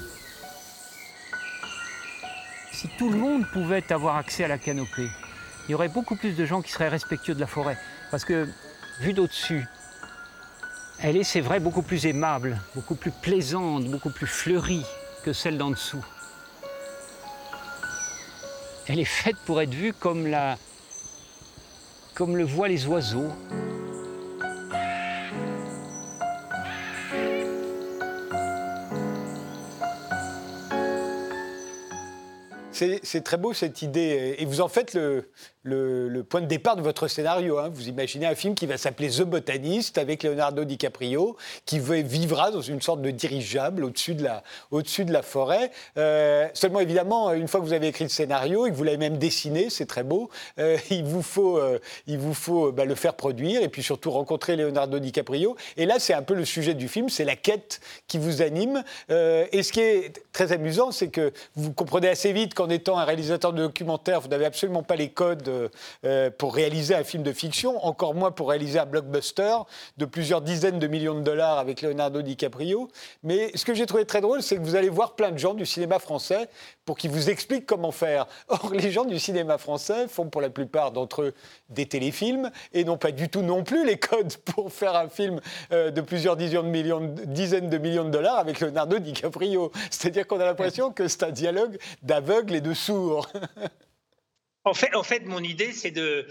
si 2.81 2.89
tout 2.97 3.11
le 3.11 3.19
monde 3.19 3.45
pouvait 3.47 3.93
avoir 3.93 4.17
accès 4.17 4.43
à 4.43 4.49
la 4.49 4.57
canopée, 4.57 5.11
il 5.69 5.73
y 5.73 5.75
aurait 5.75 5.91
beaucoup 5.91 6.17
plus 6.17 6.35
de 6.35 6.47
gens 6.47 6.63
qui 6.63 6.73
seraient 6.73 6.89
respectueux 6.89 7.35
de 7.35 7.41
la 7.41 7.47
forêt. 7.47 7.77
Parce 8.11 8.25
que, 8.25 8.49
vue 9.03 9.13
d'au-dessus, 9.13 9.67
elle 10.99 11.19
est, 11.19 11.25
c'est 11.25 11.43
vrai, 11.43 11.61
beaucoup 11.61 11.83
plus 11.83 12.07
aimable, 12.07 12.59
beaucoup 12.75 12.95
plus 12.95 13.11
plaisante, 13.11 13.85
beaucoup 13.85 14.09
plus 14.09 14.27
fleurie 14.27 14.87
que 15.25 15.35
celle 15.35 15.59
d'en 15.59 15.71
dessous. 15.71 16.03
Elle 18.87 18.99
est 18.99 19.05
faite 19.05 19.37
pour 19.45 19.61
être 19.61 19.75
vue 19.75 19.93
comme, 19.93 20.27
la, 20.27 20.57
comme 22.15 22.35
le 22.35 22.45
voient 22.45 22.69
les 22.69 22.87
oiseaux, 22.87 23.31
C'est 33.03 33.23
très 33.23 33.37
beau 33.37 33.53
cette 33.53 33.83
idée. 33.83 34.37
Et 34.39 34.45
vous 34.45 34.61
en 34.61 34.69
faites 34.69 34.95
le, 34.95 35.29
le, 35.63 36.23
point 36.23 36.41
de 36.41 36.47
départ 36.47 36.77
de 36.77 36.83
votre 36.83 37.09
scénario. 37.09 37.59
Hein. 37.59 37.71
Vous 37.73 37.89
imaginez 37.89 38.27
un 38.27 38.35
film 38.35 38.55
qui 38.55 38.67
va 38.67 38.79
s'appeler 38.79 39.11
The 39.11 39.23
Botanist 39.23 39.99
avec 39.99 40.23
Leonardo 40.23 40.65
DiCaprio, 40.65 41.37
qui 41.67 41.79
vivra 41.81 42.51
dans 42.51 42.61
une 42.61 42.81
sorte 42.81 43.03
de 43.03 43.11
dirigeable 43.11 43.85
au-dessus 43.85 44.15
de, 44.15 44.23
la, 45.13 45.23
forêt. 45.23 45.71
Euh, 45.97 46.49
seulement, 46.55 46.81
évidemment, 46.81 47.33
une 47.33 47.49
fois 47.49 47.61
que 47.61 47.67
vous 47.67 47.73
avez 47.73 47.89
écrit 47.89 48.05
le 48.05 48.11
scénario 48.11 48.67
et 48.67 48.71
que 48.71 48.75
vous 48.75 48.85
l'avez 48.85 48.97
même 48.97 49.19
dessiné, 49.19 49.71
c'est 49.71 49.87
très 49.87 50.03
beau, 50.03 50.31
euh, 50.59 50.79
il 50.91 51.05
vous 51.05 51.23
faut, 51.23 51.59
euh, 51.59 52.73
bah, 52.73 52.85
le 52.85 52.95
faire 52.95 53.15
produire 53.15 53.63
et 53.63 53.69
puis 53.69 53.83
surtout 53.83 54.11
rencontrer 54.11 54.57
Leonardo 54.57 54.99
DiCaprio. 54.99 55.57
Et 55.77 55.87
là, 55.87 55.99
c'est 55.99 56.15
un 56.15 56.23
peu 56.23 56.35
le 56.35 56.45
sujet 56.45 56.75
du 56.75 56.89
film, 56.89 57.09
c'est 57.09 57.25
la 57.25 57.37
quête 57.37 57.81
qui 58.09 58.19
vous 58.19 58.43
anime. 58.43 58.83
et 59.09 59.63
ce 59.63 59.73
qui 59.73 59.81
est 59.81 60.23
très 60.33 60.53
amusant, 60.53 60.91
c'est 60.93 61.09
que 61.09 61.33
vous 61.55 61.73
comprenez 61.73 62.09
assez 62.09 62.33
vite 62.33 62.55
qu'en 62.55 62.71
étant 62.71 62.99
un 62.99 63.05
réalisateur 63.05 63.53
de 63.53 63.63
documentaire, 63.63 64.21
vous 64.21 64.29
n'avez 64.29 64.45
absolument 64.47 64.83
pas 64.83 64.97
les 64.97 65.11
codes 65.11 65.50
euh, 66.05 66.31
pour 66.31 66.55
réaliser 66.55 66.95
un 66.95 67.05
film 67.05 67.23
de 67.23 67.33
fiction, 67.33 67.85
encore 67.85 68.15
moins 68.15 68.31
pour 68.31 68.49
réaliser 68.49 68.79
un 68.79 68.87
blockbuster 68.87 69.57
de 69.97 70.05
plusieurs 70.05 70.41
dizaines 70.41 70.79
de 70.79 70.87
millions 70.87 71.15
de 71.15 71.23
dollars 71.23 71.59
avec 71.59 71.83
Leonardo 71.83 72.23
DiCaprio. 72.23 72.89
Mais 73.23 73.51
ce 73.55 73.65
que 73.65 73.75
j'ai 73.75 73.87
trouvé 73.87 74.05
très 74.05 74.21
drôle, 74.21 74.43
c'est 74.43 74.57
que 74.57 74.63
vous 74.63 74.77
allez 74.77 74.89
voir 74.89 75.15
plein 75.15 75.31
de 75.31 75.39
gens 75.39 75.55
du 75.55 75.67
cinéma 75.67 75.99
français 75.99 76.49
pour 76.85 76.97
qu'ils 76.97 77.11
vous 77.11 77.31
expliquent 77.31 77.67
comment 77.67 77.93
faire. 77.93 78.27
Or, 78.49 78.73
les 78.73 78.91
gens 78.91 79.05
du 79.05 79.19
cinéma 79.19 79.59
français 79.59 80.09
font 80.09 80.27
pour 80.27 80.41
la 80.41 80.51
plupart 80.51 80.93
d'entre 80.93 81.23
eux 81.23 81.35
des 81.69 81.87
téléfilms 81.87 82.51
et 82.73 82.85
n'ont 82.85 82.99
pas 82.99 83.13
du 83.13 83.29
tout 83.29 83.43
non 83.43 83.63
plus 83.65 83.87
les 83.87 83.99
codes 83.99 84.37
pour 84.45 84.73
faire 84.73 84.95
un 84.97 85.09
film 85.09 85.41
euh, 85.73 85.91
de 85.91 86.01
plusieurs 86.01 86.37
dizaines 86.37 86.63
de, 86.63 86.71
millions, 86.71 87.15
dizaines 87.27 87.71
de 87.71 87.79
millions 87.79 88.05
de 88.05 88.11
dollars 88.11 88.39
avec 88.39 88.61
Leonardo 88.61 88.99
DiCaprio. 88.99 89.71
C'est-à-dire 89.91 90.27
qu'on 90.27 90.41
a 90.41 90.45
l'impression 90.45 90.91
que 90.91 91.09
c'est 91.09 91.23
un 91.23 91.31
dialogue 91.31 91.79
d'aveugles 92.03 92.55
et 92.55 92.61
de 92.61 92.75
sourds. 92.75 93.29
en 94.65 94.75
fait, 94.75 95.25
mon 95.25 95.43
idée, 95.43 95.73
c'est 95.73 95.91
de, 95.91 96.27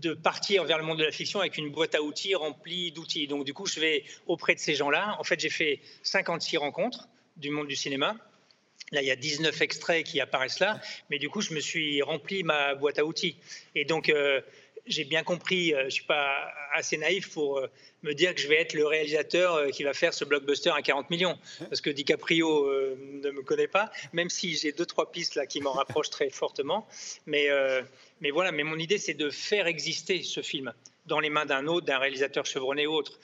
de 0.00 0.14
partir 0.14 0.64
vers 0.64 0.78
le 0.78 0.84
monde 0.84 0.98
de 0.98 1.04
la 1.04 1.12
fiction 1.12 1.40
avec 1.40 1.56
une 1.56 1.70
boîte 1.70 1.94
à 1.94 2.02
outils 2.02 2.34
remplie 2.34 2.92
d'outils. 2.92 3.26
Donc, 3.26 3.44
du 3.44 3.54
coup, 3.54 3.66
je 3.66 3.80
vais 3.80 4.04
auprès 4.26 4.54
de 4.54 4.60
ces 4.60 4.74
gens-là. 4.74 5.16
En 5.18 5.24
fait, 5.24 5.40
j'ai 5.40 5.50
fait 5.50 5.80
56 6.02 6.56
rencontres 6.58 7.08
du 7.36 7.50
monde 7.50 7.68
du 7.68 7.76
cinéma. 7.76 8.16
Là, 8.90 9.00
il 9.00 9.06
y 9.06 9.10
a 9.10 9.16
19 9.16 9.62
extraits 9.62 10.04
qui 10.04 10.20
apparaissent 10.20 10.60
là, 10.60 10.78
mais 11.08 11.18
du 11.18 11.30
coup, 11.30 11.40
je 11.40 11.54
me 11.54 11.60
suis 11.60 12.02
rempli 12.02 12.42
ma 12.42 12.74
boîte 12.74 12.98
à 12.98 13.06
outils. 13.06 13.36
Et 13.74 13.86
donc, 13.86 14.10
euh, 14.10 14.42
j'ai 14.86 15.04
bien 15.04 15.22
compris, 15.22 15.74
euh, 15.74 15.80
je 15.80 15.84
ne 15.84 15.90
suis 15.90 16.04
pas 16.04 16.52
assez 16.74 16.96
naïf 16.96 17.32
pour 17.32 17.58
euh, 17.58 17.66
me 18.02 18.14
dire 18.14 18.34
que 18.34 18.40
je 18.40 18.48
vais 18.48 18.60
être 18.60 18.74
le 18.74 18.86
réalisateur 18.86 19.54
euh, 19.54 19.68
qui 19.68 19.84
va 19.84 19.94
faire 19.94 20.12
ce 20.12 20.24
blockbuster 20.24 20.70
à 20.70 20.82
40 20.82 21.10
millions. 21.10 21.38
Parce 21.68 21.80
que 21.80 21.90
DiCaprio 21.90 22.68
ne 22.96 23.30
me 23.30 23.42
connaît 23.42 23.68
pas, 23.68 23.90
même 24.12 24.30
si 24.30 24.56
j'ai 24.56 24.72
deux, 24.72 24.86
trois 24.86 25.12
pistes 25.12 25.36
là 25.36 25.46
qui 25.46 25.60
m'en 25.60 25.72
rapprochent 25.72 26.10
très 26.10 26.30
fortement. 26.30 26.86
Mais, 27.26 27.48
mais 28.20 28.30
voilà, 28.30 28.52
mais 28.52 28.62
mon 28.62 28.78
idée, 28.78 28.98
c'est 28.98 29.14
de 29.14 29.30
faire 29.30 29.66
exister 29.66 30.22
ce 30.22 30.42
film 30.42 30.72
dans 31.06 31.20
les 31.20 31.30
mains 31.30 31.46
d'un 31.46 31.66
autre, 31.66 31.86
d'un 31.86 31.98
réalisateur 31.98 32.46
chevronné 32.46 32.86
ou 32.86 32.94
autre. 32.94 33.18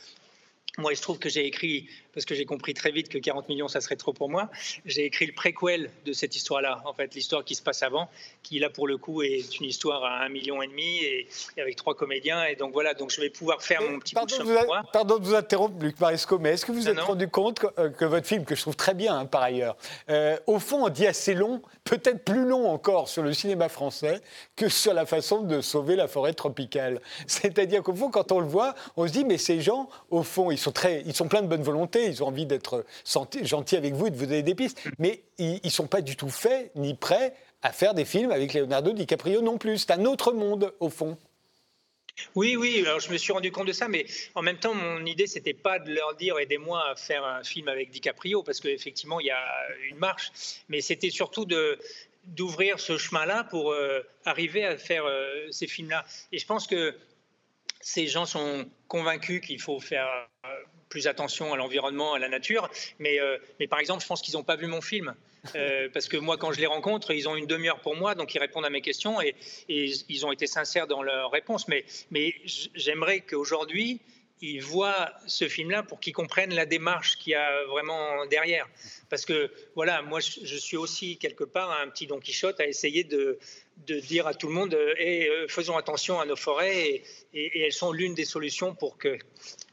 Moi, 0.79 0.93
il 0.93 0.97
se 0.97 1.03
trouve 1.03 1.19
que 1.19 1.29
j'ai 1.29 1.45
écrit, 1.45 1.89
parce 2.19 2.27
que 2.27 2.35
j'ai 2.35 2.47
compris 2.47 2.75
très 2.75 2.91
vite 2.91 3.09
que 3.09 3.19
40 3.19 3.49
millions, 3.49 3.69
ça 3.69 3.81
serait 3.81 3.95
trop 3.95 4.13
pour 4.13 4.29
moi, 4.29 4.49
j'ai 4.85 5.05
écrit 5.05 5.25
le 5.25 5.33
préquel 5.33 5.89
de 6.05 6.13
cette 6.13 6.35
histoire-là, 6.35 6.83
en 6.85 6.93
fait, 6.93 7.15
l'histoire 7.15 7.45
qui 7.45 7.55
se 7.55 7.63
passe 7.63 7.85
avant, 7.85 8.09
qui 8.43 8.59
là, 8.59 8.71
pour 8.71 8.89
le 8.89 8.97
coup, 8.97 9.23
est 9.23 9.61
une 9.61 9.67
histoire 9.67 10.03
à 10.03 10.25
un 10.25 10.29
million 10.29 10.61
et 10.61 10.67
demi 10.67 10.99
et, 11.05 11.29
avec 11.61 11.77
trois 11.77 11.95
comédiens. 11.95 12.45
Et 12.47 12.57
donc 12.57 12.73
voilà, 12.73 12.95
donc 12.95 13.13
je 13.13 13.21
vais 13.21 13.31
pouvoir 13.31 13.63
faire 13.63 13.83
mon 13.83 14.01
petit 14.01 14.15
pardon 14.15 14.37
bout 14.37 14.43
de 14.43 14.49
chemin. 14.49 14.83
Pardon 14.93 15.19
de 15.21 15.25
vous 15.25 15.35
interrompre, 15.37 15.77
Luc 15.81 16.01
Marisco, 16.01 16.41
mais 16.41 16.55
est-ce 16.55 16.67
que 16.67 16.73
vous 16.73 16.81
vous 16.81 16.89
êtes 16.89 16.99
rendu 16.99 17.29
compte 17.29 17.65
euh, 17.79 17.89
que, 17.89 18.05
votre 18.05 18.27
film, 18.27 18.45
que 18.45 18.57
je 18.57 18.63
trouve 18.63 18.75
très 18.75 18.95
bien 18.95 19.17
hein, 19.17 19.27
par 19.27 19.43
ailleurs, 19.43 19.77
euh, 20.11 20.37
au 20.49 20.59
fond, 20.59 20.87
on 20.87 20.89
dit 20.89 21.07
assez 21.07 21.35
long, 21.35 21.63
peut-être 21.85 22.25
plus 22.25 22.45
long 22.45 22.69
encore 22.69 23.09
sur 23.09 23.23
le 23.23 23.33
cinéma 23.33 23.69
français 23.69 24.21
que 24.57 24.69
sur 24.69 24.93
la 24.93 25.07
façon 25.07 25.43
de 25.43 25.61
sauver 25.61 25.95
la 25.95 26.09
forêt 26.09 26.33
tropicale. 26.33 27.01
C'est-à-dire 27.29 27.85
qu'au 27.85 27.95
fond, 27.95 28.11
quand 28.11 28.33
on 28.33 28.41
le 28.41 28.49
voit, 28.49 28.75
on 28.97 29.07
se 29.07 29.13
dit, 29.13 29.25
mais 29.25 29.39
ces 29.39 29.61
gens, 29.61 29.89
au 30.11 30.25
fond, 30.25 30.51
ils 30.51 30.59
sont 30.59 30.73
ils 31.07 31.15
sont 31.15 31.29
pleins 31.29 31.43
de 31.43 31.47
bonne 31.47 31.63
volonté, 31.63 32.08
ils 32.09 32.23
ont 32.23 32.29
envie 32.29 32.47
d'être 32.47 32.85
gentils 33.43 33.77
avec 33.77 33.95
vous 33.95 34.07
et 34.07 34.11
de 34.11 34.17
vous 34.17 34.27
donner 34.27 34.43
des 34.43 34.55
pistes, 34.55 34.83
mais 34.99 35.23
ils 35.39 35.61
ne 35.63 35.71
sont 35.71 35.87
pas 35.87 36.01
du 36.01 36.17
tout 36.17 36.31
faits 36.31 36.71
ni 36.75 36.95
prêts 36.95 37.35
à 37.63 37.73
faire 37.73 37.95
des 37.95 38.05
films 38.05 38.31
avec 38.31 38.55
Leonardo 38.55 38.93
DiCaprio 38.93 39.41
non 39.41 39.59
plus. 39.59 39.79
C'est 39.79 39.93
un 39.93 40.05
autre 40.05 40.33
monde, 40.33 40.73
au 40.81 40.91
fond. 40.91 41.19
Oui, 42.35 42.57
oui, 42.57 42.83
alors 42.85 43.01
je 43.01 43.11
me 43.11 43.17
suis 43.17 43.33
rendu 43.33 43.53
compte 43.53 43.69
de 43.69 43.73
ça, 43.73 43.89
mais 43.89 44.07
en 44.35 44.43
même 44.43 44.59
temps, 44.59 44.75
mon 44.75 45.05
idée, 45.07 45.27
c'était 45.27 45.55
pas 45.55 45.79
de 45.79 45.93
leur 45.93 46.17
dire 46.17 46.39
aidez-moi 46.39 46.91
à 46.91 46.97
faire 46.97 47.25
un 47.25 47.45
film 47.45 47.69
avec 47.69 47.91
DiCaprio, 47.91 48.43
parce 48.43 48.61
qu'effectivement, 48.61 49.21
il 49.21 49.27
y 49.27 49.31
a 49.31 49.47
une 49.89 49.99
marche, 49.99 50.33
mais 50.69 50.81
c'était 50.81 51.11
surtout 51.11 51.47
d'ouvrir 52.25 52.81
ce 52.81 52.99
chemin-là 52.99 53.45
pour 53.45 53.73
euh, 53.73 54.01
arriver 54.25 54.65
à 54.65 54.77
faire 54.77 55.05
euh, 55.07 55.47
ces 55.51 55.67
films-là. 55.67 56.05
Et 56.33 56.39
je 56.39 56.47
pense 56.47 56.67
que 56.67 56.97
ces 57.81 58.07
gens 58.07 58.27
sont 58.27 58.69
convaincus 58.89 59.41
qu'il 59.41 59.61
faut 59.61 59.81
faire 59.81 60.09
euh, 60.45 60.49
plus 60.89 61.07
attention 61.07 61.53
à 61.53 61.57
l'environnement, 61.57 62.15
à 62.15 62.19
la 62.19 62.29
nature. 62.29 62.71
Mais, 62.99 63.21
euh, 63.21 63.39
mais 63.61 63.67
par 63.67 63.79
exemple, 63.79 64.03
je 64.03 64.07
pense 64.07 64.23
qu'ils 64.23 64.35
n'ont 64.35 64.45
pas 64.45 64.57
vu 64.57 64.67
mon 64.67 64.81
film. 64.81 65.15
Euh, 65.55 65.89
parce 65.93 66.09
que 66.09 66.17
moi, 66.17 66.37
quand 66.37 66.53
je 66.53 66.61
les 66.61 66.67
rencontre, 66.67 67.13
ils 67.13 67.29
ont 67.29 67.37
une 67.37 67.47
demi-heure 67.47 67.81
pour 67.81 67.97
moi, 67.97 68.15
donc 68.15 68.35
ils 68.35 68.39
répondent 68.39 68.67
à 68.67 68.71
mes 68.71 68.81
questions 68.81 69.21
et, 69.21 69.35
et 69.69 69.93
ils 70.09 70.27
ont 70.27 70.33
été 70.33 70.47
sincères 70.47 70.87
dans 70.87 71.03
leurs 71.03 71.31
réponses. 71.31 71.69
Mais, 71.69 71.85
mais 72.11 72.35
j'aimerais 72.75 73.21
qu'aujourd'hui, 73.21 74.01
ils 74.41 74.63
voient 74.63 75.11
ce 75.27 75.49
film-là 75.49 75.83
pour 75.83 76.01
qu'ils 76.01 76.13
comprennent 76.13 76.55
la 76.55 76.67
démarche 76.67 77.17
qu'il 77.17 77.33
y 77.33 77.37
a 77.37 77.65
vraiment 77.67 78.27
derrière. 78.27 78.69
Parce 79.11 79.25
que, 79.25 79.51
voilà, 79.75 80.03
moi, 80.03 80.21
je 80.21 80.57
suis 80.57 80.77
aussi 80.77 81.17
quelque 81.19 81.45
part 81.45 81.71
un 81.81 81.89
petit 81.89 82.07
Don 82.07 82.21
Quichotte 82.21 82.61
à 82.61 82.67
essayer 82.67 83.05
de, 83.05 83.39
dire 83.87 84.27
à 84.27 84.35
tout 84.35 84.49
le 84.49 84.55
monde 84.55 84.77
et 84.99 85.29
euh, 85.29 85.47
faisons 85.49 85.77
attention 85.77 86.21
à 86.21 86.27
nos 86.27 86.37
forêts 86.37 87.03
et, 87.33 87.65
elles 87.65 87.73
sont 87.73 87.93
l'une 87.93 88.15
des 88.15 88.25
solutions 88.25 88.75
pour 88.75 88.99
que 88.99 89.17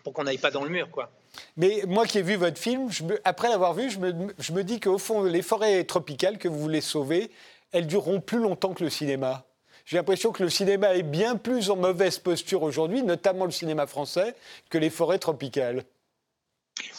pour 0.03 0.13
qu'on 0.13 0.25
n'aille 0.25 0.37
pas 0.37 0.51
dans 0.51 0.63
le 0.63 0.69
mur 0.69 0.91
quoi. 0.91 1.11
Mais 1.57 1.81
moi 1.87 2.05
qui 2.05 2.19
ai 2.19 2.21
vu 2.21 2.35
votre 2.35 2.59
film, 2.59 2.89
après 3.23 3.49
l'avoir 3.49 3.73
vu, 3.73 3.89
je 3.89 3.97
me, 3.99 4.13
je 4.37 4.53
me 4.53 4.63
dis 4.63 4.79
qu'au 4.79 4.99
fond, 4.99 5.23
les 5.23 5.41
forêts 5.41 5.83
tropicales 5.83 6.37
que 6.37 6.47
vous 6.47 6.59
voulez 6.59 6.81
sauver, 6.81 7.31
elles 7.71 7.87
dureront 7.87 8.21
plus 8.21 8.39
longtemps 8.39 8.73
que 8.73 8.83
le 8.83 8.89
cinéma. 8.89 9.45
J'ai 9.85 9.97
l'impression 9.97 10.31
que 10.31 10.41
le 10.41 10.49
cinéma 10.49 10.95
est 10.95 11.03
bien 11.03 11.35
plus 11.35 11.69
en 11.69 11.75
mauvaise 11.75 12.17
posture 12.17 12.63
aujourd'hui, 12.63 13.03
notamment 13.03 13.45
le 13.45 13.51
cinéma 13.51 13.85
français, 13.85 14.35
que 14.69 14.79
les 14.79 14.89
forêts 14.89 15.19
tropicales. 15.19 15.85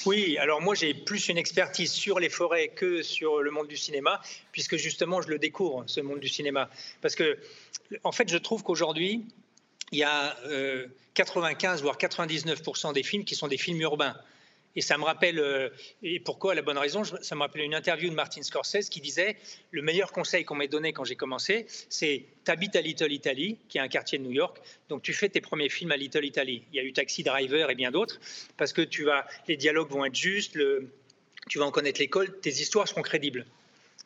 Oui, 0.07 0.39
alors 0.39 0.63
moi 0.63 0.75
j'ai 0.75 0.95
plus 0.95 1.29
une 1.29 1.37
expertise 1.37 1.93
sur 1.93 2.19
les 2.19 2.31
forêts 2.31 2.69
que 2.69 3.03
sur 3.03 3.43
le 3.43 3.51
monde 3.51 3.69
du 3.69 3.77
cinéma, 3.77 4.23
puisque 4.53 4.77
justement 4.77 5.21
je 5.21 5.29
le 5.29 5.39
découvre, 5.39 5.85
ce 5.87 6.01
monde 6.01 6.21
du 6.21 6.29
cinéma. 6.29 6.71
Parce 7.03 7.15
que, 7.15 7.39
en 8.05 8.13
fait, 8.13 8.31
je 8.31 8.39
trouve 8.39 8.63
qu'aujourd'hui, 8.63 9.27
il 9.93 9.99
y 9.99 10.05
a 10.05 10.37
95 11.15 11.81
euh, 11.81 11.83
voire 11.83 11.99
99% 11.99 12.93
des 12.93 13.03
films 13.03 13.25
qui 13.25 13.35
sont 13.35 13.49
des 13.49 13.59
films 13.59 13.81
urbains. 13.81 14.17
Et 14.77 14.83
ça 14.83 14.99
me 14.99 15.05
rappelle, 15.05 15.39
euh, 15.39 15.71
et 16.03 16.21
pourquoi 16.21 16.55
La 16.55 16.63
bonne 16.63 16.79
raison, 16.79 17.03
ça 17.03 17.35
me 17.35 17.41
rappelle 17.41 17.63
une 17.63 17.75
interview 17.75 18.11
de 18.11 18.15
Martin 18.15 18.43
Scorsese 18.43 18.91
qui 18.91 19.01
disait 19.01 19.37
le 19.71 19.83
meilleur 19.83 20.13
conseil 20.13 20.45
qu'on 20.45 20.55
m'ait 20.55 20.69
donné 20.69 20.93
quand 20.93 21.05
j'ai 21.05 21.17
commencé, 21.17 21.67
c'est 21.89 22.27
t'habites 22.45 22.77
à 22.77 22.83
Little 22.83 23.11
Italy, 23.11 23.59
qui 23.69 23.79
est 23.79 23.81
un 23.81 23.89
quartier 23.89 24.19
de 24.19 24.25
New 24.25 24.33
York, 24.33 24.59
donc 24.89 25.03
tu 25.03 25.15
fais 25.15 25.31
tes 25.31 25.41
premiers 25.41 25.71
films 25.71 25.93
à 25.93 25.97
Little 25.97 26.25
Italy. 26.25 26.63
Il 26.73 26.77
y 26.77 26.81
a 26.81 26.85
eu 26.85 26.93
Taxi 26.93 27.23
Driver 27.23 27.71
et 27.71 27.75
bien 27.75 27.91
d'autres, 27.91 28.21
parce 28.57 28.73
que 28.73 28.83
tu 28.83 29.05
vas, 29.05 29.27
les 29.49 29.57
dialogues 29.57 29.91
vont 29.91 30.05
être 30.05 30.15
justes, 30.15 30.59
tu 31.49 31.59
vas 31.59 31.65
en 31.65 31.71
connaître 31.71 32.01
l'école, 32.01 32.39
tes 32.41 32.51
histoires 32.51 32.87
seront 32.87 33.03
crédibles. 33.03 33.47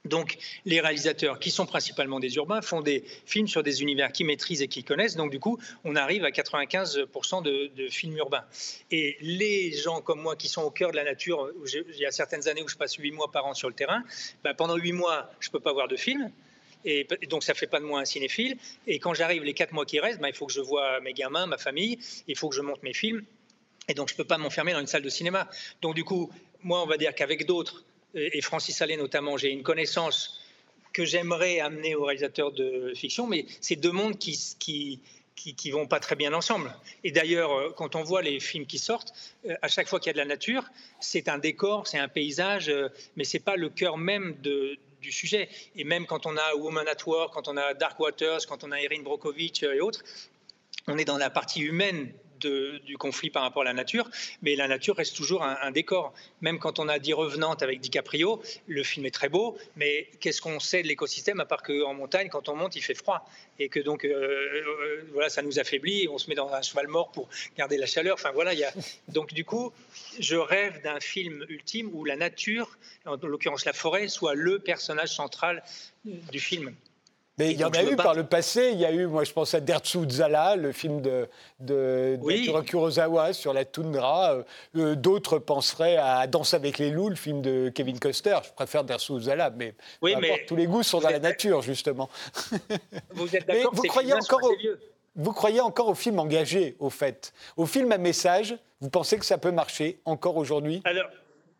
Donc, 0.06 0.38
les 0.64 0.80
réalisateurs, 0.80 1.38
qui 1.38 1.50
sont 1.50 1.66
principalement 1.66 2.20
des 2.20 2.36
urbains, 2.36 2.62
font 2.62 2.80
des 2.80 3.04
films 3.26 3.48
sur 3.48 3.62
des 3.62 3.82
univers 3.82 4.12
qu'ils 4.12 4.24
maîtrisent 4.24 4.62
et 4.62 4.68
qu'ils 4.68 4.84
connaissent. 4.84 5.14
Donc, 5.14 5.30
du 5.30 5.38
coup, 5.38 5.58
on 5.84 5.94
arrive 5.94 6.24
à 6.24 6.30
95% 6.30 7.42
de, 7.42 7.88
films 7.88 8.16
urbains. 8.16 8.44
Et 8.90 9.18
les 9.20 9.72
gens 9.72 10.00
comme 10.00 10.22
moi 10.22 10.36
qui 10.36 10.48
sont 10.48 10.62
au 10.62 10.70
cœur 10.70 10.90
de 10.90 10.96
la 10.96 11.04
nature, 11.04 11.50
il 11.74 11.98
y 11.98 12.06
a 12.06 12.12
certaines 12.12 12.48
années 12.48 12.62
où 12.62 12.68
je 12.68 12.76
passe 12.76 12.94
8 12.94 13.10
mois 13.12 13.30
par 13.30 13.44
an 13.44 13.52
sur 13.52 13.68
le 13.68 13.74
terrain, 13.74 14.02
bah, 14.42 14.54
pendant 14.54 14.76
8 14.76 14.92
mois, 14.92 15.30
je 15.38 15.48
ne 15.48 15.52
peux 15.52 15.60
pas 15.60 15.74
voir 15.74 15.86
de 15.86 15.96
films. 15.96 16.32
Et 16.86 17.06
donc, 17.28 17.44
ça 17.44 17.52
ne 17.52 17.58
fait 17.58 17.66
pas 17.66 17.78
de 17.78 17.84
moi 17.84 18.00
un 18.00 18.06
cinéphile. 18.06 18.56
Et 18.86 18.98
quand 19.00 19.12
j'arrive 19.12 19.44
les 19.44 19.52
4 19.52 19.72
mois 19.72 19.84
qui 19.84 20.00
restent, 20.00 20.20
bah, 20.20 20.30
il 20.30 20.34
faut 20.34 20.46
que 20.46 20.52
je 20.52 20.62
vois 20.62 21.00
mes 21.00 21.12
gamins, 21.12 21.44
ma 21.44 21.58
famille, 21.58 21.98
il 22.26 22.38
faut 22.38 22.48
que 22.48 22.56
je 22.56 22.62
monte 22.62 22.82
mes 22.82 22.94
films. 22.94 23.22
Et 23.86 23.92
donc, 23.92 24.08
je 24.08 24.14
ne 24.14 24.16
peux 24.16 24.24
pas 24.24 24.38
m'enfermer 24.38 24.72
dans 24.72 24.80
une 24.80 24.86
salle 24.86 25.02
de 25.02 25.10
cinéma. 25.10 25.46
Donc, 25.82 25.94
du 25.94 26.04
coup, 26.04 26.30
moi, 26.62 26.82
on 26.82 26.86
va 26.86 26.96
dire 26.96 27.14
qu'avec 27.14 27.44
d'autres, 27.44 27.84
et 28.14 28.40
Francis 28.40 28.80
Allais 28.82 28.96
notamment, 28.96 29.36
j'ai 29.36 29.50
une 29.50 29.62
connaissance 29.62 30.40
que 30.92 31.04
j'aimerais 31.04 31.60
amener 31.60 31.94
aux 31.94 32.04
réalisateurs 32.04 32.52
de 32.52 32.92
fiction, 32.94 33.26
mais 33.26 33.46
c'est 33.60 33.76
deux 33.76 33.92
mondes 33.92 34.18
qui, 34.18 34.38
qui, 34.58 35.00
qui, 35.36 35.70
vont 35.70 35.86
pas 35.86 36.00
très 36.00 36.16
bien 36.16 36.32
ensemble. 36.34 36.74
Et 37.04 37.12
d'ailleurs, 37.12 37.52
euh, 37.52 37.70
quand 37.76 37.94
on 37.94 38.02
voit 38.02 38.22
les 38.22 38.40
films 38.40 38.66
qui 38.66 38.78
sortent, 38.78 39.12
euh, 39.48 39.54
à 39.62 39.68
chaque 39.68 39.88
fois 39.88 40.00
qu'il 40.00 40.08
y 40.08 40.10
a 40.10 40.12
de 40.14 40.18
la 40.18 40.24
nature, 40.24 40.64
c'est 41.00 41.28
un 41.28 41.38
décor, 41.38 41.86
c'est 41.86 41.98
un 41.98 42.08
paysage, 42.08 42.68
euh, 42.68 42.88
mais 43.16 43.24
c'est 43.24 43.40
pas 43.40 43.56
le 43.56 43.70
cœur 43.70 43.96
même 43.96 44.34
du 44.42 45.12
sujet. 45.12 45.48
Et 45.76 45.84
même 45.84 46.06
quand 46.06 46.26
on 46.26 46.36
a 46.36 46.54
Woman 46.56 46.86
at 46.86 47.06
War, 47.06 47.30
quand 47.30 47.48
on 47.48 47.56
a 47.56 47.74
Dark 47.74 47.98
Waters, 47.98 48.40
quand 48.46 48.64
on 48.64 48.72
a 48.72 48.80
Erin 48.80 49.02
Brockovich 49.02 49.62
et 49.62 49.80
autres, 49.80 50.02
on 50.86 50.98
est 50.98 51.04
dans 51.04 51.18
la 51.18 51.30
partie 51.30 51.60
humaine 51.60 52.12
du 52.40 52.96
conflit 52.98 53.30
par 53.30 53.42
rapport 53.42 53.62
à 53.62 53.64
la 53.64 53.72
nature, 53.72 54.08
mais 54.42 54.56
la 54.56 54.68
nature 54.68 54.96
reste 54.96 55.16
toujours 55.16 55.42
un, 55.42 55.70
décor. 55.70 56.12
Même 56.40 56.58
quand 56.58 56.78
on 56.78 56.88
a 56.88 56.98
dit 56.98 57.12
Revenante 57.12 57.62
avec 57.62 57.80
DiCaprio, 57.80 58.42
le 58.66 58.82
film 58.82 59.06
est 59.06 59.10
très 59.10 59.28
beau, 59.28 59.56
mais 59.76 60.08
qu'est-ce 60.20 60.40
qu'on 60.40 60.60
sait 60.60 60.82
de 60.82 60.88
l'écosystème 60.88 61.40
à 61.40 61.44
part 61.44 61.62
qu'en 61.62 61.94
montagne, 61.94 62.28
quand 62.28 62.48
on 62.48 62.56
monte, 62.56 62.76
il 62.76 62.82
fait 62.82 62.94
froid 62.94 63.28
et 63.58 63.68
que 63.68 63.78
donc 63.78 64.04
euh, 64.04 64.10
euh, 64.10 65.02
voilà, 65.12 65.28
ça 65.28 65.42
nous 65.42 65.58
affaiblit, 65.58 66.08
on 66.08 66.18
se 66.18 66.28
met 66.28 66.34
dans 66.34 66.52
un 66.52 66.62
cheval 66.62 66.88
mort 66.88 67.12
pour 67.12 67.28
garder 67.56 67.76
la 67.76 67.86
chaleur. 67.86 68.14
Enfin 68.14 68.30
voilà, 68.32 68.54
y 68.54 68.64
a... 68.64 68.72
donc 69.08 69.32
du 69.34 69.44
coup, 69.44 69.72
je 70.18 70.36
rêve 70.36 70.82
d'un 70.82 70.98
film 70.98 71.44
ultime 71.48 71.90
où 71.92 72.04
la 72.04 72.16
nature, 72.16 72.78
en 73.06 73.16
l'occurrence 73.16 73.64
la 73.64 73.72
forêt, 73.72 74.08
soit 74.08 74.34
le 74.34 74.58
personnage 74.58 75.10
central 75.10 75.62
du 76.04 76.40
film. 76.40 76.74
Mais 77.40 77.52
il 77.52 77.58
y 77.58 77.64
en 77.64 77.70
a 77.70 77.82
eu 77.82 77.96
par 77.96 78.14
le 78.14 78.24
passé. 78.24 78.70
Il 78.72 78.78
y 78.78 78.84
a 78.84 78.92
eu, 78.92 79.06
moi, 79.06 79.24
je 79.24 79.32
pense 79.32 79.54
à 79.54 79.60
Dertsu 79.60 79.98
Zala, 80.08 80.56
le 80.56 80.72
film 80.72 81.00
de, 81.00 81.26
de, 81.58 82.18
Kurosawa 82.62 83.32
sur 83.32 83.54
la 83.54 83.64
toundra. 83.64 84.34
Euh, 84.34 84.42
euh, 84.76 84.94
d'autres 84.94 85.38
penseraient 85.38 85.96
à 85.96 86.26
Danse 86.26 86.52
avec 86.52 86.78
les 86.78 86.90
loups, 86.90 87.08
le 87.08 87.16
film 87.16 87.40
de 87.40 87.70
Kevin 87.74 87.98
Custer. 87.98 88.38
Je 88.44 88.52
préfère 88.52 88.84
Dertsu 88.84 89.20
Zala, 89.22 89.50
mais, 89.50 89.74
oui, 90.02 90.14
mais 90.20 90.44
tous 90.46 90.56
les 90.56 90.66
goûts 90.66 90.82
sont 90.82 91.00
dans 91.00 91.08
la 91.08 91.18
nature, 91.18 91.62
justement. 91.62 92.10
Vous 93.12 93.34
êtes 93.34 93.46
d'accord 93.46 93.74
Vous 93.74 93.82
croyez 93.84 94.12
encore 94.12 94.44
au... 94.44 94.52
Vous 95.16 95.32
croyez 95.32 95.60
encore 95.60 95.88
au 95.88 95.94
film 95.94 96.18
engagé, 96.20 96.76
au 96.78 96.88
fait? 96.88 97.32
Au 97.56 97.66
film 97.66 97.90
à 97.90 97.98
message, 97.98 98.56
vous 98.80 98.90
pensez 98.90 99.18
que 99.18 99.24
ça 99.24 99.38
peut 99.38 99.50
marcher 99.50 99.98
encore 100.04 100.36
aujourd'hui? 100.36 100.80
Alors, 100.84 101.06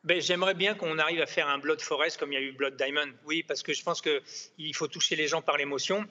ben, 0.04 0.20
J'aimerais 0.20 0.54
bien 0.54 0.74
qu'on 0.74 0.98
arrive 0.98 1.20
à 1.20 1.26
faire 1.26 1.48
un 1.48 1.58
Blood 1.58 1.80
Forest 1.80 2.18
comme 2.18 2.32
il 2.32 2.34
y 2.34 2.38
a 2.38 2.40
eu 2.40 2.52
Blood 2.52 2.76
Diamond. 2.76 3.12
Oui, 3.24 3.42
parce 3.42 3.62
que 3.62 3.72
je 3.72 3.82
pense 3.82 4.02
qu'il 4.02 4.74
faut 4.74 4.88
toucher 4.88 5.16
les 5.16 5.28
gens 5.28 5.42
par 5.42 5.56
l'émotion. 5.56 6.06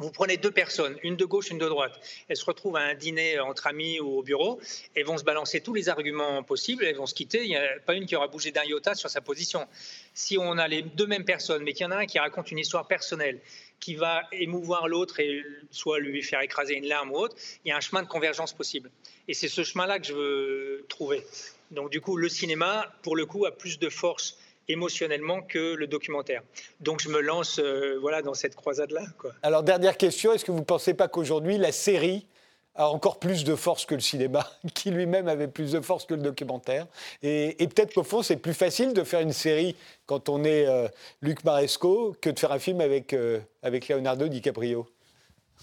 Vous 0.00 0.12
prenez 0.12 0.36
deux 0.36 0.52
personnes, 0.52 0.96
une 1.02 1.16
de 1.16 1.24
gauche, 1.24 1.50
une 1.50 1.58
de 1.58 1.68
droite. 1.68 1.98
Elles 2.28 2.36
se 2.36 2.44
retrouvent 2.44 2.76
à 2.76 2.82
un 2.82 2.94
dîner 2.94 3.40
entre 3.40 3.66
amis 3.66 3.98
ou 3.98 4.18
au 4.18 4.22
bureau 4.22 4.60
et 4.94 5.02
vont 5.02 5.18
se 5.18 5.24
balancer 5.24 5.60
tous 5.60 5.74
les 5.74 5.88
arguments 5.88 6.44
possibles. 6.44 6.84
Elles 6.84 6.94
vont 6.94 7.06
se 7.06 7.14
quitter. 7.14 7.42
Il 7.42 7.48
n'y 7.48 7.56
a 7.56 7.80
pas 7.84 7.94
une 7.94 8.06
qui 8.06 8.14
aura 8.14 8.28
bougé 8.28 8.52
d'un 8.52 8.62
iota 8.62 8.94
sur 8.94 9.10
sa 9.10 9.20
position. 9.20 9.66
Si 10.14 10.38
on 10.38 10.56
a 10.56 10.68
les 10.68 10.82
deux 10.82 11.08
mêmes 11.08 11.24
personnes, 11.24 11.64
mais 11.64 11.72
qu'il 11.72 11.82
y 11.82 11.86
en 11.86 11.90
a 11.90 11.96
un 11.96 12.06
qui 12.06 12.20
raconte 12.20 12.52
une 12.52 12.58
histoire 12.58 12.86
personnelle, 12.86 13.40
qui 13.80 13.96
va 13.96 14.22
émouvoir 14.30 14.86
l'autre 14.86 15.18
et 15.18 15.42
soit 15.72 15.98
lui 15.98 16.22
faire 16.22 16.42
écraser 16.42 16.74
une 16.74 16.86
larme 16.86 17.10
ou 17.10 17.16
autre, 17.16 17.34
il 17.64 17.68
y 17.68 17.72
a 17.72 17.76
un 17.76 17.80
chemin 17.80 18.04
de 18.04 18.08
convergence 18.08 18.52
possible. 18.52 18.92
Et 19.26 19.34
c'est 19.34 19.48
ce 19.48 19.64
chemin-là 19.64 19.98
que 19.98 20.06
je 20.06 20.12
veux 20.12 20.86
trouver. 20.88 21.24
Donc 21.70 21.90
du 21.90 22.00
coup, 22.00 22.16
le 22.16 22.28
cinéma, 22.28 22.86
pour 23.02 23.16
le 23.16 23.26
coup, 23.26 23.46
a 23.46 23.50
plus 23.50 23.78
de 23.78 23.88
force 23.88 24.38
émotionnellement 24.68 25.42
que 25.42 25.74
le 25.74 25.86
documentaire. 25.86 26.42
Donc 26.80 27.00
je 27.00 27.08
me 27.08 27.20
lance 27.20 27.58
euh, 27.58 27.98
voilà, 28.00 28.22
dans 28.22 28.34
cette 28.34 28.54
croisade-là. 28.54 29.02
Alors 29.42 29.62
dernière 29.62 29.96
question, 29.96 30.32
est-ce 30.32 30.44
que 30.44 30.52
vous 30.52 30.60
ne 30.60 30.64
pensez 30.64 30.94
pas 30.94 31.08
qu'aujourd'hui 31.08 31.58
la 31.58 31.72
série 31.72 32.26
a 32.74 32.88
encore 32.88 33.18
plus 33.18 33.42
de 33.44 33.56
force 33.56 33.86
que 33.86 33.94
le 33.94 34.00
cinéma, 34.00 34.48
qui 34.74 34.90
lui-même 34.90 35.26
avait 35.26 35.48
plus 35.48 35.72
de 35.72 35.80
force 35.80 36.04
que 36.04 36.14
le 36.14 36.22
documentaire? 36.22 36.86
Et, 37.22 37.56
peut-être 37.58 37.94
qu'au 37.94 38.04
fond, 38.04 38.22
c'est 38.22 38.36
plus 38.36 38.54
facile 38.54 38.92
de 38.92 39.02
faire 39.04 39.20
une 39.20 39.32
série 39.32 39.74
quand 40.06 40.28
on 40.28 40.44
est 40.44 40.66
euh, 40.66 40.86
Luc 41.22 41.44
Maresco 41.44 42.14
que 42.20 42.30
de 42.30 42.38
faire 42.38 42.52
un 42.52 42.58
film 42.58 42.80
avec, 42.80 43.14
euh, 43.14 43.40
avec 43.62 43.88
Leonardo 43.88 44.28
DiCaprio. 44.28 44.86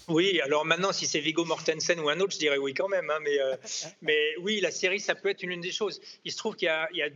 Oui, 0.08 0.40
alors 0.40 0.64
maintenant, 0.64 0.92
si 0.92 1.06
c'est 1.06 1.20
Vigo 1.20 1.44
Mortensen 1.44 1.98
ou 2.00 2.08
un 2.08 2.20
autre, 2.20 2.34
je 2.34 2.38
dirais 2.38 2.58
oui 2.58 2.74
quand 2.74 2.88
même. 2.88 3.10
Hein, 3.10 3.18
mais, 3.22 3.38
mais 4.02 4.36
oui, 4.40 4.60
la 4.60 4.70
série, 4.70 5.00
ça 5.00 5.14
peut 5.14 5.30
être 5.30 5.42
une, 5.42 5.60
des 5.60 5.72
choses. 5.72 6.00
Il 6.24 6.32
se 6.32 6.36
trouve 6.36 6.56
qu'il 6.56 6.68
y, 6.92 6.96
y 6.98 7.02
a 7.02 7.08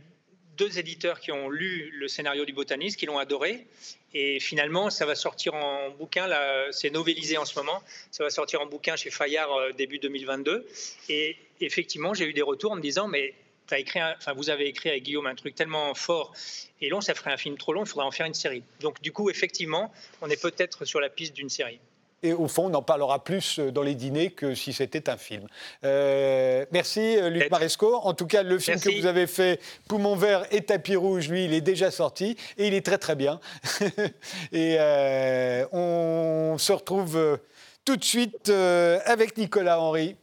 deux 0.57 0.77
éditeurs 0.77 1.19
qui 1.19 1.31
ont 1.31 1.49
lu 1.49 1.89
le 1.91 2.07
scénario 2.07 2.45
du 2.45 2.53
botaniste, 2.53 2.97
qui 2.97 3.05
l'ont 3.05 3.17
adoré. 3.17 3.65
Et 4.13 4.39
finalement, 4.39 4.89
ça 4.89 5.05
va 5.05 5.15
sortir 5.15 5.55
en 5.55 5.89
bouquin, 5.91 6.27
c'est 6.71 6.89
novélisé 6.89 7.37
en 7.37 7.45
ce 7.45 7.57
moment, 7.57 7.81
ça 8.11 8.23
va 8.23 8.29
sortir 8.29 8.61
en 8.61 8.65
bouquin 8.65 8.95
chez 8.95 9.09
Fayard 9.09 9.51
euh, 9.53 9.71
début 9.71 9.99
2022. 9.99 10.67
Et 11.09 11.37
effectivement, 11.61 12.13
j'ai 12.13 12.25
eu 12.25 12.33
des 12.33 12.41
retours 12.41 12.73
en 12.73 12.75
me 12.75 12.81
disant, 12.81 13.07
mais 13.07 13.33
as 13.71 13.79
écrit 13.79 14.01
enfin, 14.03 14.33
vous 14.33 14.49
avez 14.49 14.67
écrit 14.67 14.89
avec 14.89 15.03
Guillaume 15.03 15.27
un 15.27 15.35
truc 15.35 15.55
tellement 15.55 15.93
fort 15.93 16.33
et 16.81 16.89
long, 16.89 16.99
ça 16.99 17.15
ferait 17.15 17.31
un 17.31 17.37
film 17.37 17.57
trop 17.57 17.71
long, 17.71 17.83
il 17.83 17.87
faudrait 17.87 18.05
en 18.05 18.11
faire 18.11 18.25
une 18.25 18.33
série. 18.33 18.63
Donc 18.81 19.01
du 19.01 19.13
coup, 19.13 19.29
effectivement, 19.29 19.93
on 20.21 20.29
est 20.29 20.41
peut-être 20.41 20.83
sur 20.83 20.99
la 20.99 21.09
piste 21.09 21.33
d'une 21.33 21.49
série. 21.49 21.79
Et 22.23 22.33
au 22.33 22.47
fond, 22.47 22.69
on 22.69 22.73
en 22.73 22.81
parlera 22.81 23.23
plus 23.23 23.59
euh, 23.59 23.71
dans 23.71 23.81
les 23.81 23.95
dîners 23.95 24.31
que 24.31 24.53
si 24.53 24.73
c'était 24.73 25.09
un 25.09 25.17
film. 25.17 25.47
Euh, 25.83 26.65
merci, 26.71 27.17
euh, 27.17 27.29
Luc 27.29 27.49
Maresco. 27.49 27.95
En 27.95 28.13
tout 28.13 28.27
cas, 28.27 28.43
le 28.43 28.59
film 28.59 28.79
que 28.79 28.99
vous 28.99 29.05
avez 29.07 29.27
fait, 29.27 29.59
Poumon 29.87 30.15
vert 30.15 30.45
et 30.51 30.61
tapis 30.61 30.95
rouge, 30.95 31.29
lui, 31.29 31.45
il 31.45 31.53
est 31.53 31.61
déjà 31.61 31.89
sorti 31.89 32.37
et 32.57 32.67
il 32.67 32.73
est 32.73 32.85
très 32.85 32.97
très 32.97 33.15
bien. 33.15 33.39
et 34.51 34.77
on 35.71 36.57
se 36.57 36.71
retrouve 36.71 37.39
tout 37.85 37.97
de 37.97 38.03
suite 38.03 38.49
avec 38.49 39.37
Nicolas 39.37 39.79
Henry. 39.79 40.15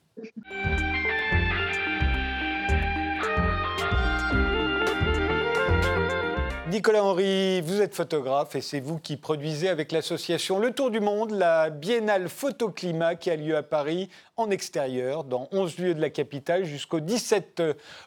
Nicolas 6.78 7.02
Henry, 7.02 7.60
vous 7.60 7.82
êtes 7.82 7.96
photographe 7.96 8.54
et 8.54 8.60
c'est 8.60 8.78
vous 8.78 9.00
qui 9.00 9.16
produisez 9.16 9.68
avec 9.68 9.90
l'association 9.90 10.60
Le 10.60 10.70
Tour 10.70 10.92
du 10.92 11.00
Monde 11.00 11.32
la 11.32 11.70
biennale 11.70 12.28
Photoclimat 12.28 13.16
qui 13.16 13.32
a 13.32 13.36
lieu 13.36 13.56
à 13.56 13.64
Paris 13.64 14.08
en 14.36 14.48
extérieur, 14.48 15.24
dans 15.24 15.48
11 15.50 15.76
lieux 15.78 15.94
de 15.96 16.00
la 16.00 16.10
capitale, 16.10 16.64
jusqu'au 16.64 17.00
17 17.00 17.62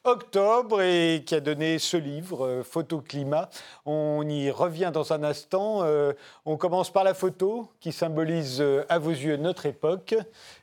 octobre 0.05 0.81
et 0.81 1.23
qui 1.25 1.35
a 1.35 1.41
donné 1.41 1.79
ce 1.79 1.97
livre, 1.97 2.45
euh, 2.47 2.63
Photoclimat. 2.63 3.49
On 3.85 4.25
y 4.29 4.49
revient 4.49 4.91
dans 4.93 5.11
un 5.11 5.25
instant. 5.25 5.83
Euh, 5.83 6.13
on 6.45 6.55
commence 6.55 6.93
par 6.93 7.03
la 7.03 7.13
photo 7.13 7.67
qui 7.81 7.91
symbolise 7.91 8.61
euh, 8.61 8.85
à 8.87 8.99
vos 8.99 9.09
yeux 9.09 9.35
notre 9.35 9.65
époque. 9.65 10.15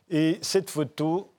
Et 0.09 0.39
cette 0.41 0.71
photo, 0.71 1.31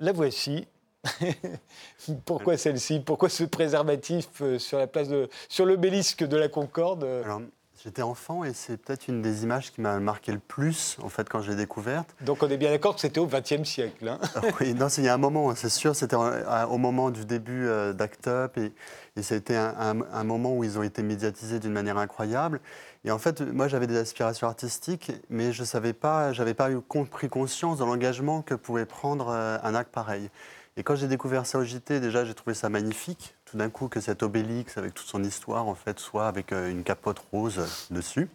la 0.00 0.10
voici. 0.10 0.66
Pourquoi 2.24 2.56
celle-ci? 2.56 3.00
Pourquoi 3.00 3.28
ce 3.28 3.44
préservatif 3.44 4.28
euh, 4.40 4.58
sur 4.58 4.78
la 4.78 4.86
place 4.86 5.08
de, 5.08 5.28
sur 5.48 5.66
l'obélisque 5.66 6.24
de 6.24 6.36
la 6.36 6.48
Concorde? 6.48 7.04
Alors, 7.24 7.40
J'étais 7.84 8.02
enfant 8.02 8.42
et 8.42 8.54
c'est 8.54 8.78
peut-être 8.78 9.06
une 9.06 9.20
des 9.20 9.44
images 9.44 9.70
qui 9.70 9.82
m'a 9.82 10.00
marqué 10.00 10.32
le 10.32 10.38
plus 10.38 10.96
en 11.02 11.08
fait 11.10 11.28
quand 11.28 11.42
je 11.42 11.50
l'ai 11.50 11.56
découverte. 11.56 12.08
Donc 12.22 12.42
on 12.42 12.48
est 12.48 12.56
bien 12.56 12.70
d'accord 12.70 12.94
que 12.94 13.00
c'était 13.00 13.20
au 13.20 13.26
XXe 13.26 13.62
siècle. 13.62 14.08
Hein? 14.08 14.18
Ah 14.34 14.40
oui, 14.60 14.72
non, 14.72 14.88
il 14.88 15.04
y 15.04 15.08
a 15.08 15.14
un 15.14 15.18
moment, 15.18 15.54
c'est 15.54 15.68
sûr, 15.68 15.94
c'était 15.94 16.16
au 16.16 16.78
moment 16.78 17.10
du 17.10 17.26
début 17.26 17.68
euh, 17.68 17.92
d'Act 17.92 18.28
Up 18.28 18.56
et, 18.56 18.72
et 19.16 19.22
c'était 19.22 19.56
un, 19.56 20.00
un, 20.10 20.24
moment 20.24 20.56
où 20.56 20.64
ils 20.64 20.78
ont 20.78 20.82
été 20.82 21.02
médiatisés 21.02 21.60
d'une 21.60 21.72
manière 21.72 21.98
incroyable. 21.98 22.60
Et 23.04 23.10
en 23.10 23.18
fait, 23.18 23.42
moi 23.42 23.68
j'avais 23.68 23.86
des 23.86 23.98
aspirations 23.98 24.48
artistiques, 24.48 25.12
mais 25.28 25.52
je 25.52 25.62
savais 25.62 25.92
pas, 25.92 26.32
j'avais 26.32 26.54
pas 26.54 26.70
eu 26.70 26.80
pris 26.80 27.28
conscience 27.28 27.78
de 27.78 27.84
l'engagement 27.84 28.40
que 28.40 28.54
pouvait 28.54 28.86
prendre 28.86 29.28
euh, 29.28 29.58
un 29.62 29.74
acte 29.74 29.92
pareil. 29.92 30.30
Et 30.78 30.82
quand 30.82 30.94
j'ai 30.94 31.08
découvert 31.08 31.46
ça 31.46 31.58
au 31.58 31.64
JT, 31.64 32.00
déjà, 32.00 32.24
j'ai 32.26 32.34
trouvé 32.34 32.52
ça 32.52 32.68
magnifique. 32.68 33.34
Tout 33.46 33.56
d'un 33.56 33.70
coup, 33.70 33.88
que 33.88 34.00
cet 34.00 34.22
obélix, 34.22 34.76
avec 34.76 34.92
toute 34.92 35.06
son 35.06 35.24
histoire, 35.24 35.68
en 35.68 35.74
fait, 35.74 35.98
soit 35.98 36.28
avec 36.28 36.52
euh, 36.52 36.70
une 36.70 36.82
capote 36.82 37.18
rose 37.32 37.88
dessus. 37.90 38.28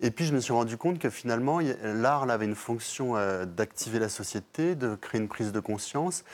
Et 0.00 0.10
puis, 0.10 0.24
je 0.24 0.34
me 0.34 0.40
suis 0.40 0.52
rendu 0.52 0.76
compte 0.76 0.98
que 0.98 1.08
finalement, 1.08 1.60
l'art 1.82 2.28
avait 2.28 2.46
une 2.46 2.56
fonction 2.56 3.16
euh, 3.16 3.44
d'activer 3.44 4.00
la 4.00 4.08
société, 4.08 4.74
de 4.74 4.96
créer 4.96 5.20
une 5.20 5.28
prise 5.28 5.52
de 5.52 5.60
conscience 5.60 6.24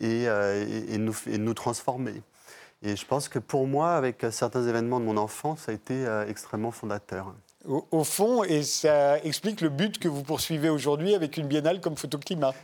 et, 0.00 0.28
euh, 0.28 0.66
et, 0.88 0.98
nous, 0.98 1.16
et, 1.26 1.38
nous, 1.38 1.54
transformer. 1.54 2.22
Et 2.82 2.94
je 2.94 3.06
pense 3.06 3.30
que 3.30 3.38
pour 3.38 3.66
moi, 3.66 3.92
avec 3.92 4.26
certains 4.30 4.66
événements 4.66 5.00
de 5.00 5.06
mon 5.06 5.16
enfance, 5.16 5.60
ça 5.60 5.72
a 5.72 5.74
été 5.74 6.06
extrêmement 6.28 6.70
fondateur. 6.70 7.34
Au, 7.66 8.04
fond, 8.04 8.42
et 8.42 8.62
ça 8.62 9.18
explique 9.18 9.60
le 9.60 9.68
but 9.68 9.98
que 9.98 10.08
vous 10.08 10.22
poursuivez 10.22 10.70
aujourd'hui 10.70 11.14
avec 11.14 11.36
une 11.36 11.46
biennale 11.46 11.82
comme 11.82 11.94
Photoclimat. 11.94 12.54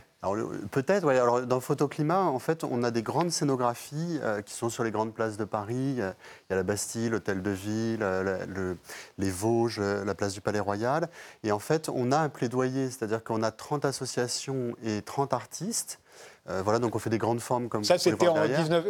Peut-être, 0.70 1.06
oui. 1.06 1.16
Alors, 1.16 1.42
dans 1.42 1.60
Photoclimat, 1.60 2.24
en 2.24 2.38
fait, 2.38 2.64
on 2.64 2.82
a 2.82 2.90
des 2.90 3.02
grandes 3.02 3.30
scénographies 3.30 4.18
euh, 4.22 4.42
qui 4.42 4.54
sont 4.54 4.68
sur 4.68 4.84
les 4.84 4.90
grandes 4.90 5.12
places 5.12 5.36
de 5.36 5.44
Paris. 5.44 5.74
Il 5.74 5.98
y 5.98 6.02
a 6.02 6.56
la 6.56 6.62
Bastille, 6.62 7.08
l'Hôtel 7.08 7.42
de 7.42 7.50
Ville, 7.50 8.00
euh, 8.02 8.74
les 9.18 9.30
Vosges, 9.30 9.78
euh, 9.80 10.04
la 10.04 10.14
place 10.14 10.32
du 10.32 10.40
Palais 10.40 10.60
Royal. 10.60 11.08
Et 11.44 11.52
en 11.52 11.58
fait, 11.58 11.88
on 11.88 12.12
a 12.12 12.18
un 12.18 12.28
plaidoyer, 12.28 12.90
c'est-à-dire 12.90 13.22
qu'on 13.22 13.42
a 13.42 13.50
30 13.50 13.84
associations 13.84 14.74
et 14.84 15.02
30 15.02 15.32
artistes. 15.32 16.00
voilà, 16.46 16.78
donc 16.78 16.94
on 16.94 16.98
fait 16.98 17.10
des 17.10 17.18
grandes 17.18 17.40
formes 17.40 17.68
comme 17.68 17.84
ça. 17.84 17.98
C'était 17.98 18.28
en 18.28 18.46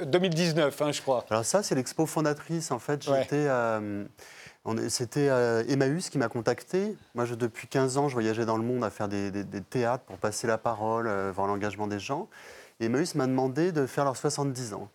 2019, 0.06 0.82
hein, 0.82 0.92
je 0.92 1.02
crois. 1.02 1.24
Alors 1.30 1.44
ça, 1.44 1.62
c'est 1.62 1.74
l'expo 1.74 2.06
fondatrice. 2.06 2.70
En 2.70 2.78
fait, 2.78 3.02
j'étais 3.02 3.48
c'était 4.88 5.28
euh, 5.28 5.64
Emmaüs 5.68 6.10
qui 6.10 6.18
m'a 6.18 6.28
contacté. 6.28 6.96
Moi, 7.14 7.24
depuis 7.26 7.68
15 7.68 7.98
ans, 7.98 8.08
je 8.08 8.14
voyageais 8.14 8.44
dans 8.44 8.56
le 8.56 8.62
monde 8.62 8.84
à 8.84 8.90
faire 8.90 9.08
des, 9.08 9.30
théâtres 9.70 10.04
pour 10.04 10.18
passer 10.18 10.46
la 10.46 10.58
parole, 10.58 11.06
euh, 11.06 11.32
voir 11.34 11.46
l'engagement 11.46 11.86
des 11.86 11.98
gens. 11.98 12.28
Emmaüs 12.80 13.14
m'a 13.14 13.26
demandé 13.26 13.72
de 13.72 13.86
faire 13.86 14.04
leurs 14.04 14.16
70 14.16 14.74
ans. 14.74 14.88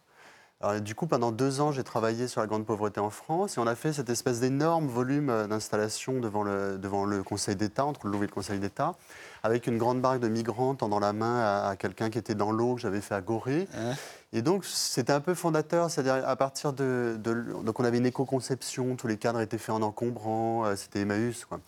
Du 0.81 0.93
coup, 0.93 1.07
pendant 1.07 1.31
deux 1.31 1.59
ans, 1.59 1.71
j'ai 1.71 1.83
travaillé 1.83 2.27
sur 2.27 2.39
la 2.39 2.45
grande 2.45 2.67
pauvreté 2.67 2.99
en 2.99 3.09
France 3.09 3.57
et 3.57 3.59
on 3.59 3.65
a 3.65 3.73
fait 3.73 3.93
cette 3.93 4.11
espèce 4.11 4.39
d'énorme 4.39 4.85
volume 4.85 5.31
euh, 5.31 5.47
d'installation 5.47 6.19
devant 6.19 6.43
le, 6.43 6.77
devant 6.77 7.05
le 7.05 7.23
Conseil 7.23 7.55
d'État, 7.55 7.83
entre 7.83 8.05
le 8.05 8.11
Louvre 8.11 8.25
et 8.25 8.27
le 8.27 8.33
Conseil 8.33 8.59
d'État, 8.59 8.93
avec 9.41 9.65
une 9.65 9.79
grande 9.79 10.01
barque 10.01 10.19
de 10.19 10.27
migrants 10.27 10.75
tendant 10.75 10.99
la 10.99 11.13
main 11.13 11.63
à, 11.63 11.75
quelqu'un 11.75 12.11
qui 12.11 12.19
était 12.19 12.35
dans 12.35 12.51
l'eau 12.51 12.75
que 12.75 12.81
j'avais 12.81 13.01
fait 13.01 13.15
à 13.15 13.21
Gorée. 13.21 13.67
Hein? 13.75 13.93
Et 14.33 14.41
donc, 14.41 14.63
c'était 14.63 15.11
un 15.11 15.19
peu 15.19 15.33
fondateur, 15.33 15.89
c'est-à-dire 15.89 16.25
à 16.27 16.35
partir 16.37 16.71
de, 16.71 17.17
Donc, 17.63 17.79
on 17.79 17.83
avait 17.83 17.97
une 17.97 18.05
éco-conception, 18.05 18.95
tous 18.95 19.07
les 19.07 19.17
cadres 19.17 19.41
étaient 19.41 19.57
faits 19.57 19.75
en 19.75 19.81
encombrant, 19.81 20.65
euh, 20.65 20.75
c'était 20.77 21.01
Emmaüs. 21.01 21.43
Quoi. 21.43 21.59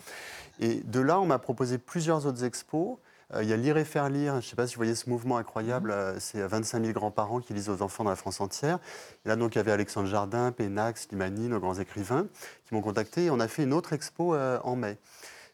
Et 0.61 0.75
de 0.75 1.01
là, 1.01 1.19
on 1.19 1.25
m'a 1.25 1.39
proposé 1.39 1.77
plusieurs 1.77 2.25
autres 2.25 2.45
expos. 2.45 2.97
Euh, 3.33 3.43
il 3.43 3.49
y 3.49 3.53
a 3.53 3.57
Lire 3.57 3.75
et 3.75 3.83
faire 3.83 4.09
lire, 4.09 4.33
je 4.33 4.37
ne 4.37 4.41
sais 4.41 4.55
pas 4.55 4.65
si 4.65 4.75
vous 4.75 4.79
voyez 4.79 4.95
ce 4.95 5.09
mouvement 5.09 5.37
incroyable, 5.37 5.89
mmh. 5.89 5.93
euh, 5.93 6.19
c'est 6.19 6.41
25 6.41 6.81
000 6.81 6.93
grands-parents 6.93 7.41
qui 7.41 7.53
lisent 7.53 7.69
aux 7.69 7.81
enfants 7.81 8.05
dans 8.05 8.11
la 8.11 8.15
France 8.15 8.39
entière. 8.39 8.79
Et 9.25 9.29
là, 9.29 9.35
donc, 9.35 9.55
il 9.55 9.57
y 9.57 9.61
avait 9.61 9.73
Alexandre 9.73 10.07
Jardin, 10.07 10.53
Pénax, 10.53 11.09
Limani, 11.11 11.49
nos 11.49 11.59
grands 11.59 11.77
écrivains, 11.79 12.27
qui 12.65 12.73
m'ont 12.73 12.81
contacté. 12.81 13.25
Et 13.25 13.29
on 13.29 13.41
a 13.41 13.49
fait 13.49 13.63
une 13.63 13.73
autre 13.73 13.91
expo 13.91 14.37
en 14.37 14.75
mai. 14.77 14.97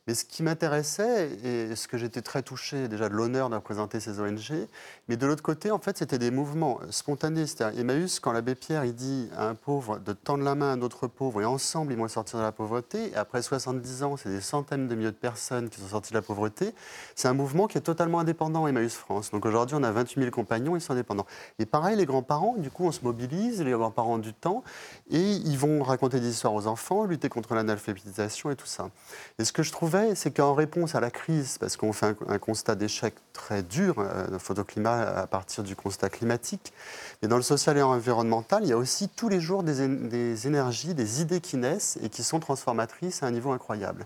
Mais 0.09 0.15
ce 0.15 0.25
qui 0.25 0.41
m'intéressait, 0.41 1.29
et 1.43 1.75
ce 1.75 1.87
que 1.87 1.95
j'étais 1.95 2.23
très 2.23 2.41
touché 2.41 2.87
déjà 2.87 3.09
de 3.09 3.13
l'honneur 3.13 3.51
de 3.51 3.53
représenter 3.53 3.99
ces 3.99 4.19
ONG, 4.19 4.67
mais 5.07 5.17
de 5.17 5.27
l'autre 5.27 5.43
côté, 5.43 5.69
en 5.69 5.77
fait, 5.77 5.99
c'était 5.99 6.17
des 6.17 6.31
mouvements 6.31 6.79
spontanés. 6.89 7.45
C'est-à-dire, 7.45 7.79
Emmaüs, 7.79 8.19
quand 8.19 8.31
l'abbé 8.31 8.55
Pierre 8.55 8.85
il 8.85 8.95
dit 8.95 9.29
à 9.37 9.47
un 9.47 9.53
pauvre 9.53 9.99
de 9.99 10.13
tendre 10.13 10.43
la 10.43 10.55
main 10.55 10.71
à 10.71 10.73
un 10.73 10.81
autre 10.81 11.05
pauvre, 11.05 11.43
et 11.43 11.45
ensemble, 11.45 11.93
ils 11.93 11.99
vont 11.99 12.07
sortir 12.07 12.39
de 12.39 12.43
la 12.43 12.51
pauvreté, 12.51 13.11
et 13.11 13.15
après 13.15 13.43
70 13.43 14.01
ans, 14.01 14.17
c'est 14.17 14.29
des 14.29 14.41
centaines 14.41 14.87
de 14.87 14.95
milliers 14.95 15.11
de 15.11 15.15
personnes 15.15 15.69
qui 15.69 15.79
sont 15.79 15.89
sorties 15.89 16.09
de 16.09 16.17
la 16.17 16.23
pauvreté, 16.23 16.73
c'est 17.13 17.27
un 17.27 17.35
mouvement 17.35 17.67
qui 17.67 17.77
est 17.77 17.81
totalement 17.81 18.19
indépendant, 18.19 18.67
Emmaüs 18.67 18.95
France. 18.95 19.29
Donc 19.29 19.45
aujourd'hui, 19.45 19.75
on 19.79 19.83
a 19.83 19.91
28 19.91 20.21
000 20.21 20.31
compagnons, 20.31 20.75
ils 20.75 20.81
sont 20.81 20.93
indépendants. 20.93 21.27
Et 21.59 21.67
pareil, 21.67 21.95
les 21.95 22.07
grands-parents, 22.07 22.55
du 22.57 22.71
coup, 22.71 22.85
on 22.85 22.91
se 22.91 23.01
mobilise, 23.03 23.61
les 23.61 23.73
grands-parents 23.73 24.17
du 24.17 24.33
temps, 24.33 24.63
et 25.11 25.33
ils 25.33 25.57
vont 25.59 25.83
raconter 25.83 26.19
des 26.19 26.29
histoires 26.29 26.55
aux 26.55 26.65
enfants, 26.65 27.03
lutter 27.03 27.29
contre 27.29 27.53
l'analphabétisation 27.53 28.49
et 28.49 28.55
tout 28.55 28.65
ça. 28.65 28.89
Et 29.37 29.45
ce 29.45 29.53
que 29.53 29.61
je 29.61 29.71
trouvais 29.71 29.98
c'est 30.15 30.31
qu'en 30.31 30.53
réponse 30.53 30.95
à 30.95 30.99
la 30.99 31.11
crise, 31.11 31.57
parce 31.57 31.77
qu'on 31.77 31.93
fait 31.93 32.15
un, 32.27 32.39
constat 32.39 32.75
d'échec 32.75 33.13
très 33.33 33.63
dur, 33.63 33.95
euh, 33.99 34.27
le 34.31 34.37
photoclimat 34.37 35.01
à 35.01 35.27
partir 35.27 35.63
du 35.63 35.75
constat 35.75 36.09
climatique, 36.09 36.73
mais 37.21 37.27
dans 37.27 37.37
le 37.37 37.43
social 37.43 37.77
et 37.77 37.81
environnemental, 37.81 38.63
il 38.63 38.69
y 38.69 38.73
a 38.73 38.77
aussi 38.77 39.09
tous 39.09 39.29
les 39.29 39.39
jours 39.39 39.63
des, 39.63 40.47
énergies, 40.47 40.93
des 40.93 41.21
idées 41.21 41.41
qui 41.41 41.57
naissent 41.57 41.97
et 42.03 42.09
qui 42.09 42.23
sont 42.23 42.39
transformatrices 42.39 43.23
à 43.23 43.27
un 43.27 43.31
niveau 43.31 43.51
incroyable. 43.51 44.05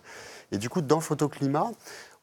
Et 0.51 0.57
du 0.57 0.69
coup, 0.69 0.81
dans 0.81 0.99
photoclimat, 0.99 1.71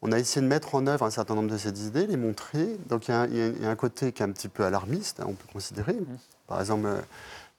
on 0.02 0.12
a 0.12 0.18
essayé 0.18 0.42
de 0.42 0.48
mettre 0.48 0.74
en 0.74 0.86
œuvre 0.86 1.04
un 1.04 1.10
certain 1.10 1.34
nombre 1.34 1.50
de 1.50 1.58
ces 1.58 1.86
idées, 1.86 2.06
les 2.06 2.16
montrer. 2.16 2.76
Donc 2.88 3.08
il 3.08 3.10
y, 3.10 3.66
a 3.66 3.70
un, 3.70 3.76
côté 3.76 4.12
qui 4.12 4.22
est 4.22 4.26
un 4.26 4.32
petit 4.32 4.48
peu 4.48 4.64
alarmiste, 4.64 5.20
hein, 5.20 5.26
on 5.28 5.34
peut 5.34 5.48
considérer. 5.52 5.92
Mmh. 5.92 6.16
Par 6.46 6.60
exemple, 6.60 6.86
euh, 6.86 7.00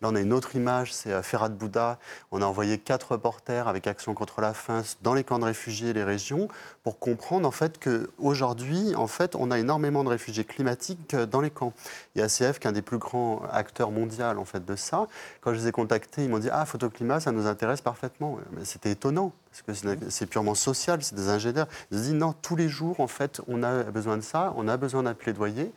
Là, 0.01 0.09
on 0.11 0.15
a 0.15 0.19
une 0.19 0.33
autre 0.33 0.55
image, 0.55 0.93
c'est 0.93 1.11
euh, 1.11 1.21
Ferrat 1.21 1.49
Bouddha. 1.49 1.99
On 2.31 2.41
a 2.41 2.45
envoyé 2.45 2.79
quatre 2.79 3.11
reporters 3.11 3.67
avec 3.67 3.85
Action 3.85 4.13
contre 4.15 4.41
la 4.41 4.53
faim 4.53 4.81
dans 5.03 5.13
les 5.13 5.23
camps 5.23 5.37
de 5.37 5.45
réfugiés 5.45 5.89
et 5.89 5.93
les 5.93 6.03
régions 6.03 6.47
pour 6.83 6.97
comprendre 6.97 7.47
en 7.47 7.51
fait 7.51 7.79
qu'aujourd'hui, 7.79 8.95
en 8.95 9.07
fait, 9.07 9.35
on 9.35 9.51
a 9.51 9.59
énormément 9.59 10.03
de 10.03 10.09
réfugiés 10.09 10.43
climatiques 10.43 11.13
euh, 11.13 11.25
dans 11.25 11.41
les 11.41 11.51
camps. 11.51 11.73
Il 12.15 12.19
y 12.19 12.21
a 12.21 12.25
ACF 12.25 12.59
qui 12.59 12.67
est 12.67 12.69
un 12.69 12.71
des 12.71 12.81
plus 12.81 12.97
grands 12.97 13.43
acteurs 13.51 13.91
mondiaux 13.91 14.11
en 14.37 14.45
fait 14.45 14.65
de 14.65 14.75
ça. 14.75 15.07
Quand 15.41 15.53
je 15.53 15.59
les 15.59 15.67
ai 15.67 15.71
contactés, 15.71 16.23
ils 16.23 16.29
m'ont 16.29 16.39
dit 16.39 16.49
ah 16.51 16.65
photoclimat, 16.65 17.19
ça 17.19 17.31
nous 17.31 17.47
intéresse 17.47 17.81
parfaitement. 17.81 18.39
Mais 18.51 18.65
c'était 18.65 18.91
étonnant 18.91 19.31
parce 19.51 19.81
que 19.81 19.97
c'est 20.09 20.25
purement 20.25 20.55
social, 20.55 21.03
c'est 21.03 21.15
des 21.15 21.29
ingénieurs. 21.29 21.67
Ils 21.91 21.97
se 21.97 22.03
disent 22.03 22.13
non, 22.13 22.33
tous 22.33 22.55
les 22.55 22.69
jours 22.69 22.99
en 22.99 23.07
fait, 23.07 23.41
on 23.47 23.63
a 23.63 23.83
besoin 23.83 24.17
de 24.17 24.21
ça, 24.21 24.53
on 24.55 24.67
a 24.67 24.77
besoin 24.77 25.03
d'un 25.03 25.13
plaidoyer. 25.13 25.71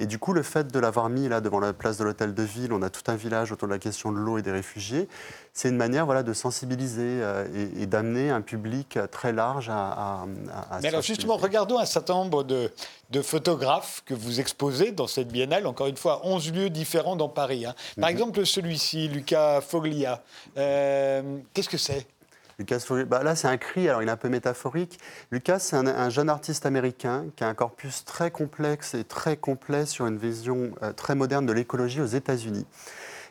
Et 0.00 0.06
du 0.06 0.18
coup, 0.18 0.32
le 0.32 0.42
fait 0.42 0.72
de 0.72 0.78
l'avoir 0.78 1.10
mis 1.10 1.28
là 1.28 1.42
devant 1.42 1.60
la 1.60 1.74
place 1.74 1.98
de 1.98 2.04
l'hôtel 2.04 2.32
de 2.32 2.42
ville, 2.42 2.72
on 2.72 2.80
a 2.80 2.88
tout 2.88 3.02
un 3.08 3.16
village 3.16 3.52
autour 3.52 3.68
de 3.68 3.74
la 3.74 3.78
question 3.78 4.10
de 4.10 4.16
l'eau 4.16 4.38
et 4.38 4.42
des 4.42 4.50
réfugiés, 4.50 5.08
c'est 5.52 5.68
une 5.68 5.76
manière 5.76 6.06
voilà, 6.06 6.22
de 6.22 6.32
sensibiliser 6.32 7.02
euh, 7.20 7.46
et, 7.76 7.84
d'amener 7.84 8.30
un 8.30 8.40
public 8.40 8.98
très 9.10 9.32
large 9.32 9.68
à, 9.68 10.24
à, 10.70 10.80
Mais 10.80 10.88
alors 10.88 11.02
justement, 11.02 11.36
regardons 11.36 11.78
un 11.78 11.84
certain 11.84 12.14
nombre 12.14 12.44
de, 12.44 12.72
de, 13.10 13.20
photographes 13.20 14.02
que 14.06 14.14
vous 14.14 14.40
exposez 14.40 14.92
dans 14.92 15.06
cette 15.06 15.28
biennale, 15.28 15.66
encore 15.66 15.88
une 15.88 15.98
fois, 15.98 16.22
11 16.24 16.50
lieux 16.54 16.70
différents 16.70 17.16
dans 17.16 17.28
Paris. 17.28 17.66
Hein. 17.66 17.74
Par 18.00 18.08
mhm. 18.08 18.16
exemple, 18.16 18.46
celui-ci, 18.46 19.08
Lucas 19.08 19.60
Foglia, 19.60 20.22
euh, 20.56 21.38
qu'est-ce 21.52 21.68
que 21.68 21.76
c'est? 21.76 22.06
Lucas 22.60 22.84
bah 23.06 23.22
là, 23.22 23.34
c'est 23.34 23.48
un 23.48 23.56
cri, 23.56 23.88
alors 23.88 24.02
il 24.02 24.08
est 24.08 24.12
un 24.12 24.18
peu 24.18 24.28
métaphorique. 24.28 25.00
Lucas, 25.30 25.60
c'est 25.60 25.76
un, 25.76 26.10
jeune 26.10 26.28
artiste 26.28 26.66
américain 26.66 27.24
qui 27.34 27.42
a 27.42 27.48
un 27.48 27.54
corpus 27.54 28.04
très 28.04 28.30
complexe 28.30 28.92
et 28.92 29.02
très 29.02 29.38
complet 29.38 29.86
sur 29.86 30.06
une 30.06 30.18
vision 30.18 30.72
euh, 30.82 30.92
très 30.92 31.14
moderne 31.14 31.46
de 31.46 31.54
l'écologie 31.54 32.02
aux 32.02 32.06
États-Unis. 32.06 32.66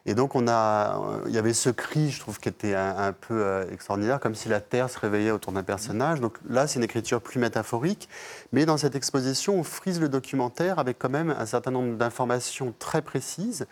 Et 0.08 0.16
donc, 0.16 0.34
on 0.34 0.48
a, 0.48 1.22
il 1.28 1.34
y 1.34 1.38
avait 1.38 1.54
ce 1.54 1.70
cri, 1.70 2.10
je 2.10 2.20
trouve, 2.20 2.40
qui 2.40 2.50
était 2.50 2.74
un, 2.74 3.14
peu 3.14 3.44
euh, 3.44 3.70
extraordinaire, 3.72 4.20
comme 4.20 4.34
si 4.34 4.50
la 4.50 4.62
Terre 4.62 4.90
se 4.90 4.98
réveillait 4.98 5.30
autour 5.30 5.54
d'un 5.54 5.62
personnage. 5.62 6.22
Donc 6.22 6.38
là, 6.50 6.66
c'est 6.66 6.80
une 6.80 6.86
écriture 6.86 7.22
plus 7.22 7.40
métaphorique. 7.40 8.10
Mais 8.52 8.66
dans 8.66 8.78
cette 8.78 8.96
exposition, 8.96 9.60
on 9.60 9.64
frise 9.64 10.00
le 10.02 10.10
documentaire 10.10 10.80
avec 10.80 10.98
quand 10.98 11.10
même 11.10 11.36
un 11.38 11.46
certain 11.46 11.70
nombre 11.70 11.98
d'informations 11.98 12.74
très 12.80 13.04
précises. 13.04 13.68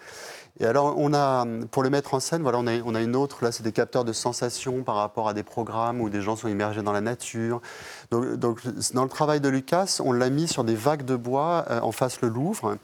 Et 0.60 0.66
alors, 0.66 0.95
on 0.97 1.14
a, 1.14 1.45
pour 1.70 1.84
le 1.84 1.89
mettre 1.89 2.16
en 2.16 2.20
scène, 2.20 2.41
voilà, 2.41 2.58
on 2.58 2.66
a, 2.66 2.80
on 2.84 2.95
a 2.95 3.01
une 3.01 3.16
autre, 3.16 3.43
là, 3.43 3.51
c'est 3.51 3.62
des 3.62 3.72
capteurs 3.72 4.03
de 4.03 4.14
sensations 4.14 4.82
par 4.84 4.95
rapport 4.95 5.30
à 5.30 5.34
des 5.34 5.43
programmes 5.43 6.01
où 6.01 6.10
des 6.10 6.22
gens 6.22 6.36
sont 6.36 6.47
immergés 6.47 6.82
dans 6.82 6.91
la 6.91 7.01
nature. 7.01 7.62
Donc, 8.10 8.36
donc 8.36 8.62
dans 8.93 9.03
le 9.03 9.10
travail 9.10 9.39
de 9.39 9.49
Lucas, 9.49 9.99
on 10.03 10.12
l'a 10.12 10.30
mis 10.30 10.47
sur 10.47 10.64
des 10.64 10.74
vagues 10.74 11.05
de 11.05 11.16
bois 11.16 11.66
euh, 11.70 11.80
en 11.82 11.91
face 11.91 12.22
le 12.22 12.30
Louvre, 12.30 12.78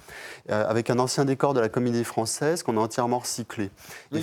euh, 0.52 0.70
avec 0.70 0.90
un 0.92 1.00
ancien 1.00 1.26
décor 1.26 1.56
de 1.56 1.60
la 1.60 1.70
comédie 1.70 2.04
française 2.04 2.62
qu'on 2.62 2.78
a 2.78 2.80
entièrement 2.80 3.20
recyclé. 3.20 3.72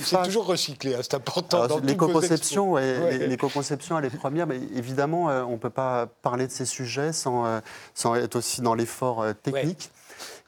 c'est 0.01 0.23
toujours 0.23 0.45
recyclé, 0.45 0.95
hein, 0.95 0.99
c'est 1.01 1.15
important. 1.15 1.67
L'éco-conception, 1.83 2.71
ouais, 2.71 3.27
l'éco-conception, 3.27 3.97
elle 3.97 4.05
est 4.05 4.09
première, 4.09 4.47
mais 4.47 4.61
évidemment, 4.75 5.29
euh, 5.29 5.43
on 5.43 5.53
ne 5.53 5.57
peut 5.57 5.69
pas 5.69 6.07
parler 6.21 6.47
de 6.47 6.51
ces 6.51 6.65
sujets 6.65 7.11
sans, 7.11 7.61
sans 7.93 8.15
être 8.15 8.37
aussi 8.37 8.61
dans 8.61 8.75
l'effort 8.75 9.25
technique. 9.43 9.91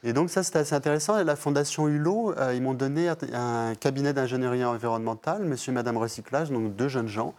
Et 0.06 0.12
donc 0.12 0.28
ça, 0.28 0.42
c'était 0.42 0.58
assez 0.58 0.74
intéressant. 0.74 1.22
La 1.24 1.34
Fondation 1.34 1.88
Hulot, 1.88 2.34
euh, 2.36 2.54
ils 2.54 2.60
m'ont 2.60 2.74
donné 2.74 3.08
un 3.32 3.74
cabinet 3.74 4.12
d'ingénierie 4.12 4.62
environnementale, 4.62 5.44
monsieur 5.44 5.72
et 5.72 5.74
madame 5.74 5.96
recyclage, 5.96 6.50
donc 6.50 6.76
deux 6.76 6.88
jeunes 6.88 7.08
gens. 7.08 7.34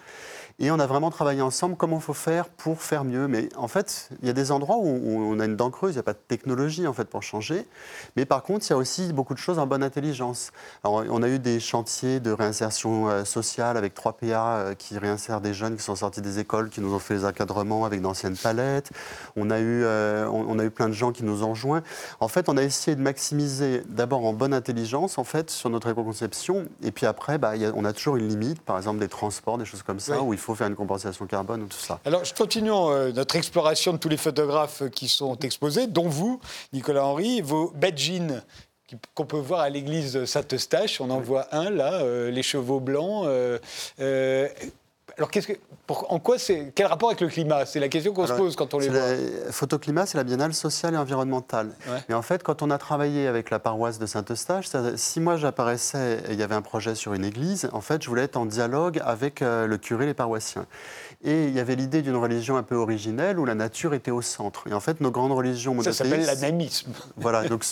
Et 0.58 0.72
on 0.72 0.80
a 0.80 0.88
vraiment 0.88 1.12
travaillé 1.12 1.42
ensemble 1.42 1.76
comment 1.76 1.98
il 1.98 2.02
faut 2.02 2.14
faire 2.14 2.48
pour 2.48 2.82
faire 2.82 3.04
mieux. 3.04 3.28
Mais 3.28 3.50
en 3.58 3.68
fait, 3.68 4.10
il 4.22 4.28
y 4.28 4.30
a 4.30 4.34
des 4.34 4.54
endroits 4.54 4.78
où 4.78 4.88
on 4.88 5.38
a 5.42 5.46
une 5.46 5.58
dent 5.58 5.70
creuse, 5.70 5.92
il 5.92 5.96
n'y 5.96 6.00
a 6.00 6.04
pas 6.04 6.14
de 6.14 6.20
technologie 6.28 6.88
en 6.88 6.94
fait 6.94 7.06
pour 7.06 7.24
changer. 7.24 7.68
Mais 8.16 8.26
par 8.26 8.42
contre, 8.42 8.66
il 8.66 8.70
y 8.70 8.74
a 8.74 8.78
aussi 8.78 9.12
beaucoup 9.12 9.34
de 9.34 9.40
choses 9.40 9.60
en 9.60 9.68
bonne 9.68 9.84
intelligence. 9.84 10.52
Alors, 10.86 11.04
on 11.10 11.24
a 11.24 11.28
eu 11.28 11.40
des 11.40 11.60
chantiers 11.60 12.22
de 12.22 12.32
réinsertion 12.32 13.10
euh, 13.10 13.26
sociale 13.26 13.76
avec 13.76 13.96
3PA 13.96 14.24
euh, 14.32 14.74
qui 14.76 14.98
réinsèrent 14.98 15.42
des 15.42 15.54
jeunes 15.54 15.76
qui 15.76 15.84
sont 15.84 15.96
sortis 15.98 16.22
des 16.22 16.40
écoles, 16.40 16.70
qui 16.70 16.80
nous 16.80 16.94
ont 16.94 17.00
fait 17.00 17.16
les 17.16 17.26
encadrements 17.26 17.84
avec 17.84 18.02
d'anciennes 18.02 18.38
palettes. 18.38 18.92
On 19.36 19.52
a, 19.52 19.60
eu, 19.60 19.84
euh, 19.84 20.26
on, 20.30 20.58
a 20.58 20.64
eu 20.64 20.72
plein 20.72 20.88
de 20.88 20.94
gens 20.94 21.12
qui 21.12 21.26
nous 21.26 21.44
ont 21.44 21.54
joints. 21.54 21.84
En 22.22 22.30
fait, 22.30 22.48
on 22.48 22.56
a 22.56 22.64
essayé 22.64 22.96
de 22.96 23.02
maximiser 23.02 23.84
d'abord 23.90 24.26
en 24.26 24.32
bonne 24.32 24.54
intelligence 24.54 25.18
en 25.18 25.26
fait 25.26 25.50
sur 25.50 25.70
notre 25.70 25.90
éco-conception. 25.90 26.66
Et 26.82 26.92
puis 26.92 27.06
après, 27.06 27.38
bah, 27.38 27.54
on 27.76 27.84
a 27.84 27.92
toujours 27.92 28.16
une 28.16 28.30
limite, 28.30 28.62
par 28.62 28.78
exemple 28.78 29.00
des 29.00 29.10
transports, 29.10 29.58
des 29.58 29.66
choses 29.66 29.84
comme 29.84 30.00
ça, 30.00 30.22
où 30.22 30.32
il 30.32 30.40
faut 30.40 30.45
faire 30.54 30.68
une 30.68 30.76
compensation 30.76 31.26
carbone 31.26 31.64
ou 31.64 31.68
tout 31.68 31.78
ça. 31.78 32.00
Alors, 32.06 32.22
continuons 32.38 32.92
euh, 32.92 33.12
notre 33.12 33.36
exploration 33.36 33.94
de 33.94 33.98
tous 33.98 34.10
les 34.10 34.18
photographes 34.18 34.84
qui 34.92 35.08
sont 35.08 35.40
exposés, 35.40 35.88
dont 35.88 36.08
vous, 36.08 36.40
Nicolas 36.74 37.06
Henry, 37.06 37.42
vos 37.42 37.72
badgines 37.72 38.44
qu'on 39.16 39.26
peut 39.26 39.38
voir 39.38 39.62
à 39.62 39.70
l'église 39.70 40.26
Saint-Eustache. 40.26 41.02
On 41.02 41.10
en 41.10 41.20
voit 41.20 41.48
un 41.56 41.70
là, 41.70 41.94
euh, 42.02 42.30
les 42.30 42.44
chevaux 42.44 42.80
blancs. 42.80 43.26
Euh, 43.28 44.50
alors, 45.18 45.32
que, 45.32 45.40
en 45.88 46.20
quoi 46.20 46.38
c'est, 46.38 46.74
quel 46.76 46.88
rapport 46.88 47.10
avec 47.10 47.22
le 47.22 47.28
climat? 47.28 47.66
C'est 47.66 47.80
la 47.80 47.88
question 47.88 48.14
qu'on 48.14 48.28
se 48.28 48.34
pose 48.34 48.56
quand 48.56 48.74
on 48.74 48.80
les 48.80 48.90
voit. 48.90 49.00
La, 49.00 49.52
photoclimat, 49.52 50.06
c'est 50.06 50.18
la 50.18 50.26
biennale 50.26 50.54
sociale 50.54 50.94
et 50.94 50.98
environnementale. 50.98 51.72
Mais 52.10 52.16
en 52.16 52.22
fait, 52.22 52.44
quand 52.44 52.62
on 52.62 52.70
a 52.70 52.78
travaillé 52.78 53.28
avec 53.28 53.50
la 53.50 53.60
paroisse 53.60 53.98
de 53.98 54.06
Saint-Eustache, 54.06 54.68
si 54.96 55.20
moi 55.20 55.38
j'apparaissais 55.38 56.20
et 56.28 56.34
il 56.34 56.40
y 56.40 56.44
avait 56.44 56.56
un 56.56 56.62
projet 56.62 56.96
sur 56.96 57.14
une 57.14 57.24
église, 57.24 57.70
en 57.72 57.82
fait, 57.82 58.04
je 58.04 58.10
voulais 58.10 58.24
être 58.24 58.36
en 58.36 58.46
dialogue 58.46 59.02
avec 59.06 59.42
euh, 59.42 59.68
le 59.68 59.78
curé 59.78 60.04
et 60.04 60.08
les 60.08 60.14
paroissiens. 60.14 60.66
Et 61.26 61.48
il 61.48 61.56
y 61.56 61.60
avait 61.60 61.76
l'idée 61.76 62.04
d'une 62.04 62.16
religion 62.16 62.56
un 62.56 62.62
peu 62.62 62.76
originelle 62.76 63.40
où 63.40 63.46
la 63.46 63.56
nature 63.56 63.96
était 63.96 64.12
au 64.12 64.22
centre. 64.22 64.68
Et 64.68 64.74
en 64.74 64.80
fait, 64.80 65.02
nos 65.02 65.10
grandes 65.10 65.32
religions 65.32 65.74
monothéistes... 65.74 65.98
Ça 65.98 66.04
s'appelle 66.04 66.26
l'animisme. 66.26 66.92
Voilà. 67.18 67.48
Donc, 67.48 67.66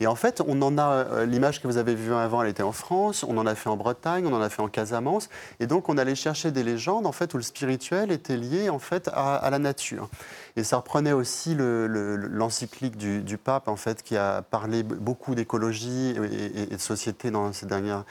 et 0.00 0.08
en 0.08 0.16
fait, 0.16 0.42
on 0.46 0.60
en 0.60 0.76
a... 0.76 0.88
Euh, 0.88 1.26
l'image 1.26 1.62
que 1.62 1.68
vous 1.68 1.76
avez 1.76 1.94
vue 1.94 2.12
avant, 2.12 2.42
elle 2.42 2.48
était 2.48 2.64
en 2.64 2.72
France, 2.72 3.24
on 3.28 3.38
en 3.38 3.46
a 3.46 3.54
fait 3.54 3.68
en 3.68 3.76
Bretagne, 3.76 4.26
on 4.26 4.32
en 4.32 4.40
a 4.40 4.48
fait 4.48 4.60
en 4.60 4.68
Casamance. 4.68 5.28
Et 5.60 5.68
donc, 5.68 5.88
on 5.88 5.98
allait 5.98 6.16
chercher 6.16 6.50
des 6.50 6.64
légendes, 6.64 7.06
en 7.06 7.12
fait, 7.12 7.32
où 7.34 7.36
le 7.36 7.44
spirituel 7.44 8.10
était 8.10 8.36
lié, 8.36 8.70
en 8.70 8.80
fait, 8.80 9.08
à, 9.12 9.48
la 9.50 9.58
nature. 9.60 10.08
Et 10.56 10.64
ça 10.64 10.78
reprenait 10.78 11.12
aussi 11.12 11.54
l'encyclique 11.56 12.96
du, 12.96 13.38
pape, 13.38 13.68
en 13.68 13.76
fait, 13.76 14.02
qui 14.02 14.16
a 14.16 14.42
parlé 14.42 14.82
beaucoup 14.82 15.36
d'écologie 15.36 16.16
et, 16.16 16.72
et, 16.72 16.76
de 16.76 16.80
société 16.80 17.30
dans 17.30 17.52
ces 17.52 17.66
dernières 17.66 18.04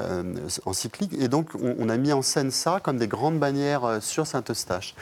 euh, 0.00 0.48
encyclique. 0.64 1.12
Et 1.18 1.28
donc, 1.28 1.50
on, 1.54 1.88
a 1.88 1.96
mis 1.96 2.12
en 2.12 2.22
scène 2.22 2.50
ça 2.50 2.80
comme 2.82 2.96
des 2.96 3.08
grandes 3.08 3.38
bannières 3.38 3.84
euh, 3.84 4.00
sur 4.00 4.26
Saint-Eustache. 4.42 4.94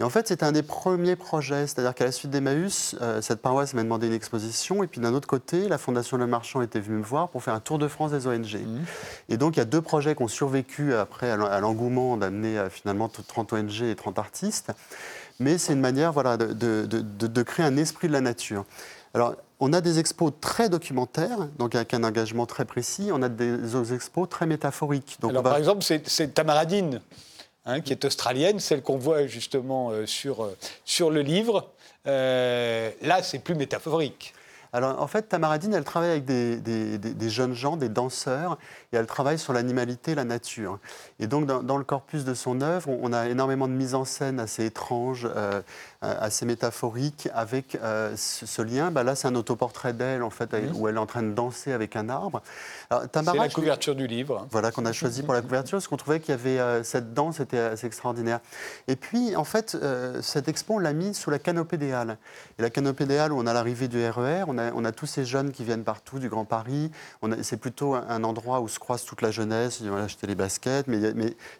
Et 0.00 0.04
en 0.04 0.10
fait, 0.10 0.28
c'était 0.28 0.44
un 0.44 0.52
des 0.52 0.62
premiers 0.62 1.16
projets, 1.16 1.66
c'est-à-dire 1.66 1.94
qu'à 1.94 2.04
la 2.04 2.12
suite 2.12 2.30
d'Emmaüs, 2.30 2.96
euh, 3.00 3.20
cette 3.20 3.42
paroisse 3.42 3.74
m'a 3.74 3.82
demandé 3.82 4.06
une 4.06 4.12
exposition. 4.12 4.82
Et 4.82 4.86
puis 4.86 5.00
d'un 5.00 5.14
autre 5.14 5.28
côté, 5.28 5.68
la 5.68 5.78
Fondation 5.78 6.16
Le 6.16 6.26
Marchand 6.26 6.62
était 6.62 6.80
venue 6.80 6.98
me 6.98 7.04
voir 7.04 7.28
pour 7.28 7.42
faire 7.42 7.54
un 7.54 7.60
tour 7.60 7.78
de 7.78 7.88
France 7.88 8.12
des 8.12 8.26
ONG. 8.26 8.54
Mmh. 8.54 8.84
Et 9.28 9.36
donc, 9.36 9.56
il 9.56 9.58
y 9.58 9.62
a 9.62 9.66
deux 9.66 9.82
projets 9.82 10.14
qui 10.14 10.22
ont 10.22 10.28
survécu 10.28 10.94
après 10.94 11.30
à 11.30 11.60
l'engouement 11.60 12.16
d'amener 12.16 12.62
finalement 12.70 13.08
30 13.08 13.52
ONG 13.52 13.82
et 13.82 13.94
30 13.94 14.18
artistes. 14.18 14.72
Mais 15.40 15.58
c'est 15.58 15.72
une 15.72 15.80
manière 15.80 16.12
voilà, 16.12 16.36
de, 16.36 16.52
de, 16.52 16.86
de 16.86 17.42
créer 17.42 17.66
un 17.66 17.76
esprit 17.76 18.06
de 18.08 18.12
la 18.12 18.20
nature. 18.20 18.64
Alors, 19.14 19.36
on 19.60 19.72
a 19.72 19.80
des 19.80 19.98
expos 19.98 20.32
très 20.40 20.68
documentaires, 20.68 21.48
donc 21.58 21.74
avec 21.74 21.94
un 21.94 22.02
engagement 22.02 22.46
très 22.46 22.64
précis. 22.64 23.10
On 23.12 23.22
a 23.22 23.28
des 23.28 23.94
expos 23.94 24.28
très 24.28 24.46
métaphoriques. 24.46 25.18
Donc 25.20 25.40
Par 25.42 25.56
exemple, 25.56 25.82
c'est 25.82 26.34
Tamaradine, 26.34 27.00
hein, 27.66 27.80
qui 27.80 27.92
est 27.92 28.04
australienne, 28.04 28.60
celle 28.60 28.82
qu'on 28.82 28.98
voit 28.98 29.26
justement 29.26 29.90
euh, 29.90 30.06
sur, 30.06 30.44
euh, 30.44 30.56
sur 30.84 31.10
le 31.10 31.20
livre. 31.20 31.70
Euh, 32.06 32.90
là, 33.02 33.22
c'est 33.22 33.38
plus 33.38 33.54
métaphorique. 33.54 34.34
Alors 34.72 35.00
en 35.00 35.06
fait, 35.06 35.28
Tamaradine, 35.28 35.72
elle 35.72 35.84
travaille 35.84 36.10
avec 36.10 36.24
des, 36.24 37.30
jeunes 37.30 37.54
gens, 37.54 37.76
des 37.76 37.88
danseurs, 37.88 38.58
et 38.92 38.96
elle 38.96 39.06
travaille 39.06 39.38
sur 39.38 39.52
l'animalité, 39.52 40.16
la 40.16 40.24
nature. 40.24 40.80
Et 41.20 41.28
donc 41.28 41.46
dans, 41.46 41.78
le 41.78 41.84
corpus 41.84 42.24
de 42.24 42.34
son 42.34 42.60
œuvre, 42.60 42.90
on, 42.90 43.12
a 43.12 43.28
énormément 43.28 43.68
de 43.68 43.72
mises 43.72 43.94
en 43.94 44.04
scène 44.04 44.40
assez 44.40 44.64
étranges, 44.64 45.28
assez 46.20 46.44
métaphoriques, 46.46 47.28
avec 47.34 47.76
euh, 47.82 48.14
ce, 48.16 48.62
lien. 48.62 48.90
Bah, 48.90 49.02
là, 49.02 49.14
c'est 49.14 49.28
un 49.28 49.34
autoportrait 49.34 49.92
d'elle, 49.92 50.22
en 50.22 50.30
fait, 50.30 50.54
où 50.74 50.88
elle 50.88 50.96
est 50.96 50.98
en 50.98 51.06
train 51.06 51.22
de 51.22 51.32
danser 51.32 51.72
avec 51.72 51.96
un 51.96 52.08
arbre. 52.08 52.42
C'est 52.90 53.34
la 53.34 53.48
couverture 53.48 53.94
du 53.94 54.06
livre. 54.06 54.46
Voilà, 54.50 54.70
qu'on 54.70 54.86
a 54.86 54.92
choisi 54.92 55.22
pour 55.22 55.34
la 55.34 55.42
couverture, 55.42 55.78
parce 55.78 55.88
qu'on 55.88 55.96
trouvait 55.96 56.20
qu'il 56.20 56.34
y 56.34 56.38
avait 56.38 56.84
cette 56.84 57.14
danse, 57.14 57.40
était 57.40 57.58
assez 57.58 57.86
extraordinaire. 57.86 58.40
Et 58.88 58.96
puis, 58.96 59.34
en 59.36 59.44
fait, 59.44 59.76
cette 60.20 60.48
expo, 60.48 60.74
on 60.74 60.78
l'a 60.78 60.92
mis 60.92 61.14
sous 61.14 61.30
la 61.30 61.38
canopée 61.38 61.76
des 61.76 61.92
Halles. 61.92 62.18
Et 62.58 62.62
la 62.62 62.70
canopée 62.70 63.06
des 63.06 63.18
Halles, 63.18 63.32
où 63.32 63.38
on 63.38 63.46
a 63.46 63.52
l'arrivée 63.52 63.88
du 63.88 64.04
RER, 64.06 64.42
e 64.42 64.44
on 64.46 64.58
a 64.58 64.74
on 64.74 64.84
a 64.84 64.92
tous 64.92 65.06
ces 65.06 65.24
jeunes 65.24 65.52
qui 65.52 65.64
viennent 65.64 65.84
partout 65.84 66.18
du 66.18 66.28
Grand 66.28 66.44
Paris. 66.44 66.90
C'est 67.42 67.56
plutôt 67.56 67.94
un, 67.94 68.24
endroit 68.24 68.60
où 68.60 68.68
se 68.68 68.78
croise 68.78 69.04
toute 69.04 69.22
la 69.22 69.30
jeunesse. 69.30 69.80
Ils 69.80 69.90
vont 69.90 69.96
acheter 69.96 70.26
les 70.26 70.34
baskets. 70.34 70.86
Mais, 70.88 71.00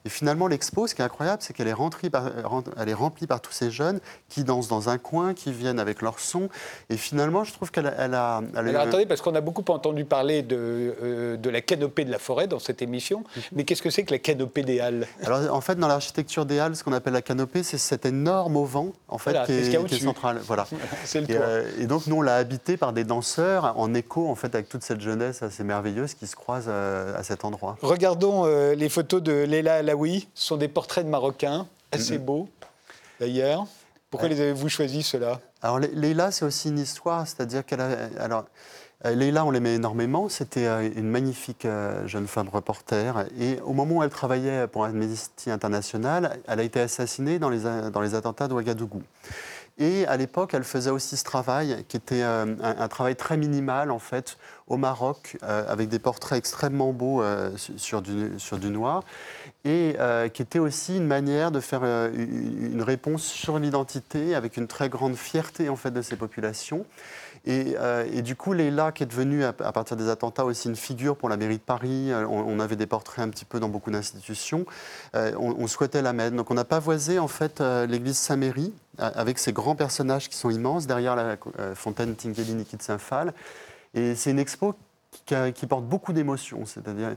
et 0.04 0.08
finalement, 0.08 0.46
l'expo, 0.46 0.86
ce 0.86 0.94
qui 0.94 1.02
est 1.02 1.04
incroyable, 1.04 1.42
c'est 1.42 1.54
qu'elle 1.54 1.68
est, 1.68 1.72
remplie 1.72 2.10
par, 2.10 2.30
elle 2.76 2.88
est 2.88 2.94
remplie 2.94 3.26
par 3.26 3.40
tous 3.40 3.52
ces 3.52 3.70
jeunes 3.70 4.00
qui 4.28 4.33
dansent 4.42 4.68
dans 4.68 4.88
un 4.88 4.98
coin, 4.98 5.34
qui 5.34 5.52
viennent 5.52 5.78
avec 5.78 6.02
leur 6.02 6.18
son. 6.18 6.48
Et 6.90 6.96
finalement, 6.96 7.44
je 7.44 7.52
trouve 7.52 7.70
qu'elle 7.70 7.86
a. 7.86 7.94
Elle 7.96 8.14
a 8.14 8.42
Alors 8.56 8.80
attendez, 8.80 9.06
parce 9.06 9.20
qu'on 9.20 9.34
a 9.34 9.40
beaucoup 9.40 9.64
entendu 9.70 10.04
parler 10.04 10.42
de, 10.42 10.94
euh, 11.02 11.36
de 11.36 11.50
la 11.50 11.60
canopée 11.60 12.04
de 12.04 12.10
la 12.10 12.18
forêt 12.18 12.48
dans 12.48 12.58
cette 12.58 12.82
émission. 12.82 13.20
Mhm. 13.20 13.42
Mais 13.52 13.64
qu'est-ce 13.64 13.82
que 13.82 13.90
c'est 13.90 14.02
que 14.02 14.10
la 14.10 14.18
canopée 14.18 14.62
des 14.62 14.80
Halles? 14.80 15.06
Alors 15.22 15.54
en 15.54 15.60
fait, 15.60 15.76
dans 15.76 15.86
l'architecture 15.86 16.46
des 16.46 16.58
Halles, 16.58 16.74
ce 16.74 16.82
qu'on 16.82 16.92
appelle 16.92 17.12
la 17.12 17.22
canopée, 17.22 17.62
c'est 17.62 17.78
cet 17.78 18.06
énorme 18.06 18.56
auvent 18.56 18.74
en 19.08 19.18
fait, 19.18 19.36
qui, 19.46 19.52
est, 19.52 20.02
central. 20.02 20.40
Voilà. 20.42 20.66
c'est 21.04 21.20
le 21.20 21.30
et, 21.30 21.36
euh, 21.36 21.70
et, 21.78 21.86
donc, 21.86 22.08
nous, 22.08 22.16
on 22.16 22.22
l'a 22.22 22.36
habité 22.36 22.76
par 22.76 22.92
des 22.92 23.04
danseurs 23.04 23.78
en 23.78 23.94
écho 23.94 24.28
en 24.28 24.34
fait 24.34 24.52
avec 24.54 24.68
toute 24.68 24.82
cette 24.82 25.00
jeunesse 25.00 25.42
assez 25.42 25.62
merveilleuse 25.62 26.14
qui 26.14 26.26
se 26.26 26.34
croise 26.34 26.68
à 26.68 27.22
cet 27.22 27.44
endroit. 27.44 27.76
Regardons 27.82 28.46
les 28.74 28.88
photos 28.88 29.22
de 29.22 29.32
Leila 29.44 29.76
Alaoui. 29.76 30.26
Ce 30.34 30.46
sont 30.46 30.56
des 30.56 30.68
portraits 30.68 31.04
de 31.04 31.10
Marocains, 31.10 31.66
assez 31.92 32.18
beaux 32.18 32.48
d'ailleurs. 33.20 33.66
Pourquoi 34.14 34.28
les 34.28 34.40
avez-vous 34.40 34.68
choisis, 34.68 35.08
ceux-là? 35.08 35.40
Alors, 35.60 35.80
Leila, 35.80 36.30
c'est 36.30 36.44
aussi 36.44 36.68
une 36.68 36.78
histoire, 36.78 37.26
c'est-à-dire 37.26 37.66
qu'elle 37.66 37.80
a. 37.80 37.88
Alors, 38.20 38.44
euh, 39.04 39.14
Leila, 39.16 39.44
on 39.44 39.50
l'aimait 39.50 39.74
énormément. 39.74 40.28
C'était 40.28 40.66
euh, 40.66 40.88
une 40.94 41.10
magnifique 41.10 41.64
euh, 41.64 42.06
jeune 42.06 42.28
femme 42.28 42.48
reporter. 42.48 43.26
Et 43.40 43.58
au 43.64 43.72
moment 43.72 43.96
où 43.96 44.02
elle 44.04 44.10
travaillait 44.10 44.68
pour 44.68 44.84
Amnesty 44.84 45.50
International, 45.50 46.38
elle 46.46 46.60
a 46.60 46.62
été 46.62 46.78
assassinée 46.78 47.40
dans 47.40 47.50
les, 47.50 47.62
dans 47.92 48.00
les 48.00 48.14
attentats 48.14 48.46
de 48.46 48.54
Ouagadougou. 48.54 49.02
Et 49.76 50.06
à 50.06 50.16
l'époque, 50.16 50.54
elle 50.54 50.62
faisait 50.62 50.90
aussi 50.90 51.16
ce 51.16 51.24
travail, 51.24 51.84
qui 51.88 51.96
était 51.96 52.22
un, 52.22 52.88
travail 52.88 53.16
très 53.16 53.36
minimal, 53.36 53.90
en 53.90 53.98
fait, 53.98 54.38
au 54.68 54.76
Maroc, 54.76 55.36
avec 55.42 55.88
des 55.88 55.98
portraits 55.98 56.38
extrêmement 56.38 56.92
beaux 56.92 57.24
sur, 57.56 58.00
du, 58.00 58.38
sur 58.38 58.58
du 58.58 58.68
noir, 58.68 59.02
et 59.64 59.96
qui 60.32 60.42
était 60.42 60.60
aussi 60.60 60.96
une 60.96 61.08
manière 61.08 61.50
de 61.50 61.58
faire 61.58 61.82
une 61.82 62.82
réponse 62.82 63.24
sur 63.24 63.58
l'identité, 63.58 64.36
avec 64.36 64.56
une 64.56 64.68
très 64.68 64.88
grande 64.88 65.16
fierté, 65.16 65.68
en 65.68 65.76
fait, 65.76 65.90
de 65.90 66.02
ces 66.02 66.14
populations. 66.14 66.86
Euh, 67.46 68.06
et, 68.12 68.22
du 68.22 68.36
coup, 68.36 68.52
Leila, 68.52 68.92
qui 68.92 69.02
est 69.02 69.06
devenue 69.06 69.44
à, 69.44 69.52
partir 69.52 69.96
des 69.96 70.08
attentats 70.08 70.44
aussi 70.44 70.68
une 70.68 70.76
figure 70.76 71.16
pour 71.16 71.28
la 71.28 71.36
mairie 71.36 71.58
de 71.58 71.62
Paris, 71.62 72.10
euh, 72.10 72.26
on, 72.26 72.58
avait 72.60 72.76
des 72.76 72.86
portraits 72.86 73.24
un 73.24 73.28
petit 73.28 73.44
peu 73.44 73.60
dans 73.60 73.68
beaucoup 73.68 73.90
d'institutions, 73.90 74.64
euh, 75.14 75.32
on, 75.38 75.66
souhaitait 75.66 76.02
la 76.02 76.12
mettre. 76.12 76.36
Donc 76.36 76.50
on 76.50 76.56
a 76.56 76.64
pavoisé 76.64 77.18
en 77.18 77.28
fait 77.28 77.60
l'église 77.60 78.16
Saint-Méry 78.16 78.72
avec 78.98 79.38
ces 79.38 79.52
grands 79.52 79.74
personnages 79.74 80.28
qui 80.28 80.36
sont 80.36 80.50
immenses 80.50 80.86
derrière 80.86 81.16
la 81.16 81.36
fontaine 81.74 82.14
Tinguely-Niki 82.14 82.76
de 82.76 82.82
Saint-Phal. 82.82 83.34
Et 83.94 84.14
c'est 84.14 84.30
une 84.30 84.38
expo 84.38 84.74
qui, 85.10 85.34
qui 85.54 85.66
porte 85.66 85.84
beaucoup 85.84 86.12
d'émotions. 86.12 86.64
C'est-à-dire, 86.64 87.14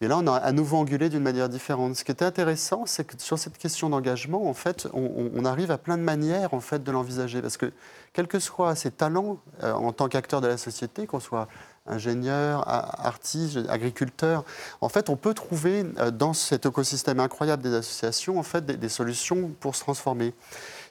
et 0.00 0.06
là, 0.06 0.16
on 0.18 0.26
a 0.28 0.34
à 0.34 0.52
nouveau 0.52 0.76
angulé 0.76 1.08
d'une 1.08 1.22
manière 1.22 1.48
différente. 1.48 1.96
Ce 1.96 2.04
qui 2.04 2.12
était 2.12 2.24
intéressant, 2.24 2.84
c'est 2.86 3.04
que 3.04 3.20
sur 3.20 3.36
cette 3.36 3.58
question 3.58 3.90
d'engagement, 3.90 4.48
en 4.48 4.54
fait, 4.54 4.86
on, 4.92 5.44
arrive 5.44 5.72
à 5.72 5.78
plein 5.78 5.98
de 5.98 6.02
manières 6.02 6.54
en 6.54 6.60
fait, 6.60 6.84
de 6.84 6.92
l'envisager. 6.92 7.42
Parce 7.42 7.56
que, 7.56 7.72
quels 8.12 8.28
que 8.28 8.38
soient 8.38 8.76
ses 8.76 8.92
talents 8.92 9.38
euh, 9.64 9.72
en 9.72 9.92
tant 9.92 10.08
qu'acteur 10.08 10.40
de 10.40 10.46
la 10.46 10.56
société, 10.56 11.08
qu'on 11.08 11.18
soit 11.18 11.48
ingénieur, 11.86 12.62
artiste, 12.68 13.58
agriculteur, 13.68 14.44
en 14.80 14.88
fait, 14.88 15.08
on 15.08 15.16
peut 15.16 15.34
trouver 15.34 15.84
euh, 15.98 16.12
dans 16.12 16.32
cet 16.32 16.66
écosystème 16.66 17.18
incroyable 17.18 17.62
des 17.62 17.74
associations 17.74 18.38
en 18.38 18.44
fait, 18.44 18.64
des, 18.64 18.88
solutions 18.88 19.50
pour 19.58 19.74
se 19.74 19.80
transformer. 19.80 20.32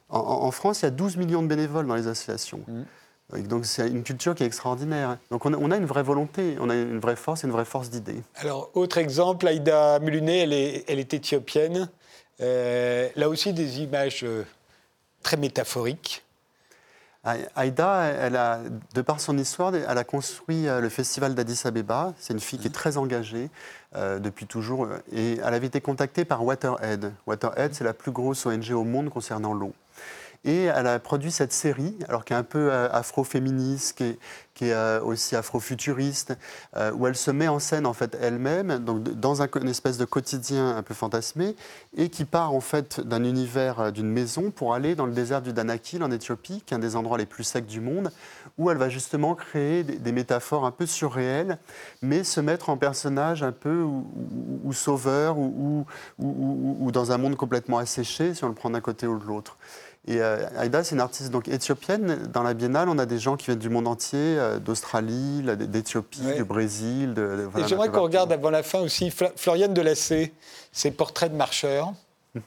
En, 0.10 0.52
France, 0.52 0.82
il 0.82 0.86
y 0.86 0.88
a 0.88 0.92
12 0.92 1.18
millions 1.18 1.44
de 1.44 1.48
bénévoles 1.48 1.86
dans 1.86 1.96
les 1.96 2.08
associations. 2.08 2.62
Mmh. 2.68 2.82
Donc 3.34 3.66
c'est 3.66 3.90
une 3.90 4.04
culture 4.04 4.36
qui 4.36 4.44
est 4.44 4.46
extraordinaire. 4.46 5.18
Donc 5.32 5.46
on 5.46 5.72
a, 5.72 5.78
une 5.78 5.86
vraie 5.86 6.04
volonté, 6.04 6.56
on 6.62 6.70
a 6.70 6.76
une 6.76 7.00
vraie 7.00 7.18
force 7.18 7.44
et 7.44 7.48
une 7.48 7.54
vraie 7.54 7.66
force 7.66 7.90
d'idées. 7.90 8.24
Alors 8.36 8.70
autre 8.74 8.98
exemple, 8.98 9.48
Aïda 9.48 10.00
Muluné, 10.00 10.44
elle 10.44 10.54
est, 10.54 10.86
elle 10.88 11.00
est 11.00 11.14
éthiopienne. 11.14 11.90
Euh, 12.40 13.10
là 13.16 13.28
aussi 13.28 13.52
des 13.52 13.82
images 13.82 14.24
euh, 14.24 14.46
très 15.24 15.38
métaphoriques. 15.38 16.24
Aïda, 17.56 18.04
elle 18.04 18.38
a, 18.38 18.62
de 18.94 19.02
par 19.02 19.20
son 19.20 19.38
histoire, 19.38 19.76
elle 19.76 19.98
a 19.98 20.04
construit 20.06 20.66
euh, 20.66 20.80
le 20.80 20.88
festival 20.88 21.36
d'Addis 21.36 21.64
Abeba. 21.66 22.14
C'est 22.18 22.32
une 22.32 22.40
fille 22.40 22.58
qui 22.58 22.68
est 22.68 22.74
très 22.74 22.96
engagée 22.96 23.50
depuis 23.94 24.46
toujours. 24.46 24.88
Et 25.12 25.40
elle 25.44 25.54
avait 25.54 25.68
été 25.68 25.82
contactée 25.82 26.24
par 26.24 26.46
WaterAid. 26.46 27.12
WaterAid, 27.26 27.74
c'est 27.74 27.84
la 27.84 27.94
plus 27.94 28.12
grosse 28.12 28.46
ONG 28.46 28.72
au 28.72 28.84
monde 28.84 29.10
concernant 29.10 29.54
l'eau. 29.54 29.74
Et 30.46 30.64
elle 30.64 30.88
a 30.88 31.00
produit 31.00 31.32
cette 31.32 31.52
série, 31.52 31.96
alors 32.08 32.24
qui 32.24 32.34
est 32.34 32.36
un 32.36 32.44
peu 32.44 32.72
euh, 32.72 32.90
afro-féministe, 32.92 33.98
qui 34.54 34.66
est, 34.66 34.74
euh, 34.74 35.02
aussi 35.02 35.36
afro-futuriste, 35.36 36.38
euh, 36.76 36.92
où 36.94 37.08
elle 37.08 37.16
se 37.16 37.32
met 37.32 37.48
en 37.48 37.60
scène 37.60 37.86
en 37.86 37.94
fait 37.94 38.18
elle-même, 38.22 38.80
donc 38.80 39.04
dans 39.04 39.42
un, 39.42 39.48
une 39.62 39.70
espèce 39.70 39.98
de 39.98 40.06
quotidien 40.06 40.78
un 40.78 40.84
peu 40.84 40.94
fantasmé, 40.94 41.56
et 41.96 42.10
qui 42.10 42.26
part 42.26 42.54
en 42.54 42.62
fait 42.62 43.00
d'un 43.02 43.24
univers 43.24 43.92
d'une 43.92 44.10
maison 44.10 44.52
pour 44.52 44.74
aller 44.74 44.96
dans 44.96 45.06
le 45.06 45.14
désert 45.14 45.42
du 45.42 45.54
Danakil 45.54 46.04
en 46.04 46.12
Éthiopie, 46.12 46.64
qui 46.66 46.74
est 46.74 46.78
un 46.78 46.80
des 46.80 46.96
endroits 46.96 47.18
les 47.18 47.26
plus 47.26 47.44
secs 47.44 47.66
du 47.66 47.82
monde, 47.82 48.12
où 48.58 48.72
elle 48.72 48.78
va 48.78 48.90
justement 48.90 49.36
créer 49.36 49.84
des, 49.84 50.12
métaphores 50.12 50.66
un 50.66 50.72
peu 50.72 50.86
surréelles, 50.86 51.60
mais 52.02 52.24
se 52.24 52.42
mettre 52.42 52.70
en 52.70 52.78
personnage 52.78 53.44
un 53.44 53.52
peu 53.52 53.84
ou, 53.84 54.74
sauveur 54.74 55.38
ou, 55.38 55.86
dans 56.92 57.12
un 57.12 57.18
monde 57.18 57.36
complètement 57.36 57.78
asséché, 57.78 58.34
si 58.34 58.44
on 58.44 58.50
le 58.50 58.56
prend 58.56 58.72
d'un 58.72 58.82
côté 58.82 59.06
ou 59.06 59.20
de 59.20 59.26
l'autre. 59.26 59.58
Et 60.08 60.22
euh, 60.22 60.48
Aïda, 60.58 60.86
c'est 60.86 60.96
une 60.96 61.02
artiste 61.02 61.32
donc 61.32 61.50
éthiopienne. 61.50 62.28
Dans 62.32 62.42
la 62.42 62.54
biennale, 62.54 62.88
on 62.88 62.98
a 62.98 63.06
des 63.06 63.20
gens 63.20 63.36
qui 63.36 63.48
viennent 63.48 63.60
du 63.60 63.70
monde 63.70 63.88
entier, 63.88 64.18
euh, 64.18 64.58
d'Australie, 64.58 65.44
d'Éthiopie, 65.44 66.22
du 66.36 66.46
Brésil. 66.46 67.14
De, 67.14 67.50
Et 67.58 67.68
j'aimerais 67.68 67.90
qu'on 67.90 68.04
regarde 68.04 68.32
avant 68.32 68.50
la 68.50 68.64
fin 68.64 68.80
aussi 68.80 69.12
Floriane 69.12 69.74
Delacé, 69.74 70.34
ses 70.72 70.92
portraits 70.92 71.32
de 71.32 71.38
marcheurs. 71.38 71.94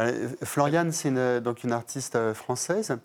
Euh, 0.00 0.30
Floriane, 0.42 0.90
c'est 0.90 1.42
donc 1.42 1.64
une 1.64 1.72
artiste 1.72 2.32
française 2.32 2.96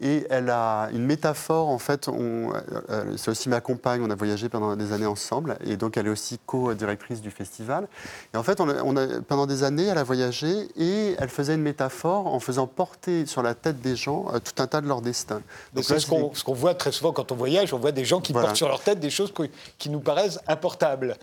et 0.00 0.26
elle 0.30 0.48
a 0.50 0.88
une 0.92 1.04
métaphore, 1.04 1.68
en 1.68 1.78
fait, 1.78 2.08
euh, 2.08 2.50
euh, 2.90 3.04
c'est 3.16 3.30
aussi 3.30 3.48
ma 3.48 3.60
compagne, 3.60 4.02
on 4.02 4.10
a 4.10 4.14
voyagé 4.14 4.48
pendant 4.48 4.74
des 4.74 4.92
années 4.92 5.06
ensemble, 5.06 5.56
et 5.64 5.76
donc 5.76 5.96
elle 5.96 6.06
est 6.06 6.10
aussi 6.10 6.38
co-directrice 6.44 7.20
du 7.20 7.30
festival. 7.30 7.86
Et 8.32 8.36
en 8.36 8.42
fait, 8.42 8.60
on 8.60 8.96
a, 8.96 9.06
pendant 9.28 9.46
des 9.46 9.64
années, 9.64 9.86
elle 9.86 9.98
a 9.98 10.02
voyagé 10.02 10.68
et 10.76 11.14
elle 11.18 11.28
faisait 11.28 11.54
une 11.54 11.62
métaphore 11.62 12.26
en 12.26 12.40
faisant 12.40 12.66
porter 12.66 13.26
sur 13.26 13.42
la 13.42 13.54
tête 13.54 13.80
des 13.80 13.94
gens 13.94 14.26
euh, 14.32 14.38
tout 14.38 14.60
un 14.62 14.66
tas 14.66 14.80
de 14.80 14.88
leur 14.88 15.02
destin. 15.02 15.42
Donc 15.74 15.84
c'est 15.84 16.00
ce 16.00 16.06
qu'on 16.06 16.54
voit 16.54 16.74
très 16.74 16.90
souvent 16.90 17.12
quand 17.12 17.30
on 17.30 17.36
voyage, 17.36 17.74
on 17.74 17.78
voit 17.78 17.92
des 17.92 18.04
gens 18.04 18.20
qui 18.20 18.32
portent 18.32 18.56
sur 18.56 18.68
leur 18.68 18.80
tête 18.80 18.98
des 18.98 19.10
choses 19.10 19.32
qui 19.78 19.90
nous 19.90 20.00
paraissent 20.00 20.40
importables. 20.48 21.16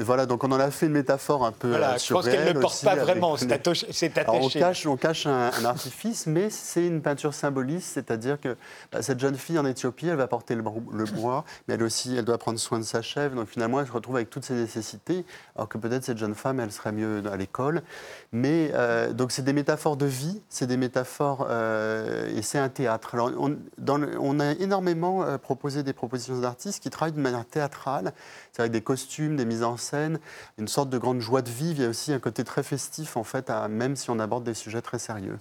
Voilà, 0.00 0.26
donc 0.26 0.42
on 0.42 0.50
en 0.52 0.60
a 0.60 0.70
fait 0.70 0.86
une 0.86 0.92
métaphore 0.92 1.44
un 1.44 1.52
peu 1.52 1.68
voilà, 1.68 1.96
Je 1.98 2.12
pense 2.12 2.24
qu'elle 2.24 2.54
ne 2.54 2.58
porte 2.58 2.82
pas 2.82 2.96
vraiment, 2.96 3.36
c'est 3.36 3.52
attaché. 3.52 3.86
on 4.28 4.48
cache, 4.48 4.86
on 4.86 4.96
cache 4.96 5.26
un, 5.26 5.50
un 5.60 5.64
artifice, 5.64 6.26
mais 6.26 6.48
c'est 6.50 6.86
une 6.86 7.02
peinture 7.02 7.34
symboliste, 7.34 8.05
c'est-à-dire 8.06 8.40
que 8.40 8.56
bah, 8.92 9.02
cette 9.02 9.20
jeune 9.20 9.36
fille 9.36 9.58
en 9.58 9.66
Éthiopie, 9.66 10.08
elle 10.08 10.16
va 10.16 10.26
porter 10.26 10.54
le, 10.54 10.62
bois, 10.62 11.44
mais 11.66 11.74
elle 11.74 11.82
aussi, 11.82 12.16
elle 12.16 12.24
doit 12.24 12.38
prendre 12.38 12.58
soin 12.58 12.78
de 12.78 12.84
sa 12.84 13.02
chèvre. 13.02 13.34
Donc 13.34 13.48
finalement, 13.48 13.80
elle 13.80 13.86
se 13.86 13.92
retrouve 13.92 14.16
avec 14.16 14.30
toutes 14.30 14.44
ses 14.44 14.54
nécessités, 14.54 15.24
alors 15.54 15.68
que 15.68 15.78
peut-être 15.78 16.04
cette 16.04 16.18
jeune 16.18 16.34
femme, 16.34 16.60
elle 16.60 16.72
serait 16.72 16.92
mieux 16.92 17.22
à 17.30 17.36
l'école. 17.36 17.82
Mais 18.32 18.70
euh, 18.74 19.12
donc 19.12 19.32
c'est 19.32 19.42
des 19.42 19.52
métaphores 19.52 19.96
de 19.96 20.06
vie, 20.06 20.40
c'est 20.48 20.66
des 20.66 20.76
métaphores 20.76 21.46
euh, 21.50 22.28
et 22.36 22.42
c'est 22.42 22.58
un 22.58 22.68
théâtre. 22.68 23.14
Alors 23.14 23.30
on, 23.36 24.40
a 24.40 24.52
énormément 24.52 25.22
euh, 25.22 25.38
proposé 25.38 25.82
des 25.82 25.92
propositions 25.92 26.40
d'artistes 26.40 26.82
qui 26.82 26.90
travaillent 26.90 27.14
de 27.14 27.20
manière 27.20 27.46
théâtrale, 27.46 28.12
c'est 28.52 28.60
avec 28.60 28.72
des 28.72 28.82
costumes, 28.82 29.36
des 29.36 29.44
mises 29.44 29.62
en 29.62 29.76
scène, 29.76 30.18
une 30.58 30.68
sorte 30.68 30.90
de 30.90 30.98
grande 30.98 31.20
joie 31.20 31.42
de 31.42 31.50
vivre. 31.50 31.80
Il 31.80 31.82
y 31.82 31.86
a 31.86 31.88
aussi 31.88 32.12
un 32.12 32.18
côté 32.18 32.44
très 32.44 32.62
festif 32.62 33.16
en 33.16 33.24
fait, 33.24 33.50
même 33.68 33.96
si 33.96 34.10
on 34.10 34.18
aborde 34.18 34.44
des 34.44 34.54
sujets 34.54 34.82
très 34.82 34.98
sérieux. 34.98 35.38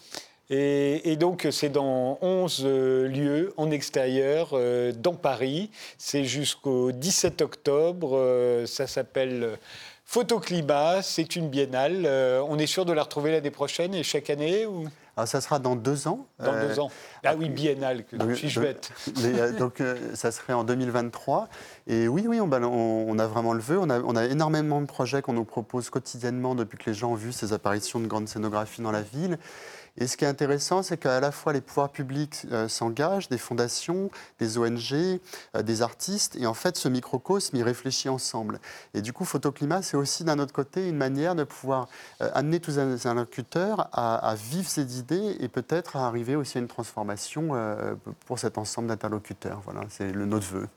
Et, 0.50 1.16
donc, 1.16 1.48
c'est 1.52 1.70
dans 1.70 2.20
11 2.22 2.62
euh, 2.66 3.08
lieux 3.08 3.54
en 3.58 3.72
extérieur, 3.72 4.50
euh, 4.54 4.92
dans 4.92 5.16
Paris. 5.16 5.72
C'est 5.98 6.24
jusqu'au 6.24 6.92
17 6.92 7.42
octobre. 7.42 8.12
Euh, 8.14 8.68
ça 8.68 8.86
s'appelle 8.86 9.58
Photoclimat. 10.04 11.02
C'est 11.02 11.36
une 11.36 11.50
biennale. 11.50 12.08
on 12.48 12.60
est 12.60 12.68
sûr 12.68 12.86
de 12.86 12.94
la 12.94 13.04
retrouver 13.04 13.32
l'année 13.32 13.52
prochaine 13.52 13.96
et 13.96 14.04
chaque 14.04 14.30
année 14.30 14.66
ou... 14.66 14.86
Alors, 15.18 15.30
ça 15.30 15.40
sera 15.40 15.60
dans 15.60 15.78
deux 15.78 16.10
ans. 16.10 16.28
Dans 16.40 16.60
deux 16.60 16.78
ans. 16.78 16.92
Ah 17.24 17.36
oui, 17.38 17.48
biennale, 17.48 18.04
que 18.04 18.18
donc, 18.18 18.36
suis-je 18.36 18.60
bête. 18.60 18.92
donc, 19.58 19.82
ça 20.14 20.30
serait 20.30 20.52
en 20.52 20.66
2023. 20.66 21.48
Et 21.88 22.10
oui, 22.10 22.26
oui, 22.28 22.42
on, 22.42 22.52
on, 22.52 23.18
a 23.18 23.26
vraiment 23.26 23.54
le 23.54 23.62
vœu. 23.62 23.80
On 23.80 23.90
a, 23.90 24.02
on 24.02 24.18
a 24.18 24.26
énormément 24.26 24.82
de 24.82 24.88
projets 24.88 25.22
qu'on 25.22 25.32
nous 25.32 25.46
propose 25.46 25.90
quotidiennement 25.90 26.54
depuis 26.54 26.78
que 26.78 26.90
les 26.90 26.94
gens 26.94 27.14
ont 27.14 27.16
vu 27.16 27.32
ces 27.32 27.54
apparitions 27.54 28.02
de 28.02 28.08
grandes 28.08 28.28
scénographies 28.28 28.82
dans 28.82 28.92
la 28.92 29.04
ville. 29.04 29.40
Et 29.98 30.08
ce 30.08 30.18
qui 30.18 30.26
est 30.26 30.28
intéressant, 30.28 30.84
c'est 30.84 30.98
qu'à 30.98 31.20
la 31.20 31.32
fois 31.32 31.54
les 31.54 31.62
pouvoirs 31.62 31.90
publics 31.90 32.46
euh, 32.52 32.68
s'engagent, 32.68 33.30
des 33.30 33.38
fondations, 33.38 34.10
des 34.40 34.58
ONG, 34.58 34.94
euh, 34.94 35.62
des 35.64 35.82
artistes, 35.82 36.36
et 36.36 36.48
en 36.48 36.54
fait 36.54 36.76
ce 36.78 36.90
microcosme, 36.90 37.56
il 37.56 37.64
réfléchit 37.64 38.10
ensemble. 38.10 38.60
Et 38.94 39.02
du 39.02 39.14
coup, 39.14 39.24
Photoclimat, 39.24 39.82
c'est 39.82 39.98
aussi 39.98 40.24
d'un 40.24 40.40
autre 40.40 40.54
côté 40.54 40.90
une 40.90 40.98
manière 40.98 41.36
de 41.36 41.44
pouvoir 41.44 41.88
euh, 42.22 42.30
amener 42.34 42.60
tous 42.60 42.72
les 42.72 42.80
interlocuteurs 42.80 43.88
à, 43.94 44.36
vivre 44.36 44.68
ces 44.68 45.00
idées 45.00 45.38
et 45.40 45.48
peut-être 45.48 45.96
à 45.96 46.08
arriver 46.08 46.36
aussi 46.36 46.58
à 46.58 46.62
une 46.62 46.68
transformation 46.68 47.52
pour 48.26 48.40
cet 48.40 48.58
ensemble 48.58 48.88
d'interlocuteurs. 48.90 49.62
Voilà, 49.64 49.82
c'est 49.90 50.12
le 50.12 50.26
notre 50.26 50.48
vœu. 50.48 50.68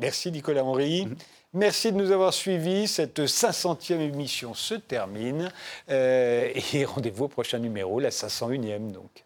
Merci 0.00 0.32
Nicolas 0.32 0.64
Henry. 0.64 1.06
Mhm. 1.06 1.16
Merci 1.52 1.92
de 1.92 1.96
nous 1.96 2.10
avoir 2.12 2.32
suivis. 2.32 2.86
Cette 2.86 3.20
500e 3.20 4.00
émission 4.00 4.54
se 4.54 4.74
termine. 4.74 5.50
Euh, 5.90 6.50
et 6.72 6.84
rendez-vous 6.86 7.24
au 7.24 7.28
prochain 7.28 7.58
numéro, 7.58 8.00
la 8.00 8.10
501e 8.10 8.92
donc. 8.92 9.24